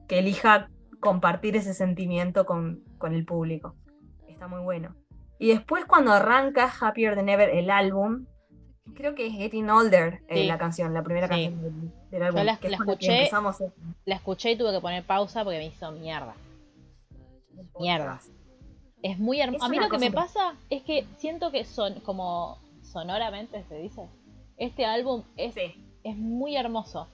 que 0.06 0.20
elija 0.20 0.70
compartir 1.00 1.56
ese 1.56 1.74
sentimiento 1.74 2.46
con, 2.46 2.84
con 2.98 3.12
el 3.12 3.24
público. 3.24 3.74
Está 4.28 4.46
muy 4.46 4.60
bueno. 4.60 4.94
Y 5.38 5.48
después 5.48 5.84
cuando 5.84 6.12
arranca 6.12 6.70
Happier 6.80 7.16
Than 7.16 7.28
Ever, 7.28 7.50
el 7.50 7.70
álbum, 7.70 8.26
creo 8.94 9.14
que 9.14 9.26
es 9.26 9.32
Getting 9.32 9.70
Older 9.70 10.22
eh, 10.28 10.42
Sí. 10.42 10.46
la 10.46 10.58
canción, 10.58 10.92
la 10.94 11.02
primera 11.02 11.26
Sí. 11.28 11.32
canción 11.34 11.62
del, 11.62 11.92
del 12.10 12.22
álbum. 12.22 12.42
la- 12.44 12.56
que 12.58 12.68
la 12.68 12.76
escuché. 12.76 13.18
empezamos 13.18 13.60
el- 13.60 13.72
La 14.04 14.14
escuché 14.16 14.50
y 14.52 14.56
tuve 14.58 14.72
que 14.72 14.80
poner 14.80 15.04
pausa 15.04 15.44
porque 15.44 15.58
me 15.58 15.66
hizo 15.66 15.90
mierda. 15.92 16.34
el 17.56 17.66
Mierda. 17.80 18.20
Es 19.02 19.18
muy 19.18 19.40
hermoso. 19.40 19.64
A 19.64 19.68
mí 19.68 19.78
lo 19.78 19.88
que 19.88 19.98
me 19.98 20.10
pasa 20.10 20.54
es 20.70 20.82
que 20.82 21.04
siento 21.18 21.50
que 21.50 21.64
son 21.64 22.00
como 22.00 22.58
sonoramente 22.82 23.64
se 23.68 23.76
dice. 23.78 24.08
Este 24.56 24.84
álbum 24.84 25.22
es, 25.36 25.54
Sí. 25.54 25.74
es 26.04 26.16
muy 26.16 26.56
hermoso. 26.56 27.08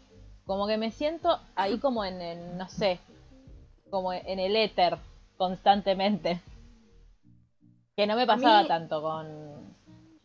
Como 0.45 0.67
que 0.67 0.77
me 0.79 0.91
siento 0.91 1.39
ahí 1.57 1.79
como 1.81 2.05
en, 2.05 2.21
en, 2.21 2.59
no 2.59 2.69
sé, 2.69 2.99
como 3.91 4.13
en 4.13 4.39
el 4.39 4.55
éter 4.57 4.99
constantemente. 5.37 6.41
Que 7.97 8.07
no 8.07 8.17
me 8.17 8.27
pasaba 8.27 8.63
mí- 8.63 8.69
tanto 8.69 9.03
con... 9.03 9.58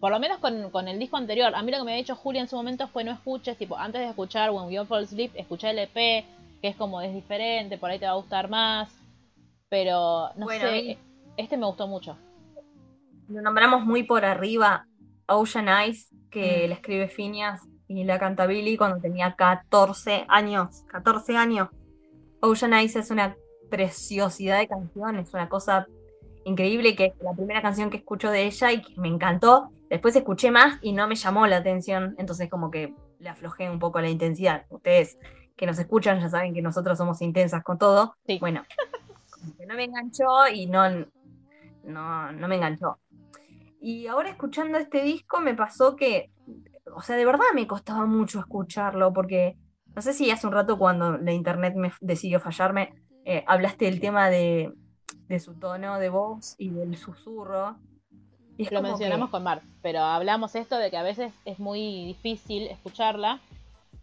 Por 0.04 0.12
lo 0.12 0.20
menos 0.20 0.40
con, 0.40 0.70
con 0.70 0.90
el 0.90 1.00
disco 1.00 1.16
anterior. 1.16 1.56
A 1.56 1.62
mí 1.64 1.72
lo 1.72 1.78
que 1.78 1.86
me 1.86 1.92
había 1.92 2.02
dicho 2.04 2.18
Julia 2.18 2.42
en 2.42 2.50
su 2.50 2.58
momento 2.58 2.90
fue 2.90 3.06
no 3.06 3.12
escuches, 3.14 3.58
tipo, 3.58 3.78
antes 3.78 4.02
de 4.02 4.10
escuchar 4.10 4.52
When 4.52 4.66
We 4.66 4.78
All 4.78 4.86
Fall 4.86 5.06
Asleep, 5.06 5.32
escuché 5.34 5.70
el 5.70 5.80
EP, 5.80 5.94
que 5.94 6.68
es 6.68 6.76
como 6.76 7.00
es 7.02 7.14
diferente, 7.14 7.78
por 7.78 7.90
ahí 7.90 8.00
te 8.00 8.06
va 8.06 8.12
a 8.12 8.16
gustar 8.16 8.50
más. 8.50 8.94
Pero, 9.70 10.28
no 10.36 10.44
Bueno, 10.44 10.68
sé, 10.68 10.98
este 11.38 11.56
me 11.56 11.66
gustó 11.68 11.88
mucho. 11.88 12.18
Lo 13.30 13.42
nombramos 13.42 13.86
muy 13.86 14.04
por 14.04 14.26
arriba 14.26 14.88
Ocean 15.26 15.70
Eyes, 15.70 16.10
que 16.30 16.66
Mm. 16.66 16.68
la 16.68 16.76
escribe 16.76 17.08
Phineas 17.08 17.62
y 17.88 18.04
la 18.04 18.20
canta 18.20 18.46
Billy 18.46 18.76
cuando 18.76 19.00
tenía 19.00 19.38
14 19.38 20.26
años. 20.28 20.84
14 20.92 21.38
años. 21.38 21.70
Ocean 22.42 22.74
Eyes 22.74 22.98
es 22.98 23.10
una 23.10 23.38
preciosidad 23.70 24.60
de 24.60 24.68
canción, 24.68 25.16
es 25.16 25.34
una 25.34 25.48
cosa 25.48 25.88
increíble 26.44 26.94
que 26.94 27.06
es 27.06 27.14
la 27.22 27.32
primera 27.34 27.62
canción 27.62 27.90
que 27.90 27.96
escucho 27.96 28.30
de 28.32 28.44
ella 28.44 28.74
y 28.74 28.82
que 28.82 29.00
me 29.00 29.08
encantó. 29.08 29.70
Después 29.94 30.16
escuché 30.16 30.50
más 30.50 30.80
y 30.82 30.92
no 30.92 31.08
me 31.08 31.14
llamó 31.14 31.46
la 31.46 31.58
atención, 31.58 32.16
entonces 32.18 32.50
como 32.50 32.72
que 32.72 32.96
le 33.20 33.30
aflojé 33.30 33.70
un 33.70 33.78
poco 33.78 34.02
la 34.02 34.10
intensidad. 34.10 34.66
Ustedes 34.70 35.20
que 35.56 35.68
nos 35.68 35.78
escuchan 35.78 36.20
ya 36.20 36.30
saben 36.30 36.56
que 36.56 36.64
nosotros 36.64 36.98
somos 36.98 37.22
intensas 37.22 37.64
con 37.64 37.78
todo. 37.78 38.16
Sí. 38.26 38.40
Bueno, 38.40 38.64
como 39.30 39.56
que 39.56 39.68
no 39.68 39.76
me 39.76 39.84
enganchó 39.84 40.48
y 40.52 40.66
no, 40.66 40.90
no, 41.84 42.32
no 42.32 42.48
me 42.48 42.56
enganchó. 42.56 42.98
Y 43.80 44.08
ahora 44.08 44.32
escuchando 44.32 44.80
este 44.80 45.04
disco 45.04 45.42
me 45.42 45.54
pasó 45.54 45.96
que, 45.96 46.32
o 46.96 47.04
sea, 47.04 47.16
de 47.16 47.26
verdad 47.26 47.46
me 47.54 47.68
costaba 47.68 48.08
mucho 48.08 48.40
escucharlo 48.40 49.14
porque, 49.14 49.60
no 49.96 50.02
sé 50.02 50.14
si 50.14 50.32
hace 50.32 50.48
un 50.48 50.54
rato 50.54 50.80
cuando 50.80 51.20
la 51.20 51.34
internet 51.34 51.76
me 51.76 51.94
decidió 52.02 52.40
fallarme, 52.40 52.96
eh, 53.26 53.44
hablaste 53.46 53.86
del 53.86 54.00
tema 54.00 54.32
de, 54.32 54.74
de 55.28 55.40
su 55.40 55.54
tono 55.54 56.00
de 56.00 56.10
voz 56.10 56.56
y 56.58 56.72
del 56.72 56.98
susurro. 56.98 57.78
Y 58.58 58.66
Lo 58.70 58.82
mencionamos 58.82 59.28
que- 59.30 59.32
con 59.32 59.44
Mar, 59.44 59.62
pero 59.82 60.02
hablamos 60.02 60.56
esto 60.56 60.78
de 60.78 60.90
que 60.92 60.98
a 60.98 61.04
veces 61.04 61.34
es 61.46 61.60
muy 61.60 62.06
difícil 62.06 62.64
escucharla, 62.68 63.40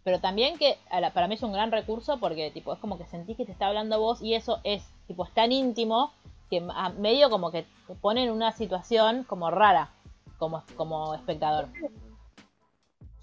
pero 0.03 0.19
también 0.19 0.57
que 0.57 0.77
la- 0.99 1.13
para 1.13 1.27
mí 1.27 1.35
es 1.35 1.43
un 1.43 1.53
gran 1.53 1.71
recurso 1.71 2.17
porque 2.19 2.51
tipo 2.51 2.73
es 2.73 2.79
como 2.79 2.97
que 2.97 3.05
sentís 3.05 3.37
que 3.37 3.45
te 3.45 3.51
está 3.51 3.67
hablando 3.67 3.99
vos 3.99 4.21
y 4.21 4.33
eso 4.33 4.59
es 4.63 4.83
tipo 5.07 5.25
es 5.25 5.31
tan 5.31 5.51
íntimo 5.51 6.11
que 6.49 6.61
a 6.75 6.89
medio 6.89 7.29
como 7.29 7.49
que 7.51 7.65
te 7.87 7.95
pone 7.95 8.23
en 8.25 8.31
una 8.31 8.51
situación 8.51 9.23
como 9.23 9.51
rara 9.51 9.89
como, 10.37 10.63
como 10.75 11.13
espectador. 11.15 11.67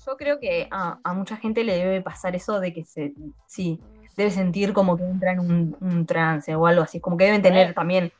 Yo 0.06 0.16
creo 0.16 0.38
que 0.40 0.68
a, 0.70 0.98
a 1.02 1.12
mucha 1.12 1.36
gente 1.36 1.64
le 1.64 1.76
debe 1.76 2.00
pasar 2.00 2.34
eso 2.36 2.60
de 2.60 2.72
que 2.72 2.84
se, 2.84 3.12
sí, 3.46 3.78
debe 4.16 4.30
sentir 4.30 4.72
como 4.72 4.96
que 4.96 5.04
entra 5.04 5.32
en 5.32 5.40
un, 5.40 5.76
un 5.80 6.06
trance 6.06 6.54
o 6.54 6.66
algo 6.66 6.82
así, 6.82 7.00
como 7.00 7.16
que 7.16 7.24
deben 7.24 7.42
tener 7.42 7.74
también 7.74 8.12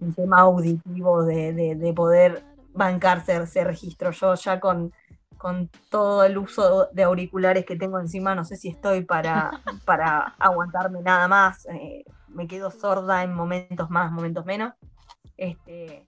un 0.00 0.12
tema 0.14 0.40
auditivo 0.40 1.22
de, 1.24 1.52
de- 1.52 1.74
de 1.76 1.92
poder 1.92 2.42
bancarse 2.76 3.36
ese 3.36 3.64
registro. 3.64 4.10
Yo 4.10 4.34
ya 4.34 4.60
con, 4.60 4.92
con 5.36 5.70
todo 5.90 6.24
el 6.24 6.38
uso 6.38 6.88
de 6.92 7.02
auriculares 7.02 7.64
que 7.64 7.76
tengo 7.76 7.98
encima, 7.98 8.34
no 8.34 8.44
sé 8.44 8.56
si 8.56 8.68
estoy 8.68 9.04
para, 9.04 9.50
para 9.84 10.34
aguantarme 10.38 11.02
nada 11.02 11.28
más. 11.28 11.66
eh, 11.66 12.04
me 12.28 12.46
quedo 12.46 12.70
sorda 12.70 13.22
en 13.22 13.32
momentos 13.34 13.88
más, 13.88 14.12
momentos 14.12 14.44
menos. 14.44 14.74
Este, 15.38 16.04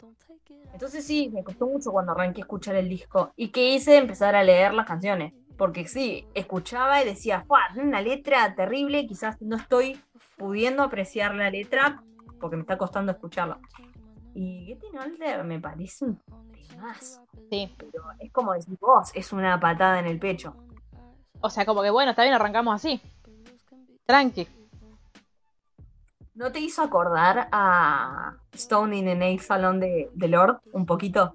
entonces 0.73 1.05
sí, 1.05 1.31
me 1.33 1.43
costó 1.43 1.67
mucho 1.67 1.91
cuando 1.91 2.13
arranqué 2.13 2.43
a 2.43 2.45
escuchar 2.45 2.77
el 2.77 2.89
disco. 2.89 3.33
¿Y 3.37 3.49
qué 3.49 3.75
hice? 3.75 3.97
Empezar 3.97 4.37
a 4.37 4.45
leer 4.45 4.75
las 4.75 4.87
canciones. 4.87 5.33
Porque 5.57 5.89
sí, 5.89 6.27
escuchaba 6.35 7.03
y 7.03 7.05
decía, 7.05 7.45
una 7.77 8.01
letra 8.01 8.55
terrible, 8.55 9.07
quizás 9.07 9.41
no 9.41 9.57
estoy 9.57 10.01
pudiendo 10.37 10.83
apreciar 10.85 11.35
la 11.35 11.51
letra 11.51 12.03
porque 12.41 12.57
me 12.57 12.63
está 12.63 12.79
costando 12.79 13.11
escucharla. 13.11 13.59
Y 14.41 14.67
Getting 14.67 14.97
Older 14.97 15.43
me 15.43 15.59
parece 15.59 16.05
un 16.05 16.23
temazo. 16.71 17.27
Sí. 17.51 17.75
Pero 17.77 18.05
es 18.21 18.31
como 18.31 18.53
decir 18.53 18.79
vos, 18.81 19.11
es 19.13 19.33
una 19.33 19.59
patada 19.59 19.99
en 19.99 20.07
el 20.07 20.21
pecho. 20.21 20.55
O 21.41 21.51
sea, 21.51 21.67
como 21.67 21.83
que 21.83 21.91
bueno, 21.91 22.13
está 22.13 22.23
bien, 22.23 22.35
arrancamos 22.35 22.77
así. 22.77 23.01
Tranqui. 24.07 24.47
¿No 26.37 26.53
te 26.53 26.61
hizo 26.61 26.83
acordar 26.83 27.49
a 27.51 28.37
Stone 28.53 28.97
in 28.99 29.07
the 29.07 29.17
Nail 29.17 29.41
Salon 29.41 29.81
de, 29.81 30.09
de 30.15 30.29
Lord 30.29 30.61
un 30.73 30.87
poquito? 30.87 31.35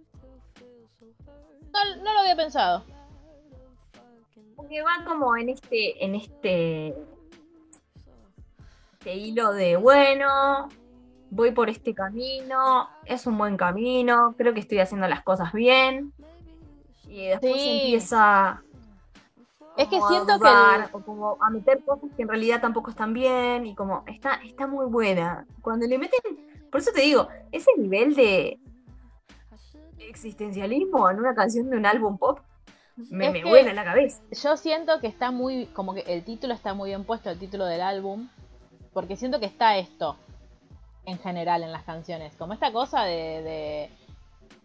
No, 1.74 2.04
no 2.04 2.14
lo 2.14 2.20
había 2.22 2.38
pensado. 2.38 2.86
Porque 4.56 4.82
va 4.82 5.04
como 5.06 5.36
en 5.36 5.50
este, 5.50 6.06
en 6.06 6.16
este, 6.16 6.96
este 8.94 9.14
hilo 9.14 9.52
de 9.52 9.76
bueno, 9.76 10.70
voy 11.34 11.52
por 11.52 11.70
este 11.70 11.94
camino, 11.94 12.88
es 13.06 13.26
un 13.26 13.38
buen 13.38 13.58
camino, 13.58 14.36
creo 14.38 14.54
que 14.54 14.60
estoy 14.60 14.80
haciendo 14.80 15.08
las 15.08 15.24
cosas 15.24 15.52
bien. 15.54 16.14
Y 17.08 17.28
después 17.28 17.54
Sí. 17.62 17.70
empieza 17.70 18.62
Es 19.76 19.88
que 19.88 20.00
siento 20.08 20.40
que 20.40 20.48
el- 20.48 20.86
o 20.92 21.02
como 21.04 21.38
a 21.42 21.50
meter 21.50 21.84
cosas 21.84 22.08
que 22.16 22.22
en 22.22 22.28
realidad 22.28 22.62
tampoco 22.62 22.92
están 22.92 23.12
bien 23.12 23.66
y 23.66 23.74
como 23.74 24.04
está, 24.06 24.36
está 24.46 24.68
muy 24.68 24.86
buena. 24.86 25.48
Cuando 25.64 25.88
le 25.88 25.98
meten, 25.98 26.20
por 26.72 26.80
eso 26.80 26.92
te 26.94 27.02
digo, 27.02 27.28
ese 27.52 27.72
nivel 27.78 28.14
de 28.14 28.60
existencialismo 29.98 31.10
en 31.10 31.20
una 31.20 31.34
canción 31.34 31.70
de 31.72 31.78
un 31.78 31.86
álbum 31.88 32.20
pop 32.20 32.40
me, 33.10 33.32
me 33.32 33.44
vuela 33.44 33.74
la 33.74 33.84
cabeza. 33.84 34.22
Yo 34.32 34.56
siento 34.58 35.00
que 35.00 35.08
está 35.08 35.32
muy, 35.32 35.66
como 35.68 35.96
que 35.96 36.02
el 36.02 36.24
título 36.24 36.54
está 36.54 36.76
muy 36.76 36.92
bien 36.92 37.04
puesto, 37.04 37.32
el 37.32 37.40
título 37.40 37.66
del 37.66 37.82
álbum, 37.82 38.30
porque 38.94 39.18
siento 39.18 39.40
que 39.40 39.48
está 39.48 39.78
esto 39.78 40.18
en 41.06 41.20
general 41.20 41.64
en 41.64 41.72
las 41.72 41.84
canciones, 41.84 42.34
como 42.38 42.54
esta 42.54 42.72
cosa 42.72 43.04
de, 43.04 43.42
de- 43.44 43.90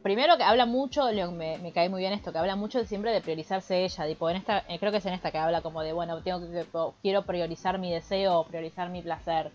primero 0.02 0.36
que 0.36 0.44
habla 0.44 0.66
mucho, 0.66 1.04
me, 1.32 1.58
me 1.58 1.72
cae 1.72 1.88
muy 1.88 2.00
bien 2.00 2.12
esto, 2.12 2.30
que 2.32 2.38
habla 2.38 2.54
mucho 2.56 2.84
siempre 2.84 3.10
de 3.12 3.20
priorizarse 3.20 3.84
ella, 3.84 4.06
tipo 4.06 4.30
en 4.30 4.36
esta, 4.36 4.64
eh, 4.68 4.78
creo 4.78 4.92
que 4.92 4.98
es 4.98 5.06
en 5.06 5.14
esta 5.14 5.30
que 5.32 5.38
habla 5.38 5.60
como 5.60 5.82
de, 5.82 5.92
bueno, 5.92 6.20
tengo 6.22 6.40
que, 6.40 6.64
quiero 7.02 7.22
priorizar 7.22 7.78
mi 7.78 7.90
deseo 7.92 8.38
o 8.40 8.44
priorizar 8.44 8.88
mi 8.90 9.02
placer. 9.02 9.50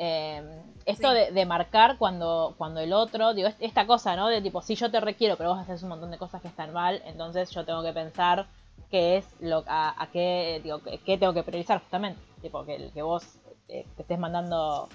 Eh, 0.00 0.42
esto 0.86 1.10
Sí. 1.10 1.14
de, 1.16 1.32
de 1.32 1.44
marcar 1.44 1.98
cuando, 1.98 2.54
cuando 2.56 2.80
el 2.80 2.92
otro, 2.92 3.34
digo, 3.34 3.48
es- 3.48 3.56
esta 3.60 3.86
cosa, 3.86 4.16
¿no? 4.16 4.28
De 4.28 4.40
tipo, 4.40 4.62
si 4.62 4.74
yo 4.76 4.90
te 4.90 5.00
requiero, 5.00 5.36
pero 5.36 5.50
vos 5.50 5.58
haces 5.60 5.82
un 5.82 5.88
montón 5.90 6.10
de 6.10 6.18
cosas 6.18 6.40
que 6.40 6.48
están 6.48 6.72
mal, 6.72 7.02
entonces 7.04 7.50
yo 7.50 7.64
tengo 7.64 7.82
que 7.82 7.92
pensar 7.92 8.46
qué 8.90 9.16
es 9.18 9.26
lo 9.40 9.64
a, 9.66 10.00
a 10.02 10.06
qué, 10.06 10.60
digo, 10.62 10.78
qué 10.82 10.98
qué 10.98 11.18
tengo 11.18 11.34
que 11.34 11.42
priorizar 11.42 11.80
justamente. 11.80 12.20
Tipo, 12.40 12.64
que, 12.64 12.90
que 12.94 13.02
vos 13.02 13.24
eh, 13.68 13.84
te 13.96 14.02
estés 14.02 14.18
mandando 14.18 14.88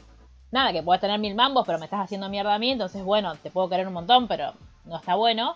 nada, 0.53 0.71
que 0.71 0.81
puedes 0.83 1.01
tener 1.01 1.19
mil 1.19 1.35
mambos, 1.35 1.65
pero 1.65 1.79
me 1.79 1.85
estás 1.85 1.99
haciendo 2.01 2.29
mierda 2.29 2.53
a 2.55 2.59
mí, 2.59 2.71
entonces 2.71 3.03
bueno, 3.03 3.35
te 3.35 3.51
puedo 3.51 3.67
querer 3.69 3.87
un 3.87 3.93
montón, 3.93 4.27
pero 4.27 4.53
no 4.85 4.95
está 4.97 5.15
bueno. 5.15 5.55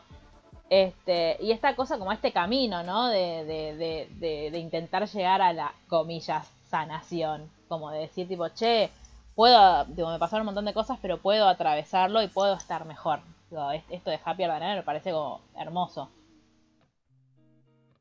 Este, 0.69 1.37
y 1.39 1.51
esta 1.51 1.75
cosa 1.77 1.97
como 1.97 2.11
este 2.11 2.33
camino, 2.33 2.83
¿no? 2.83 3.07
De, 3.07 3.45
de, 3.45 4.09
de, 4.19 4.49
de, 4.51 4.59
intentar 4.59 5.07
llegar 5.07 5.41
a 5.41 5.53
la, 5.53 5.73
comillas, 5.87 6.45
sanación. 6.69 7.49
Como 7.69 7.89
de 7.91 7.99
decir, 7.99 8.27
tipo, 8.27 8.49
che, 8.49 8.89
puedo, 9.35 9.85
digo, 9.85 10.09
me 10.11 10.19
pasaron 10.19 10.41
un 10.41 10.47
montón 10.47 10.65
de 10.65 10.73
cosas, 10.73 10.99
pero 11.01 11.19
puedo 11.19 11.47
atravesarlo 11.47 12.21
y 12.21 12.27
puedo 12.27 12.55
estar 12.55 12.83
mejor. 12.85 13.19
Digo, 13.49 13.71
esto 13.71 14.09
de 14.09 14.19
Happier 14.25 14.49
Ever 14.49 14.75
me 14.77 14.83
parece 14.83 15.11
como 15.11 15.39
hermoso. 15.57 16.09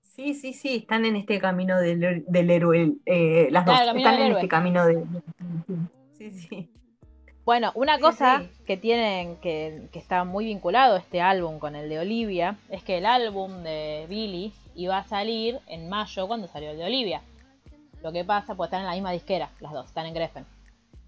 Sí, 0.01 0.35
sí, 0.35 0.53
sí, 0.53 0.77
están 0.77 1.05
en 1.05 1.15
este 1.15 1.39
camino 1.39 1.79
del, 1.79 2.25
del 2.27 2.51
héroe, 2.51 2.95
eh, 3.05 3.49
las 3.51 3.65
Claro, 3.65 3.87
dos, 3.89 3.97
están 3.97 4.15
en 4.15 4.21
héroe. 4.23 4.39
este 4.41 4.49
camino 4.49 4.87
de- 4.87 5.05
Sí, 6.17 6.31
sí. 6.31 6.71
Bueno, 7.47 7.71
una 7.77 8.01
cosa 8.01 8.41
sí. 8.41 8.51
que 8.67 8.77
tienen, 8.77 9.37
que, 9.37 9.89
que 9.93 10.01
está 10.01 10.25
muy 10.25 10.47
vinculado 10.47 10.97
este 10.97 11.23
álbum 11.23 11.61
con 11.61 11.77
el 11.77 11.89
de 11.89 12.01
Olivia, 12.01 12.57
es 12.69 12.83
que 12.83 12.99
el 12.99 13.07
álbum 13.07 13.63
de 13.63 14.05
Billy 14.09 14.53
iba 14.75 14.99
a 14.99 15.05
salir 15.05 15.61
en 15.69 15.89
mayo 15.89 16.27
cuando 16.27 16.49
salió 16.49 16.73
el 16.73 16.77
de 16.77 16.85
Olivia. 16.85 17.23
Lo 18.03 18.11
que 18.13 18.25
pasa, 18.25 18.57
pues 18.57 18.67
están 18.67 18.81
en 18.81 18.87
la 18.87 18.93
misma 18.95 19.13
disquera, 19.13 19.49
las 19.61 19.73
dos, 19.73 19.87
están 19.87 20.07
en 20.07 20.15
Greffen. 20.15 20.45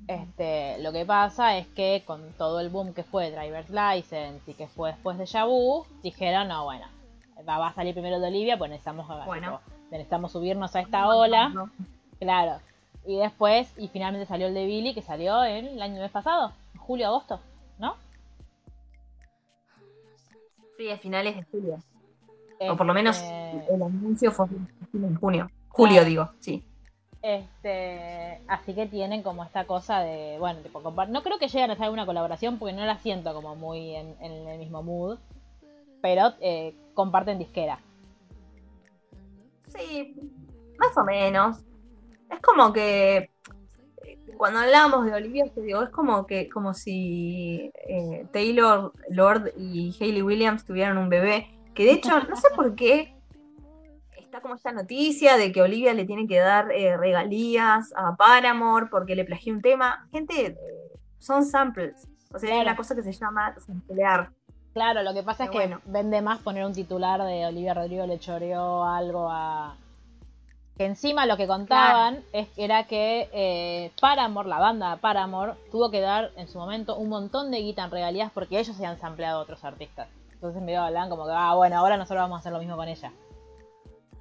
Este, 0.07 0.79
lo 0.79 0.93
que 0.93 1.05
pasa 1.05 1.59
es 1.59 1.67
que 1.67 2.05
con 2.07 2.33
todo 2.35 2.61
el 2.61 2.69
boom 2.71 2.95
que 2.95 3.03
fue 3.03 3.33
Driver's 3.33 3.69
License 3.69 4.49
y 4.49 4.55
que 4.55 4.69
fue 4.69 4.93
después 4.93 5.19
de 5.19 5.27
Yabu, 5.27 5.87
dijeron, 6.05 6.47
no, 6.47 6.65
bueno, 6.65 6.87
va, 7.49 7.59
va 7.59 7.67
a 7.67 7.75
salir 7.75 7.95
primero 7.95 8.15
el 8.17 8.23
de 8.23 8.29
Olivia, 8.29 8.57
pues 8.57 8.71
necesitamos, 8.71 9.09
Bueno. 9.27 9.61
tipo, 9.61 9.73
necesitamos 9.91 10.31
subirnos 10.31 10.75
a 10.77 10.81
esta 10.81 11.09
ola. 11.09 11.53
Claro. 12.21 12.61
Y 13.09 13.17
después, 13.17 13.73
y 13.79 13.89
finalmente 13.89 14.27
salió 14.27 14.49
el 14.49 14.55
de 14.55 14.67
Billy, 14.67 14.93
que 14.93 15.01
salió 15.01 15.43
en 15.43 15.65
el 15.65 15.81
año 15.81 15.99
mes 15.99 16.11
pasado, 16.11 16.53
en 16.75 16.81
julio, 16.81 17.07
agosto, 17.07 17.41
¿no? 17.79 17.95
Sí, 20.77 20.91
a 20.91 20.99
finales 20.99 21.35
de 21.35 21.43
julio. 21.45 21.79
O 22.69 22.77
por 22.77 22.85
lo 22.85 22.93
menos 22.93 23.17
Este, 23.17 23.75
el 23.75 23.83
anuncio 23.83 24.31
fue 24.31 24.45
en 24.93 25.15
junio. 25.15 25.51
Julio, 25.71 26.05
digo, 26.05 26.29
sí. 26.41 26.63
Este, 27.23 28.43
así 28.47 28.75
que 28.75 28.85
tienen 28.85 29.23
como 29.23 29.43
esta 29.43 29.65
cosa 29.65 30.01
de, 30.01 30.37
bueno, 30.39 30.61
tipo, 30.61 30.83
no 30.83 31.23
creo 31.23 31.39
que 31.39 31.49
lleguen 31.49 31.71
a 31.71 31.75
hacer 31.75 31.89
una 31.89 32.05
colaboración 32.05 32.59
porque 32.59 32.75
no 32.75 32.85
la 32.85 32.99
siento 32.99 33.33
como 33.33 33.57
muy 33.57 33.95
en, 33.95 34.17
en 34.21 34.49
el 34.49 34.59
mismo 34.59 34.83
mood, 34.83 35.19
pero 36.03 36.35
eh, 36.41 36.77
comparten 36.93 37.39
disquera. 37.39 37.81
Sí, 39.69 40.15
más 40.79 40.95
o 40.95 41.05
menos. 41.05 41.65
Es 42.31 42.41
como 42.41 42.73
que 42.73 43.31
eh, 44.05 44.19
cuando 44.37 44.61
hablamos 44.61 45.05
de 45.07 45.15
Olivia, 45.15 45.45
te 45.53 45.63
digo, 45.63 45.83
es 45.83 45.91
como 45.91 46.27
que 46.27 46.49
como 46.49 46.75
si 46.75 47.71
eh, 47.89 48.27
Taylor 48.33 48.93
Lord 49.11 49.53
y 49.57 49.97
Hayley 49.99 50.23
Williams 50.23 50.65
tuvieran 50.65 50.99
un 50.99 51.09
bebé. 51.09 51.49
Que 51.75 51.85
de 51.85 51.93
hecho, 51.93 52.21
no 52.25 52.37
sé 52.37 52.49
por 52.55 52.75
qué 52.75 53.19
está 54.29 54.43
como 54.43 54.55
esta 54.55 54.73
noticia 54.73 55.37
de 55.37 55.53
que 55.53 55.63
Olivia 55.63 55.95
le 55.95 56.05
tiene 56.05 56.27
que 56.27 56.39
dar 56.39 56.71
eh, 56.71 56.97
regalías 56.97 57.93
a 57.97 58.15
Paramore 58.15 58.87
porque 58.91 59.15
le 59.15 59.25
plagió 59.25 59.55
un 59.55 59.63
tema. 59.63 60.07
Gente, 60.13 60.47
eh, 60.49 60.57
son 61.19 61.45
samples. 61.45 62.07
O 62.33 62.39
sea, 62.39 62.55
hay 62.55 62.61
una 62.61 62.77
cosa 62.77 62.95
que 62.95 63.03
se 63.03 63.13
llama 63.13 63.55
samplear. 63.59 64.31
Claro, 64.75 65.03
lo 65.03 65.15
que 65.15 65.23
pasa 65.23 65.45
es 65.45 65.51
que 65.51 65.57
bueno. 65.57 65.81
vende 65.87 66.21
más 66.21 66.41
poner 66.41 66.67
un 66.67 66.75
titular 66.75 67.23
de 67.23 67.47
Olivia 67.47 67.73
Rodrigo 67.73 68.07
le 68.07 68.19
choreó 68.19 68.85
algo 68.85 69.29
a. 69.31 69.77
Que 70.79 70.87
encima 70.87 71.27
lo 71.27 71.37
que 71.37 71.47
contaban 71.49 72.23
es, 72.33 72.49
era 72.57 72.85
que 72.85 73.29
eh, 73.33 73.91
Paramore, 74.01 74.49
la 74.49 74.61
banda 74.61 74.97
Paramore, 74.97 75.55
tuvo 75.73 75.91
que 75.91 76.01
dar 76.01 76.31
en 76.37 76.49
su 76.49 76.57
momento 76.59 76.97
un 76.97 77.09
montón 77.09 77.51
de 77.51 77.59
guita 77.61 77.83
en 77.85 77.91
regalías 77.91 78.31
porque 78.33 78.61
ellos 78.61 78.77
se 78.77 78.87
han 78.87 78.99
sampleado 78.99 79.41
a 79.41 79.43
otros 79.43 79.65
artistas. 79.65 80.09
Entonces 80.35 80.63
me 80.63 80.77
hablan 80.77 81.11
como 81.11 81.27
que, 81.27 81.33
ah, 81.35 81.55
bueno, 81.57 81.77
ahora 81.77 81.97
nosotros 81.97 82.21
vamos 82.23 82.37
a 82.37 82.39
hacer 82.39 82.53
lo 82.53 82.61
mismo 82.61 82.77
con 82.77 82.87
ella. 82.89 83.11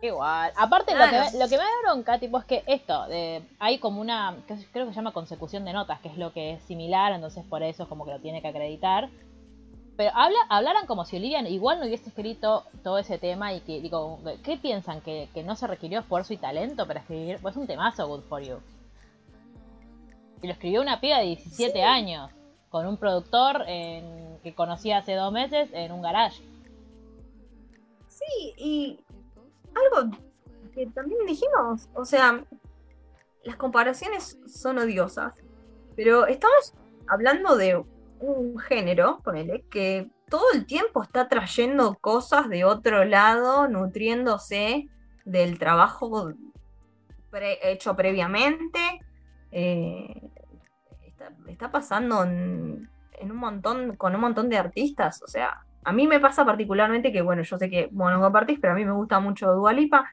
Igual. 0.01 0.51
Aparte, 0.55 0.93
lo, 0.93 0.97
Claro. 1.07 1.11
que, 1.31 1.31
me- 1.37 1.43
lo 1.43 1.49
que 1.49 1.57
me 1.57 1.63
da 1.63 1.69
bronca, 1.83 2.19
tipo, 2.19 2.37
es 2.39 2.45
que 2.45 2.63
esto, 2.67 3.07
de, 3.07 3.41
hay 3.59 3.77
como 3.79 4.01
una, 4.01 4.35
creo 4.71 4.85
que 4.85 4.91
se 4.91 4.95
llama 4.95 5.11
consecución 5.11 5.65
de 5.65 5.73
notas, 5.73 5.99
que 6.01 6.07
es 6.09 6.17
lo 6.17 6.33
que 6.33 6.53
es 6.53 6.61
similar, 6.63 7.13
entonces 7.13 7.43
por 7.45 7.63
eso 7.63 7.83
es 7.83 7.89
como 7.89 8.05
que 8.05 8.11
lo 8.11 8.19
tiene 8.19 8.41
que 8.41 8.47
acreditar. 8.47 9.09
Pero 9.97 10.11
habla, 10.13 10.37
hablaran 10.49 10.85
como 10.85 11.05
si 11.05 11.17
Olivia 11.17 11.41
igual 11.49 11.79
no 11.79 11.87
hubiese 11.87 12.09
escrito 12.09 12.63
todo 12.83 12.99
ese 12.99 13.17
tema 13.17 13.53
y 13.53 13.61
que, 13.61 13.81
digo, 13.81 14.19
¿qué 14.43 14.55
piensan? 14.57 15.01
¿Que, 15.01 15.27
que 15.33 15.41
no 15.43 15.55
se 15.55 15.65
requirió 15.65 15.99
esfuerzo 16.01 16.33
y 16.33 16.37
talento 16.37 16.85
para 16.85 16.99
escribir? 16.99 17.39
Pues 17.41 17.55
es 17.55 17.61
un 17.61 17.65
temazo 17.67 18.07
Good 18.07 18.21
For 18.29 18.41
You. 18.43 18.57
Y 20.43 20.47
lo 20.47 20.53
escribió 20.53 20.81
una 20.81 20.99
piba 21.01 21.17
de 21.17 21.25
17 21.25 21.73
Sí. 21.73 21.79
años, 21.81 22.29
con 22.69 22.85
un 22.85 22.97
productor 22.97 23.63
en- 23.67 24.37
que 24.43 24.53
conocía 24.53 24.99
hace 24.99 25.15
dos 25.15 25.33
meses 25.33 25.67
en 25.73 25.91
un 25.91 26.03
garage. 26.03 26.43
Sí, 28.07 28.53
y 28.57 28.99
algo 29.73 30.15
que 30.75 30.85
también 30.87 31.25
dijimos, 31.25 31.89
o 31.95 32.05
sea, 32.05 32.43
las 33.43 33.55
comparaciones 33.55 34.37
son 34.47 34.77
odiosas, 34.77 35.33
pero 35.95 36.27
estamos 36.27 36.73
hablando 37.07 37.55
de 37.55 37.83
un 38.19 38.57
género, 38.59 39.21
ponele, 39.23 39.63
que 39.69 40.09
todo 40.29 40.43
el 40.53 40.65
tiempo 40.65 41.03
está 41.03 41.27
trayendo 41.27 41.95
cosas 41.95 42.49
de 42.49 42.65
otro 42.65 43.05
lado, 43.05 43.67
nutriéndose 43.67 44.87
del 45.25 45.59
trabajo 45.59 46.33
hecho 47.63 47.95
previamente. 47.95 48.79
eh, 49.51 50.29
está, 51.05 51.31
está 51.47 51.71
pasando 51.71 52.23
en, 52.23 52.89
un 53.21 53.37
montón, 53.37 53.95
con 53.95 54.15
un 54.15 54.21
montón 54.21 54.49
de 54.49 54.57
artistas, 54.57 55.21
o 55.23 55.27
sea, 55.27 55.61
a 55.83 55.91
mí 55.93 56.07
me 56.07 56.19
pasa 56.19 56.45
particularmente 56.45 57.11
que, 57.11 57.21
bueno, 57.21 57.43
yo 57.43 57.57
sé 57.57 57.69
que 57.69 57.87
vos 57.91 58.11
no 58.11 58.19
compartís, 58.19 58.59
pero 58.59 58.73
a 58.73 58.75
mí 58.75 58.83
me 58.83 58.91
gusta 58.91 59.19
mucho 59.19 59.53
Dua 59.53 59.71
Lipa. 59.71 60.11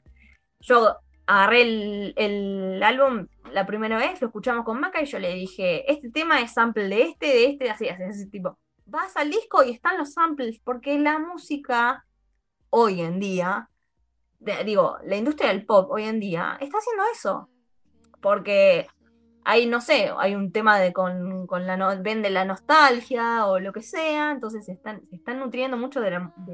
Yo 0.60 0.96
agarré 1.26 2.12
el 2.16 2.80
álbum 2.82 3.26
la 3.54 3.66
primera 3.66 3.96
vez, 3.96 4.20
lo 4.20 4.26
escuchamos 4.26 4.64
con 4.64 4.80
Maca 4.80 5.00
y 5.00 5.06
yo 5.06 5.18
le 5.18 5.32
dije, 5.34 5.90
este 5.90 6.10
tema 6.10 6.40
es 6.40 6.52
sample 6.52 6.88
de 6.88 7.02
este, 7.02 7.26
de 7.26 7.46
este, 7.46 7.70
así, 7.70 7.88
así, 7.88 8.02
así, 8.02 8.28
tipo. 8.28 8.58
Vas 8.84 9.16
al 9.16 9.30
disco 9.30 9.62
y 9.62 9.70
están 9.70 9.96
los 9.96 10.12
samples, 10.12 10.60
porque 10.62 10.98
la 10.98 11.18
música 11.18 12.04
hoy 12.70 13.00
en 13.00 13.20
día, 13.20 13.70
digo, 14.64 14.98
la 15.04 15.16
industria 15.16 15.50
del 15.50 15.64
pop 15.64 15.90
hoy 15.90 16.04
en 16.04 16.20
día 16.20 16.58
está 16.60 16.78
haciendo 16.78 17.04
eso. 17.12 17.48
Porque 18.20 18.88
hay, 19.44 19.66
no 19.66 19.80
sé, 19.80 20.10
hay 20.18 20.34
un 20.34 20.50
tema 20.50 20.78
de 20.78 20.92
con, 20.92 21.46
con 21.46 21.66
la 21.66 21.76
no- 21.76 22.02
vende 22.02 22.30
la 22.30 22.44
nostalgia 22.44 23.46
o 23.46 23.60
lo 23.60 23.72
que 23.72 23.82
sea, 23.82 24.32
entonces 24.32 24.66
se 24.66 24.72
están, 24.72 25.02
están 25.12 25.38
nutriendo 25.38 25.76
mucho 25.76 26.00
de 26.00 26.10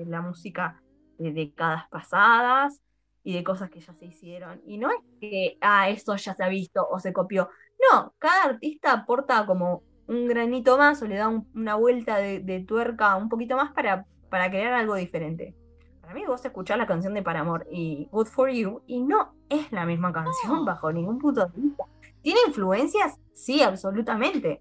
la 0.07 0.21
música 0.21 0.83
de 1.19 1.33
décadas 1.33 1.89
pasadas 1.89 2.81
y 3.25 3.35
de 3.35 3.45
cosas 3.45 3.71
que 3.71 3.81
ya 3.81 3.93
se 3.95 4.07
hicieron. 4.07 4.61
Y 4.67 4.79
no 4.79 4.91
es 4.91 4.99
que, 5.21 5.59
ah, 5.61 5.89
eso 5.91 6.17
ya 6.17 6.35
se 6.35 6.43
ha 6.45 6.49
visto 6.49 6.87
o 6.91 6.99
se 6.99 7.13
copió. 7.13 7.49
No, 7.93 8.15
cada 8.19 8.45
artista 8.45 8.93
aporta 8.93 9.47
como 9.47 9.83
un 10.07 10.27
granito 10.29 10.77
más 10.79 11.01
o 11.03 11.07
le 11.07 11.17
da 11.17 11.29
un- 11.29 11.49
una 11.55 11.77
vuelta 11.77 12.17
de, 12.19 12.41
de 12.41 12.61
tuerca 12.61 13.17
un 13.17 13.29
poquito 13.29 13.57
más 13.57 13.73
para, 13.73 14.07
para 14.29 14.51
crear 14.51 14.73
algo 14.73 14.95
diferente. 14.95 15.55
Para 16.01 16.15
mí 16.15 16.25
vos 16.27 16.45
escuchás 16.45 16.79
la 16.79 16.87
canción 16.87 17.15
de 17.15 17.23
Paramore 17.23 17.67
y 17.71 18.09
Good 18.11 18.27
For 18.27 18.51
You 18.51 18.83
y 18.87 19.01
no 19.03 19.35
es 19.49 19.71
la 19.73 19.87
misma 19.87 20.13
canción 20.13 20.65
bajo 20.65 20.93
ningún 20.93 21.19
punto 21.19 21.47
de 21.47 21.61
vista. 21.61 21.85
¿Tiene 22.23 22.41
influencias? 22.49 23.19
Sí, 23.33 23.63
absolutamente. 23.63 24.61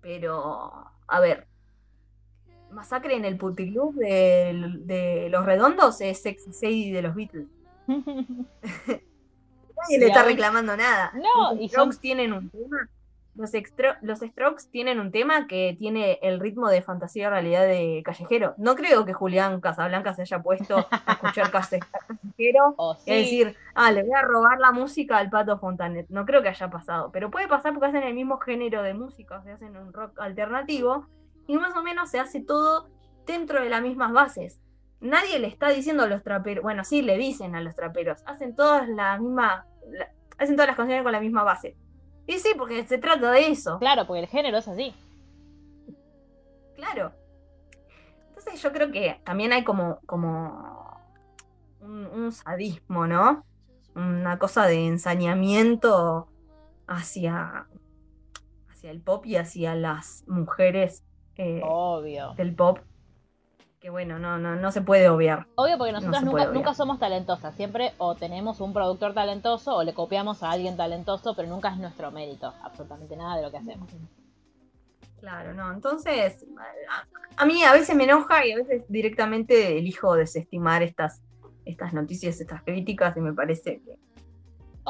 Pero, 0.00 0.72
a 1.08 1.20
ver, 1.20 1.46
Masacre 2.70 3.16
en 3.16 3.24
el 3.24 3.38
Puticlub 3.38 3.94
de, 3.94 4.74
de 4.84 5.28
Los 5.30 5.44
Redondos 5.46 6.00
es 6.00 6.22
Sexy 6.22 6.52
Sadie 6.52 6.92
de 6.92 7.02
los 7.02 7.14
Beatles. 7.14 7.46
Nadie 7.88 9.98
le 9.98 10.06
está 10.06 10.22
reclamando 10.24 10.76
nada. 10.76 11.12
No, 11.14 11.52
los 11.54 11.60
y 11.60 11.68
Strokes 11.68 11.92
son- 11.94 12.00
tienen 12.00 12.32
un 12.32 12.50
tema. 12.50 12.88
Los, 13.34 13.52
los 14.02 14.18
Strokes 14.18 14.64
tienen 14.72 14.98
un 14.98 15.12
tema 15.12 15.46
que 15.46 15.76
tiene 15.78 16.18
el 16.22 16.40
ritmo 16.40 16.68
de 16.68 16.82
fantasía 16.82 17.30
realidad 17.30 17.66
de 17.68 18.02
callejero. 18.04 18.54
No 18.58 18.74
creo 18.74 19.04
que 19.04 19.12
Julián 19.12 19.60
Casablanca 19.60 20.12
se 20.12 20.22
haya 20.22 20.42
puesto 20.42 20.88
a 20.90 21.12
escuchar 21.12 21.52
callejero 21.52 22.74
O 22.76 22.94
y 22.94 22.98
sí, 23.04 23.10
a 23.12 23.14
decir, 23.14 23.56
ah, 23.76 23.92
le 23.92 24.02
voy 24.02 24.14
a 24.14 24.22
robar 24.22 24.58
la 24.58 24.72
música 24.72 25.18
al 25.18 25.30
Pato 25.30 25.56
Fontanet. 25.60 26.08
No 26.08 26.26
creo 26.26 26.42
que 26.42 26.48
haya 26.48 26.68
pasado, 26.68 27.12
pero 27.12 27.30
puede 27.30 27.46
pasar 27.46 27.72
porque 27.74 27.86
hacen 27.86 28.02
el 28.02 28.14
mismo 28.14 28.38
género 28.38 28.82
de 28.82 28.94
música, 28.94 29.38
o 29.38 29.42
sea, 29.44 29.54
hacen 29.54 29.76
un 29.76 29.92
rock 29.92 30.18
alternativo 30.18 31.06
y 31.46 31.56
más 31.58 31.76
o 31.76 31.82
menos 31.84 32.10
se 32.10 32.18
hace 32.18 32.40
todo 32.40 32.88
dentro 33.24 33.62
de 33.62 33.68
las 33.68 33.82
mismas 33.82 34.10
bases. 34.12 34.60
Nadie 35.00 35.38
le 35.38 35.46
está 35.46 35.68
diciendo 35.70 36.02
a 36.02 36.06
los 36.06 36.22
traperos, 36.22 36.62
bueno, 36.62 36.82
sí 36.84 37.02
le 37.02 37.16
dicen 37.16 37.54
a 37.54 37.60
los 37.60 37.74
traperos, 37.76 38.20
hacen 38.26 38.56
todas 38.56 38.88
la 38.88 39.18
misma, 39.18 39.64
la- 39.90 40.10
hacen 40.38 40.56
todas 40.56 40.66
las 40.68 40.76
canciones 40.76 41.02
con 41.04 41.12
la 41.12 41.20
misma 41.20 41.44
base. 41.44 41.76
Y 42.26 42.34
sí, 42.38 42.50
porque 42.58 42.84
se 42.86 42.98
trata 42.98 43.30
de 43.30 43.48
eso, 43.48 43.78
claro, 43.78 44.06
porque 44.06 44.20
el 44.20 44.26
género 44.26 44.58
es 44.58 44.68
así. 44.68 44.92
claro. 46.76 47.12
Entonces 48.28 48.60
yo 48.62 48.72
creo 48.72 48.90
que 48.92 49.20
también 49.24 49.52
hay 49.52 49.64
como, 49.64 49.98
como 50.06 51.00
un, 51.80 52.06
un 52.06 52.32
sadismo, 52.32 53.06
¿no? 53.06 53.44
Una 53.94 54.38
cosa 54.38 54.66
de 54.66 54.86
ensañamiento 54.86 56.28
hacia, 56.86 57.66
hacia 58.70 58.90
el 58.90 59.00
pop 59.00 59.26
y 59.26 59.36
hacia 59.36 59.74
las 59.74 60.22
mujeres 60.28 61.04
eh, 61.36 61.60
Obvio. 61.64 62.34
del 62.34 62.54
pop. 62.54 62.78
Que 63.80 63.90
bueno, 63.90 64.18
no, 64.18 64.38
no, 64.38 64.56
no 64.56 64.72
se 64.72 64.80
puede 64.80 65.08
obviar. 65.08 65.46
Obvio 65.54 65.78
porque 65.78 65.92
No 65.92 66.00
nosotros 66.00 66.52
nunca, 66.52 66.74
somos 66.74 66.98
talentosas. 66.98 67.54
Siempre 67.54 67.92
o 67.98 68.16
tenemos 68.16 68.60
un 68.60 68.72
productor 68.72 69.14
talentoso 69.14 69.76
o 69.76 69.84
le 69.84 69.94
copiamos 69.94 70.42
a 70.42 70.50
alguien 70.50 70.76
talentoso, 70.76 71.34
pero 71.36 71.48
nunca 71.48 71.68
es 71.70 71.76
nuestro 71.78 72.10
mérito. 72.10 72.52
Absolutamente 72.62 73.16
nada 73.16 73.36
de 73.36 73.42
lo 73.42 73.50
que 73.52 73.58
hacemos. 73.58 73.88
Claro, 75.20 75.54
no. 75.54 75.72
Entonces, 75.72 76.44
a, 76.90 77.42
a 77.42 77.46
mí 77.46 77.62
a 77.62 77.72
veces 77.72 77.94
me 77.94 78.04
enoja 78.04 78.44
y 78.46 78.52
a 78.52 78.56
veces 78.56 78.82
directamente 78.88 79.78
elijo 79.78 80.14
desestimar 80.14 80.82
estas, 80.82 81.22
estas 81.64 81.92
noticias, 81.92 82.40
estas 82.40 82.62
críticas 82.62 83.16
y 83.16 83.20
me 83.20 83.32
parece 83.32 83.80
que 83.80 83.96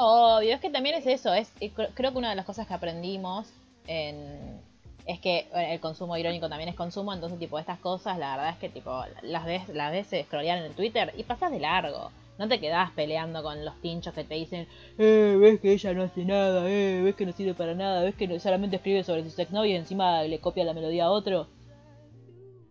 Obvio, 0.01 0.55
es 0.55 0.61
que 0.61 0.69
también 0.69 0.95
es 0.95 1.05
eso. 1.05 1.33
Es, 1.33 1.53
cre- 1.59 1.89
creo 1.93 2.11
que 2.11 2.17
una 2.17 2.29
de 2.29 2.35
las 2.35 2.45
cosas 2.45 2.65
que 2.67 2.73
aprendimos 2.73 3.51
en- 3.85 4.61
es 5.09 5.19
que 5.19 5.47
bueno, 5.51 5.69
el 5.69 5.79
consumo 5.79 6.15
irónico 6.17 6.49
también 6.49 6.69
es 6.69 6.75
consumo, 6.75 7.11
entonces 7.11 7.39
tipo 7.39 7.57
estas 7.57 7.79
cosas, 7.79 8.19
la 8.19 8.37
verdad 8.37 8.51
es 8.51 8.57
que 8.57 8.69
tipo 8.69 8.91
las 9.23 9.43
ves, 9.43 9.67
las 9.69 9.91
ves 9.91 10.25
scrollear 10.25 10.59
en 10.59 10.65
el 10.65 10.73
Twitter 10.73 11.11
y 11.17 11.23
pasas 11.23 11.51
de 11.51 11.59
largo. 11.59 12.11
No 12.37 12.47
te 12.47 12.59
quedás 12.59 12.91
peleando 12.91 13.41
con 13.41 13.65
los 13.65 13.75
tinchos 13.81 14.13
que 14.13 14.23
te 14.23 14.35
dicen, 14.35 14.67
eh, 14.99 15.35
ves 15.41 15.59
que 15.59 15.73
ella 15.73 15.93
no 15.93 16.03
hace 16.03 16.23
nada, 16.23 16.69
eh, 16.69 17.01
ves 17.03 17.15
que 17.15 17.25
no 17.25 17.31
sirve 17.31 17.55
para 17.55 17.73
nada, 17.73 18.03
ves 18.03 18.13
que 18.13 18.39
solamente 18.39 18.75
escribe 18.75 19.03
sobre 19.03 19.23
sus 19.23 19.37
exnovios 19.39 19.73
y 19.73 19.77
encima 19.77 20.21
le 20.21 20.39
copia 20.39 20.63
la 20.63 20.75
melodía 20.75 21.05
a 21.05 21.09
otro. 21.09 21.47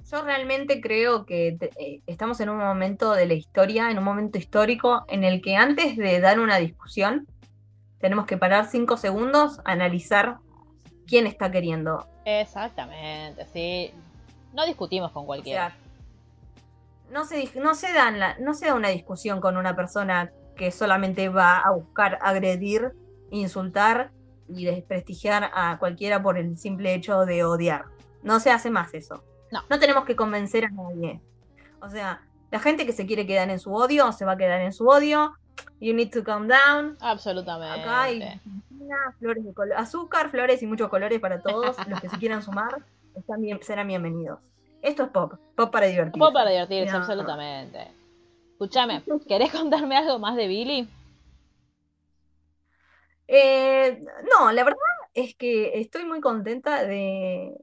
yo 0.09 0.23
realmente 0.23 0.81
creo 0.81 1.27
que 1.27 1.59
eh, 1.77 2.01
estamos 2.07 2.41
en 2.41 2.51
un 2.51 2.59
momento 2.59 3.15
de 3.15 3.27
la 3.27 3.35
historia, 3.35 3.91
en 3.91 3.99
un 3.99 4.05
momento 4.05 4.39
histórico 4.39 5.05
en 5.09 5.25
el 5.25 5.43
que 5.43 5.57
antes 5.57 5.97
de 5.97 6.21
dar 6.21 6.39
una 6.39 6.59
discusión 6.59 7.27
tenemos 7.99 8.27
que 8.27 8.37
parar 8.37 8.69
cinco 8.71 8.97
segundos, 8.97 9.61
analizar 9.65 10.39
quién 11.09 11.27
está 11.27 11.51
queriendo 11.51 12.07
Exactamente, 12.41 13.47
sí. 13.53 13.93
No 14.53 14.67
discutimos 14.67 15.13
con 15.13 15.23
O 15.23 15.27
cualquiera. 15.27 15.69
sea, 15.71 15.77
no 17.11 17.25
se, 17.25 17.51
no, 17.59 17.75
se 17.75 17.93
dan 17.93 18.19
la- 18.19 18.37
no 18.39 18.53
se 18.55 18.67
da 18.67 18.75
una 18.75 18.89
discusión 18.89 19.41
con 19.41 19.57
una 19.57 19.75
persona 19.75 20.31
que 20.57 20.71
solamente 20.71 21.29
va 21.31 21.59
a 21.61 21.71
buscar 21.71 22.19
agredir, 22.21 22.93
insultar 23.31 24.11
y 24.49 24.65
desprestigiar 24.67 25.51
a 25.55 25.79
cualquiera 25.79 26.23
por 26.23 26.37
el 26.37 26.59
simple 26.59 26.95
hecho 26.95 27.25
de 27.25 27.45
odiar. 27.45 27.85
No 28.23 28.41
se 28.41 28.51
hace 28.51 28.71
más 28.71 28.93
eso. 28.95 29.23
No. 29.51 29.79
tenemos 29.79 30.05
que 30.05 30.17
convencer 30.17 30.67
a 30.67 30.71
nadie. 30.71 31.21
O 31.81 31.89
sea, 31.89 32.21
la 32.51 32.59
gente 32.59 32.85
que 32.85 32.93
se 32.93 33.07
quiere 33.07 33.27
quedar 33.27 33.49
en 33.49 33.59
su 33.59 33.73
odio, 33.73 34.13
se 34.13 34.25
va 34.27 34.33
a 34.33 34.37
quedar 34.37 34.61
en 34.61 34.73
su 34.75 34.87
odio. 34.89 35.35
You 35.81 35.95
need 35.95 36.11
to 36.13 36.23
calm 36.25 36.49
down. 36.49 36.97
Absolutamente. 37.01 37.81
Acá 37.81 38.03
hay 38.05 38.41
flores 39.19 39.45
de 39.45 39.75
azúcar, 39.77 40.31
flores 40.31 40.63
y 40.63 40.67
muchos 40.67 40.89
colores 40.89 41.21
para 41.21 41.41
todos. 41.41 41.77
Los 41.89 42.01
que 42.01 42.09
se 42.09 42.19
quieran 42.19 42.43
sumar 42.43 42.83
están 43.15 43.41
bien, 43.41 43.61
serán 43.63 43.89
bienvenidos. 43.89 44.41
Esto 44.83 45.05
es 45.05 45.09
pop, 45.11 45.35
pop 45.57 45.71
para 45.71 45.87
divertirse. 45.87 46.19
Pop 46.19 46.33
para 46.33 46.51
divertirse, 46.51 46.93
No. 46.93 46.99
absolutamente. 46.99 47.89
Escúchame, 48.53 49.03
¿querés 49.29 49.53
contarme 49.53 49.97
algo 49.97 50.19
más 50.19 50.35
de 50.37 50.49
Billy? 50.49 50.89
Eh, 53.29 54.05
no, 54.31 54.51
la 54.53 54.65
verdad 54.65 54.79
es 55.15 55.35
que 55.35 55.79
estoy 55.81 56.05
muy 56.05 56.21
contenta 56.21 56.85
de 56.85 57.55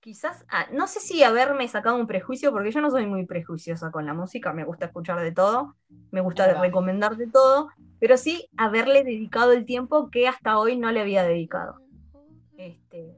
quizás, 0.00 0.44
ah, 0.48 0.66
no 0.72 0.86
sé 0.86 1.00
si 1.00 1.22
haberme 1.22 1.68
sacado 1.68 1.96
un 1.96 2.06
prejuicio, 2.06 2.52
porque 2.52 2.70
yo 2.72 2.80
no 2.80 2.90
soy 2.90 3.06
muy 3.06 3.26
prejuiciosa 3.26 3.90
con 3.90 4.06
la 4.06 4.14
música, 4.14 4.52
me 4.52 4.64
gusta 4.64 4.86
escuchar 4.86 5.20
de 5.20 5.32
todo, 5.32 5.76
me 6.10 6.20
gusta 6.20 6.52
recomendar 6.60 7.16
de 7.16 7.26
todo, 7.28 7.68
pero 7.98 8.16
sí 8.16 8.48
haberle 8.56 9.04
dedicado 9.04 9.52
el 9.52 9.66
tiempo 9.66 10.10
que 10.10 10.26
hasta 10.28 10.58
hoy 10.58 10.76
no 10.76 10.90
le 10.90 11.00
había 11.00 11.22
dedicado. 11.22 11.80
Este, 12.56 13.14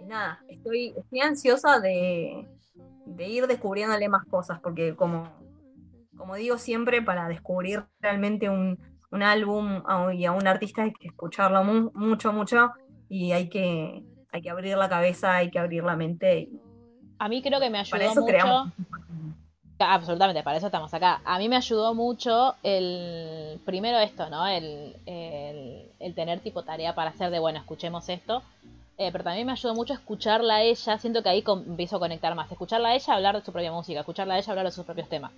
y 0.00 0.04
nada, 0.04 0.42
estoy, 0.48 0.94
estoy 0.96 1.20
ansiosa 1.20 1.80
de, 1.80 2.48
de 3.04 3.28
ir 3.28 3.46
descubriéndole 3.46 4.08
más 4.08 4.26
cosas, 4.26 4.60
porque 4.60 4.96
como, 4.96 5.28
como 6.16 6.34
digo 6.36 6.58
siempre, 6.58 7.02
para 7.02 7.28
descubrir 7.28 7.84
realmente 8.00 8.48
un, 8.48 8.78
un 9.10 9.22
álbum 9.22 9.82
y 10.14 10.24
a 10.24 10.32
un 10.32 10.46
artista 10.46 10.82
hay 10.82 10.92
que 10.92 11.08
escucharlo 11.08 11.64
mu- 11.64 11.90
mucho, 11.94 12.32
mucho, 12.32 12.70
y 13.08 13.32
hay 13.32 13.48
que, 13.48 14.04
hay 14.32 14.42
que 14.42 14.50
abrir 14.50 14.76
la 14.76 14.88
cabeza, 14.88 15.36
hay 15.36 15.50
que 15.50 15.58
abrir 15.58 15.82
la 15.84 15.96
mente 15.96 16.40
y, 16.40 16.60
A 17.18 17.28
mí 17.28 17.42
creo 17.42 17.60
que 17.60 17.68
me 17.70 17.78
ayudó 17.78 17.90
Para 17.92 18.04
eso 18.10 18.20
mucho. 18.20 18.26
creamos. 18.32 18.72
Absolutamente, 19.82 20.42
para 20.42 20.58
eso 20.58 20.66
estamos 20.66 20.92
acá. 20.92 21.22
A 21.24 21.38
mí 21.38 21.48
me 21.48 21.56
ayudó 21.56 21.94
mucho 21.94 22.54
el. 22.62 23.58
Primero 23.64 23.98
esto, 23.98 24.28
¿no? 24.28 24.46
El, 24.46 24.94
el, 25.06 25.90
el 25.98 26.14
tener 26.14 26.40
tipo 26.40 26.62
tarea 26.64 26.94
para 26.94 27.10
hacer 27.10 27.30
de, 27.30 27.38
bueno, 27.38 27.58
escuchemos 27.60 28.06
esto. 28.10 28.42
Eh, 28.98 29.08
pero 29.10 29.24
también 29.24 29.46
me 29.46 29.52
ayudó 29.52 29.74
mucho 29.74 29.94
escucharla 29.94 30.56
a 30.56 30.62
ella. 30.62 30.98
Siento 30.98 31.22
que 31.22 31.30
ahí 31.30 31.42
empiezo 31.46 31.96
a 31.96 31.98
conectar 31.98 32.34
más. 32.34 32.52
Escucharla 32.52 32.90
a 32.90 32.94
ella 32.94 33.14
hablar 33.14 33.36
de 33.38 33.42
su 33.42 33.52
propia 33.52 33.72
música. 33.72 34.00
Escucharla 34.00 34.34
a 34.34 34.38
ella 34.38 34.50
hablar 34.50 34.66
de 34.66 34.72
sus 34.72 34.84
propios 34.84 35.08
temas. 35.08 35.32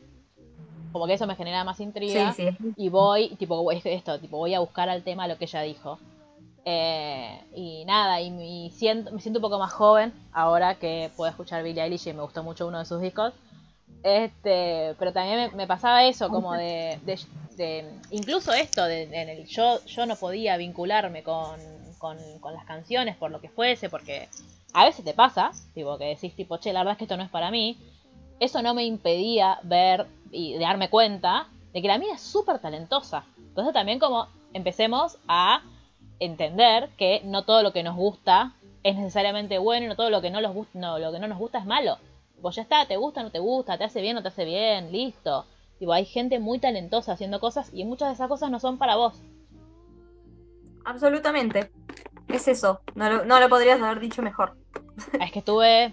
Como 0.90 1.06
que 1.06 1.12
eso 1.14 1.26
me 1.28 1.36
genera 1.36 1.62
más 1.62 1.78
intriga. 1.78 2.32
Sí, 2.32 2.48
sí. 2.50 2.72
Y 2.76 2.88
voy, 2.88 3.36
tipo, 3.36 3.70
es- 3.70 3.86
esto, 3.86 4.18
tipo, 4.18 4.38
voy 4.38 4.54
a 4.54 4.60
buscar 4.60 4.88
al 4.88 5.04
tema 5.04 5.28
lo 5.28 5.38
que 5.38 5.44
ella 5.44 5.60
dijo. 5.62 6.00
Eh, 6.64 7.40
y 7.54 7.84
nada, 7.86 8.20
y, 8.20 8.28
y 8.40 8.70
siento, 8.70 9.10
me 9.12 9.20
siento 9.20 9.38
un 9.40 9.42
poco 9.42 9.58
más 9.58 9.72
joven 9.72 10.12
ahora 10.32 10.76
que 10.76 11.10
puedo 11.16 11.28
escuchar 11.30 11.62
Billie 11.64 11.82
Eilish 11.82 12.06
y 12.08 12.12
me 12.12 12.22
gustó 12.22 12.42
mucho 12.42 12.66
uno 12.66 12.78
de 12.78 12.84
sus 12.84 13.00
discos. 13.00 13.32
Este, 14.02 14.94
pero 14.98 15.12
también 15.12 15.50
me, 15.50 15.56
me 15.56 15.66
pasaba 15.66 16.04
eso, 16.04 16.28
como 16.28 16.54
de, 16.54 16.98
de- 17.04 17.20
de- 17.56 17.92
incluso 18.10 18.52
esto, 18.52 18.84
de, 18.84 19.02
en 19.04 19.28
el 19.28 19.46
yo, 19.46 19.84
yo 19.86 20.06
no 20.06 20.16
podía 20.16 20.56
vincularme 20.56 21.22
con, 21.22 21.60
con, 21.98 22.16
con 22.40 22.54
las 22.54 22.64
canciones 22.64 23.16
por 23.16 23.30
lo 23.30 23.40
que 23.40 23.48
fuese, 23.48 23.88
porque 23.90 24.28
a 24.72 24.84
veces 24.84 25.04
te 25.04 25.14
pasa, 25.14 25.52
tipo 25.74 25.98
que 25.98 26.06
decís 26.06 26.34
tipo, 26.34 26.56
che, 26.58 26.72
la 26.72 26.80
verdad 26.80 26.92
es 26.92 26.98
que 26.98 27.04
esto 27.04 27.16
no 27.16 27.22
es 27.22 27.30
para 27.30 27.50
mí. 27.50 27.76
Eso 28.40 28.60
no 28.62 28.74
me 28.74 28.84
impedía 28.84 29.58
ver 29.62 30.06
y 30.32 30.58
darme 30.58 30.90
cuenta 30.90 31.46
de 31.72 31.80
que 31.82 31.88
la 31.88 31.98
mina 31.98 32.14
es 32.14 32.22
súper 32.22 32.58
talentosa. 32.58 33.24
Entonces 33.36 33.72
también 33.72 33.98
como 34.00 34.26
empecemos 34.52 35.16
a 35.28 35.62
entender 36.20 36.90
que 36.96 37.22
no 37.24 37.44
todo 37.44 37.62
lo 37.62 37.72
que 37.72 37.82
nos 37.82 37.96
gusta 37.96 38.52
es 38.82 38.96
necesariamente 38.96 39.58
bueno 39.58 39.86
y 39.86 39.88
no 39.88 39.96
todo 39.96 40.10
lo 40.10 40.20
que 40.20 40.30
no, 40.30 40.40
los 40.40 40.54
no, 40.74 40.98
lo 40.98 41.12
que 41.12 41.18
no 41.18 41.28
nos 41.28 41.38
gusta 41.38 41.58
es 41.58 41.66
malo. 41.66 41.98
Pues 42.40 42.56
ya 42.56 42.62
está, 42.62 42.86
te 42.86 42.96
gusta, 42.96 43.22
no 43.22 43.30
te 43.30 43.38
gusta, 43.38 43.78
te 43.78 43.84
hace 43.84 44.00
bien, 44.00 44.16
no 44.16 44.22
te 44.22 44.28
hace 44.28 44.44
bien, 44.44 44.90
listo. 44.90 45.46
Tipo, 45.78 45.92
hay 45.92 46.04
gente 46.04 46.38
muy 46.38 46.58
talentosa 46.58 47.12
haciendo 47.12 47.40
cosas 47.40 47.70
y 47.72 47.84
muchas 47.84 48.08
de 48.08 48.14
esas 48.14 48.28
cosas 48.28 48.50
no 48.50 48.58
son 48.60 48.78
para 48.78 48.96
vos. 48.96 49.14
Absolutamente. 50.84 51.70
Es 52.28 52.48
eso. 52.48 52.80
No 52.94 53.08
lo, 53.08 53.24
no 53.24 53.38
lo 53.40 53.48
podrías 53.48 53.80
haber 53.80 54.00
dicho 54.00 54.22
mejor. 54.22 54.56
Es 55.20 55.30
que 55.30 55.42
tuve, 55.42 55.92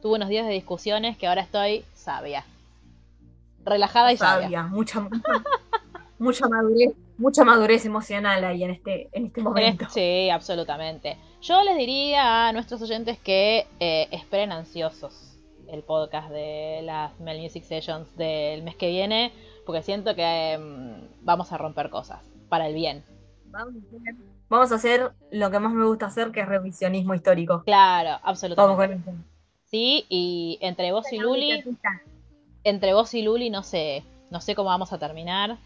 tuve 0.00 0.16
unos 0.16 0.28
días 0.28 0.46
de 0.46 0.52
discusiones 0.52 1.16
que 1.18 1.26
ahora 1.26 1.42
estoy 1.42 1.84
sabia. 1.94 2.44
Relajada 3.64 4.12
y 4.12 4.16
sabia. 4.16 4.44
Sabia, 4.44 4.62
mucha, 4.64 5.06
mucha 6.18 6.48
madurez, 6.48 6.92
mucha 7.20 7.44
madurez 7.44 7.84
emocional 7.86 8.44
ahí 8.44 8.64
en 8.64 8.70
este, 8.70 9.08
en 9.12 9.26
este 9.26 9.40
En 9.40 9.44
momento. 9.44 9.86
sí, 9.90 10.28
absolutamente. 10.30 11.16
Yo 11.42 11.62
les 11.62 11.76
diría 11.76 12.48
a 12.48 12.52
nuestros 12.52 12.82
oyentes 12.82 13.18
que 13.18 13.66
eh, 13.78 14.08
esperen 14.10 14.52
ansiosos 14.52 15.36
el 15.68 15.82
podcast 15.84 16.30
de 16.30 16.80
las 16.82 17.18
Mel 17.20 17.40
Music 17.40 17.62
Sessions 17.64 18.16
del 18.16 18.62
mes 18.64 18.74
que 18.74 18.88
viene, 18.88 19.32
porque 19.64 19.82
siento 19.82 20.14
que 20.16 20.58
mm, 20.58 21.24
vamos 21.24 21.52
a 21.52 21.58
romper 21.58 21.90
cosas, 21.90 22.20
para 22.48 22.66
el 22.66 22.74
bien. 22.74 23.04
Vamos 23.46 23.74
a 23.74 23.96
hacer- 23.96 24.14
Vamos 24.48 24.72
a 24.72 24.74
hacer 24.74 25.12
lo 25.30 25.50
que 25.52 25.60
más 25.60 25.72
me 25.72 25.86
gusta 25.86 26.06
hacer, 26.06 26.32
que 26.32 26.40
es 26.40 26.48
revisionismo 26.48 27.14
histórico. 27.14 27.62
Claro, 27.64 28.08
Vamos 28.10 28.22
absolutamente. 28.24 29.04
con 29.04 29.14
eso. 29.14 29.24
Sí, 29.66 30.04
y 30.08 30.58
entre 30.60 30.90
vos 30.90 31.06
y 31.12 31.18
Luli, 31.18 31.62
entre 32.64 32.92
vos 32.92 33.14
y 33.14 33.22
Luli 33.22 33.48
no 33.50 33.62
sé, 33.62 34.02
no 34.30 34.40
sé 34.40 34.56
cómo 34.56 34.70
vamos 34.70 34.92
a 34.92 34.98
terminar. 34.98 35.56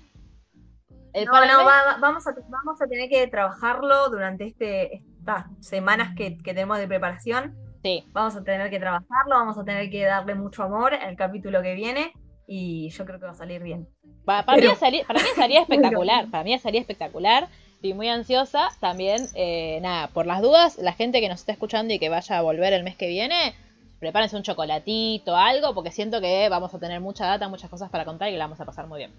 El 1.15 1.25
No, 1.27 1.33
para 1.33 1.47
no, 1.47 1.59
va- 1.65 1.65
va- 1.65 1.97
vamos, 2.01 2.27
a, 2.27 2.35
vamos 2.49 2.83
a 2.83 2.87
tener 2.87 3.09
que 3.09 3.27
trabajarlo 3.29 4.11
durante 4.11 4.47
este, 4.47 4.97
estas 4.97 5.47
semanas 5.61 6.15
que, 6.17 6.37
que 6.39 6.53
tenemos 6.53 6.77
de 6.79 6.87
preparación. 6.89 7.57
Sí, 7.83 8.05
Vamos 8.13 8.35
a 8.37 8.43
tener 8.43 8.69
que 8.71 8.79
trabajarlo, 8.81 9.35
vamos 9.37 9.57
a 9.59 9.65
tener 9.65 9.91
que 9.91 10.05
darle 10.05 10.35
mucho 10.35 10.63
amor 10.63 10.95
al 10.95 11.17
capítulo 11.17 11.61
que 11.63 11.75
viene 11.75 12.13
y 12.47 12.89
yo 12.91 13.05
creo 13.05 13.19
que 13.21 13.27
va 13.27 13.33
a 13.33 13.37
salir 13.37 13.63
bien. 13.63 13.89
Pa- 14.25 14.43
para, 14.45 14.57
Pero- 14.59 14.71
mí 14.73 14.77
salía, 14.77 15.05
para 15.07 15.21
mí 15.23 15.29
salía 15.37 15.61
espectacular, 15.69 16.31
para 16.31 16.45
mí 16.45 16.59
salía 16.59 16.81
espectacular. 16.81 17.49
Estoy 17.77 17.93
muy 17.95 18.09
ansiosa. 18.09 18.71
También, 18.81 19.27
eh, 19.35 19.79
nada, 19.83 20.09
por 20.09 20.25
las 20.27 20.41
dudas, 20.41 20.79
la 20.79 20.95
gente 20.95 21.21
que 21.21 21.29
nos 21.29 21.41
está 21.41 21.53
escuchando 21.53 21.93
y 21.93 21.99
que 21.99 22.09
vaya 22.09 22.39
a 22.39 22.43
volver 22.43 22.73
el 22.73 22.83
mes 22.83 22.97
que 22.97 23.07
viene, 23.09 23.55
prepárense 24.01 24.37
un 24.37 24.43
chocolatito, 24.43 25.37
algo, 25.37 25.75
porque 25.75 25.91
siento 25.91 26.21
que 26.23 26.49
vamos 26.49 26.75
a 26.75 26.79
tener 26.79 27.01
mucha 27.03 27.27
data, 27.27 27.49
muchas 27.49 27.69
cosas 27.71 27.91
para 27.91 28.07
contar 28.07 28.29
y 28.29 28.33
que 28.33 28.39
la 28.39 28.47
vamos 28.47 28.61
a 28.61 28.65
pasar 28.65 28.87
muy 28.87 28.99
bien. 28.99 29.13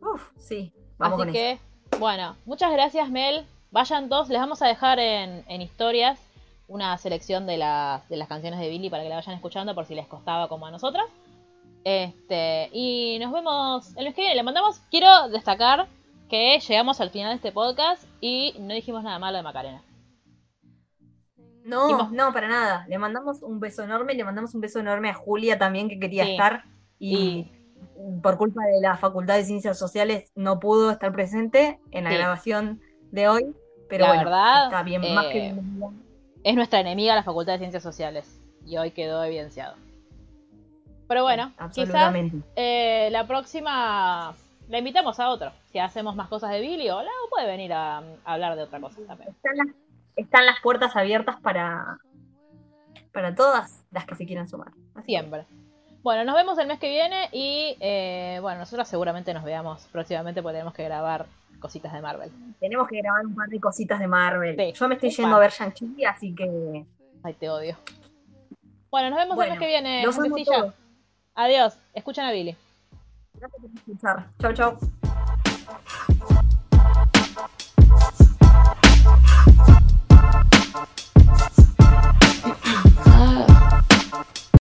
Uf, 0.00 0.30
sí, 0.38 0.72
vamos 0.98 1.18
Así 1.20 1.24
con 1.26 1.32
que, 1.32 1.50
eso. 1.52 1.62
bueno, 1.98 2.36
muchas 2.46 2.72
gracias, 2.72 3.08
Mel. 3.10 3.46
Vayan 3.70 4.08
todos, 4.08 4.28
les 4.28 4.40
vamos 4.40 4.62
a 4.62 4.66
dejar 4.66 4.98
en, 4.98 5.44
en 5.48 5.60
historias 5.62 6.18
una 6.66 6.96
selección 6.98 7.46
de 7.46 7.56
las, 7.56 8.08
de 8.08 8.16
las 8.16 8.28
canciones 8.28 8.60
de 8.60 8.68
Billy 8.68 8.90
para 8.90 9.02
que 9.02 9.08
la 9.08 9.16
vayan 9.16 9.34
escuchando 9.34 9.74
por 9.74 9.86
si 9.86 9.94
les 9.94 10.06
costaba 10.06 10.48
como 10.48 10.66
a 10.66 10.70
nosotras. 10.70 11.06
Este, 11.84 12.68
y 12.72 13.18
nos 13.20 13.32
vemos 13.32 13.96
el 13.96 14.04
mes 14.04 14.14
que 14.14 14.20
viene. 14.22 14.36
Le 14.36 14.42
mandamos, 14.42 14.80
quiero 14.90 15.28
destacar 15.28 15.86
que 16.28 16.58
llegamos 16.60 17.00
al 17.00 17.10
final 17.10 17.30
de 17.30 17.36
este 17.36 17.52
podcast 17.52 18.04
y 18.20 18.54
no 18.60 18.72
dijimos 18.74 19.02
nada 19.02 19.18
malo 19.18 19.36
de 19.38 19.42
Macarena. 19.42 19.82
No, 21.64 22.10
no, 22.10 22.32
para 22.32 22.48
nada. 22.48 22.86
Le 22.88 22.98
mandamos 22.98 23.42
un 23.42 23.60
beso 23.60 23.82
enorme, 23.82 24.14
le 24.14 24.24
mandamos 24.24 24.54
un 24.54 24.60
beso 24.60 24.80
enorme 24.80 25.10
a 25.10 25.14
Julia 25.14 25.58
también 25.58 25.88
que 25.88 25.98
quería 26.00 26.24
Sí. 26.24 26.30
estar 26.32 26.64
y 26.98 27.50
por 28.22 28.36
culpa 28.38 28.62
de 28.64 28.80
la 28.80 28.96
Facultad 28.96 29.36
de 29.36 29.44
Ciencias 29.44 29.78
Sociales 29.78 30.30
no 30.34 30.58
pudo 30.60 30.90
estar 30.90 31.12
presente 31.12 31.78
en 31.90 32.04
la 32.04 32.10
Sí. 32.10 32.16
grabación 32.16 32.80
de 33.10 33.28
hoy, 33.28 33.54
pero 33.88 34.04
La 34.04 34.10
bueno, 34.10 34.24
verdad, 34.24 34.64
está 34.66 34.82
bien, 34.82 35.14
más 35.14 35.26
que 35.26 35.48
eh. 35.48 35.54
Es 36.44 36.54
nuestra 36.54 36.80
enemiga 36.80 37.14
la 37.14 37.22
Facultad 37.22 37.52
de 37.54 37.58
Ciencias 37.58 37.82
Sociales 37.82 38.40
y 38.64 38.76
hoy 38.78 38.92
quedó 38.92 39.22
evidenciado. 39.24 39.76
Pero 41.08 41.22
bueno, 41.24 41.52
quizás. 41.74 42.14
Eh, 42.56 43.08
la 43.10 43.26
próxima 43.26 44.32
la 44.68 44.78
invitamos 44.78 45.18
a 45.18 45.28
otro. 45.28 45.52
Si 45.72 45.78
hacemos 45.78 46.14
más 46.14 46.28
cosas 46.28 46.50
de 46.52 46.60
Billy 46.60 46.88
o 46.90 47.00
puede 47.28 47.46
venir 47.46 47.72
a, 47.72 47.98
a 47.98 48.02
hablar 48.24 48.56
de 48.56 48.62
otra 48.62 48.80
cosa 48.80 49.00
también. 49.06 49.30
Están 49.30 49.56
las, 49.56 49.66
están 50.14 50.46
las 50.46 50.60
puertas 50.60 50.94
abiertas 50.94 51.40
para, 51.40 51.98
para 53.12 53.34
todas 53.34 53.84
las 53.90 54.06
que 54.06 54.14
se 54.14 54.24
quieran 54.26 54.48
sumar. 54.48 54.70
Así 54.94 55.06
Siempre. 55.06 55.46
Bueno, 56.02 56.24
nos 56.24 56.34
vemos 56.34 56.58
el 56.58 56.66
mes 56.66 56.78
que 56.78 56.88
viene 56.88 57.28
y 57.32 57.76
eh, 57.80 58.38
bueno, 58.40 58.60
nosotros 58.60 58.88
seguramente 58.88 59.34
nos 59.34 59.44
veamos 59.44 59.86
próximamente 59.92 60.42
porque 60.42 60.54
tenemos 60.54 60.72
que 60.74 60.84
grabar 60.84 61.26
cositas 61.60 61.92
de 61.92 62.00
Marvel. 62.00 62.30
tenemos 62.58 62.88
que 62.88 63.02
grabar 63.02 63.26
un 63.26 63.34
par 63.34 63.48
de 63.48 63.60
cositas 63.60 63.98
de 64.00 64.06
Marvel. 64.06 64.56
Sí, 64.56 64.72
Yo 64.72 64.88
me 64.88 64.94
estoy 64.94 65.10
yendo 65.10 65.30
par. 65.30 65.36
a 65.36 65.40
ver 65.40 65.50
Shang-Chi, 65.50 66.04
así 66.06 66.34
que 66.34 66.84
Ay, 67.22 67.34
te 67.34 67.50
odio. 67.50 67.76
Bueno, 68.90 69.10
nos 69.10 69.18
vemos 69.18 69.36
Bueno, 69.36 69.52
el 69.52 69.58
mes 69.58 69.66
que 69.66 69.66
viene. 69.66 70.02
los. 70.02 70.74
Adiós. 71.34 71.78
Escuchan 71.92 72.26
a 72.26 72.32
Billy. 72.32 72.56
gracias 73.34 73.60
por 73.60 73.70
escuchar. 73.70 74.26
Chau, 74.40 74.52
chau. 74.54 75.19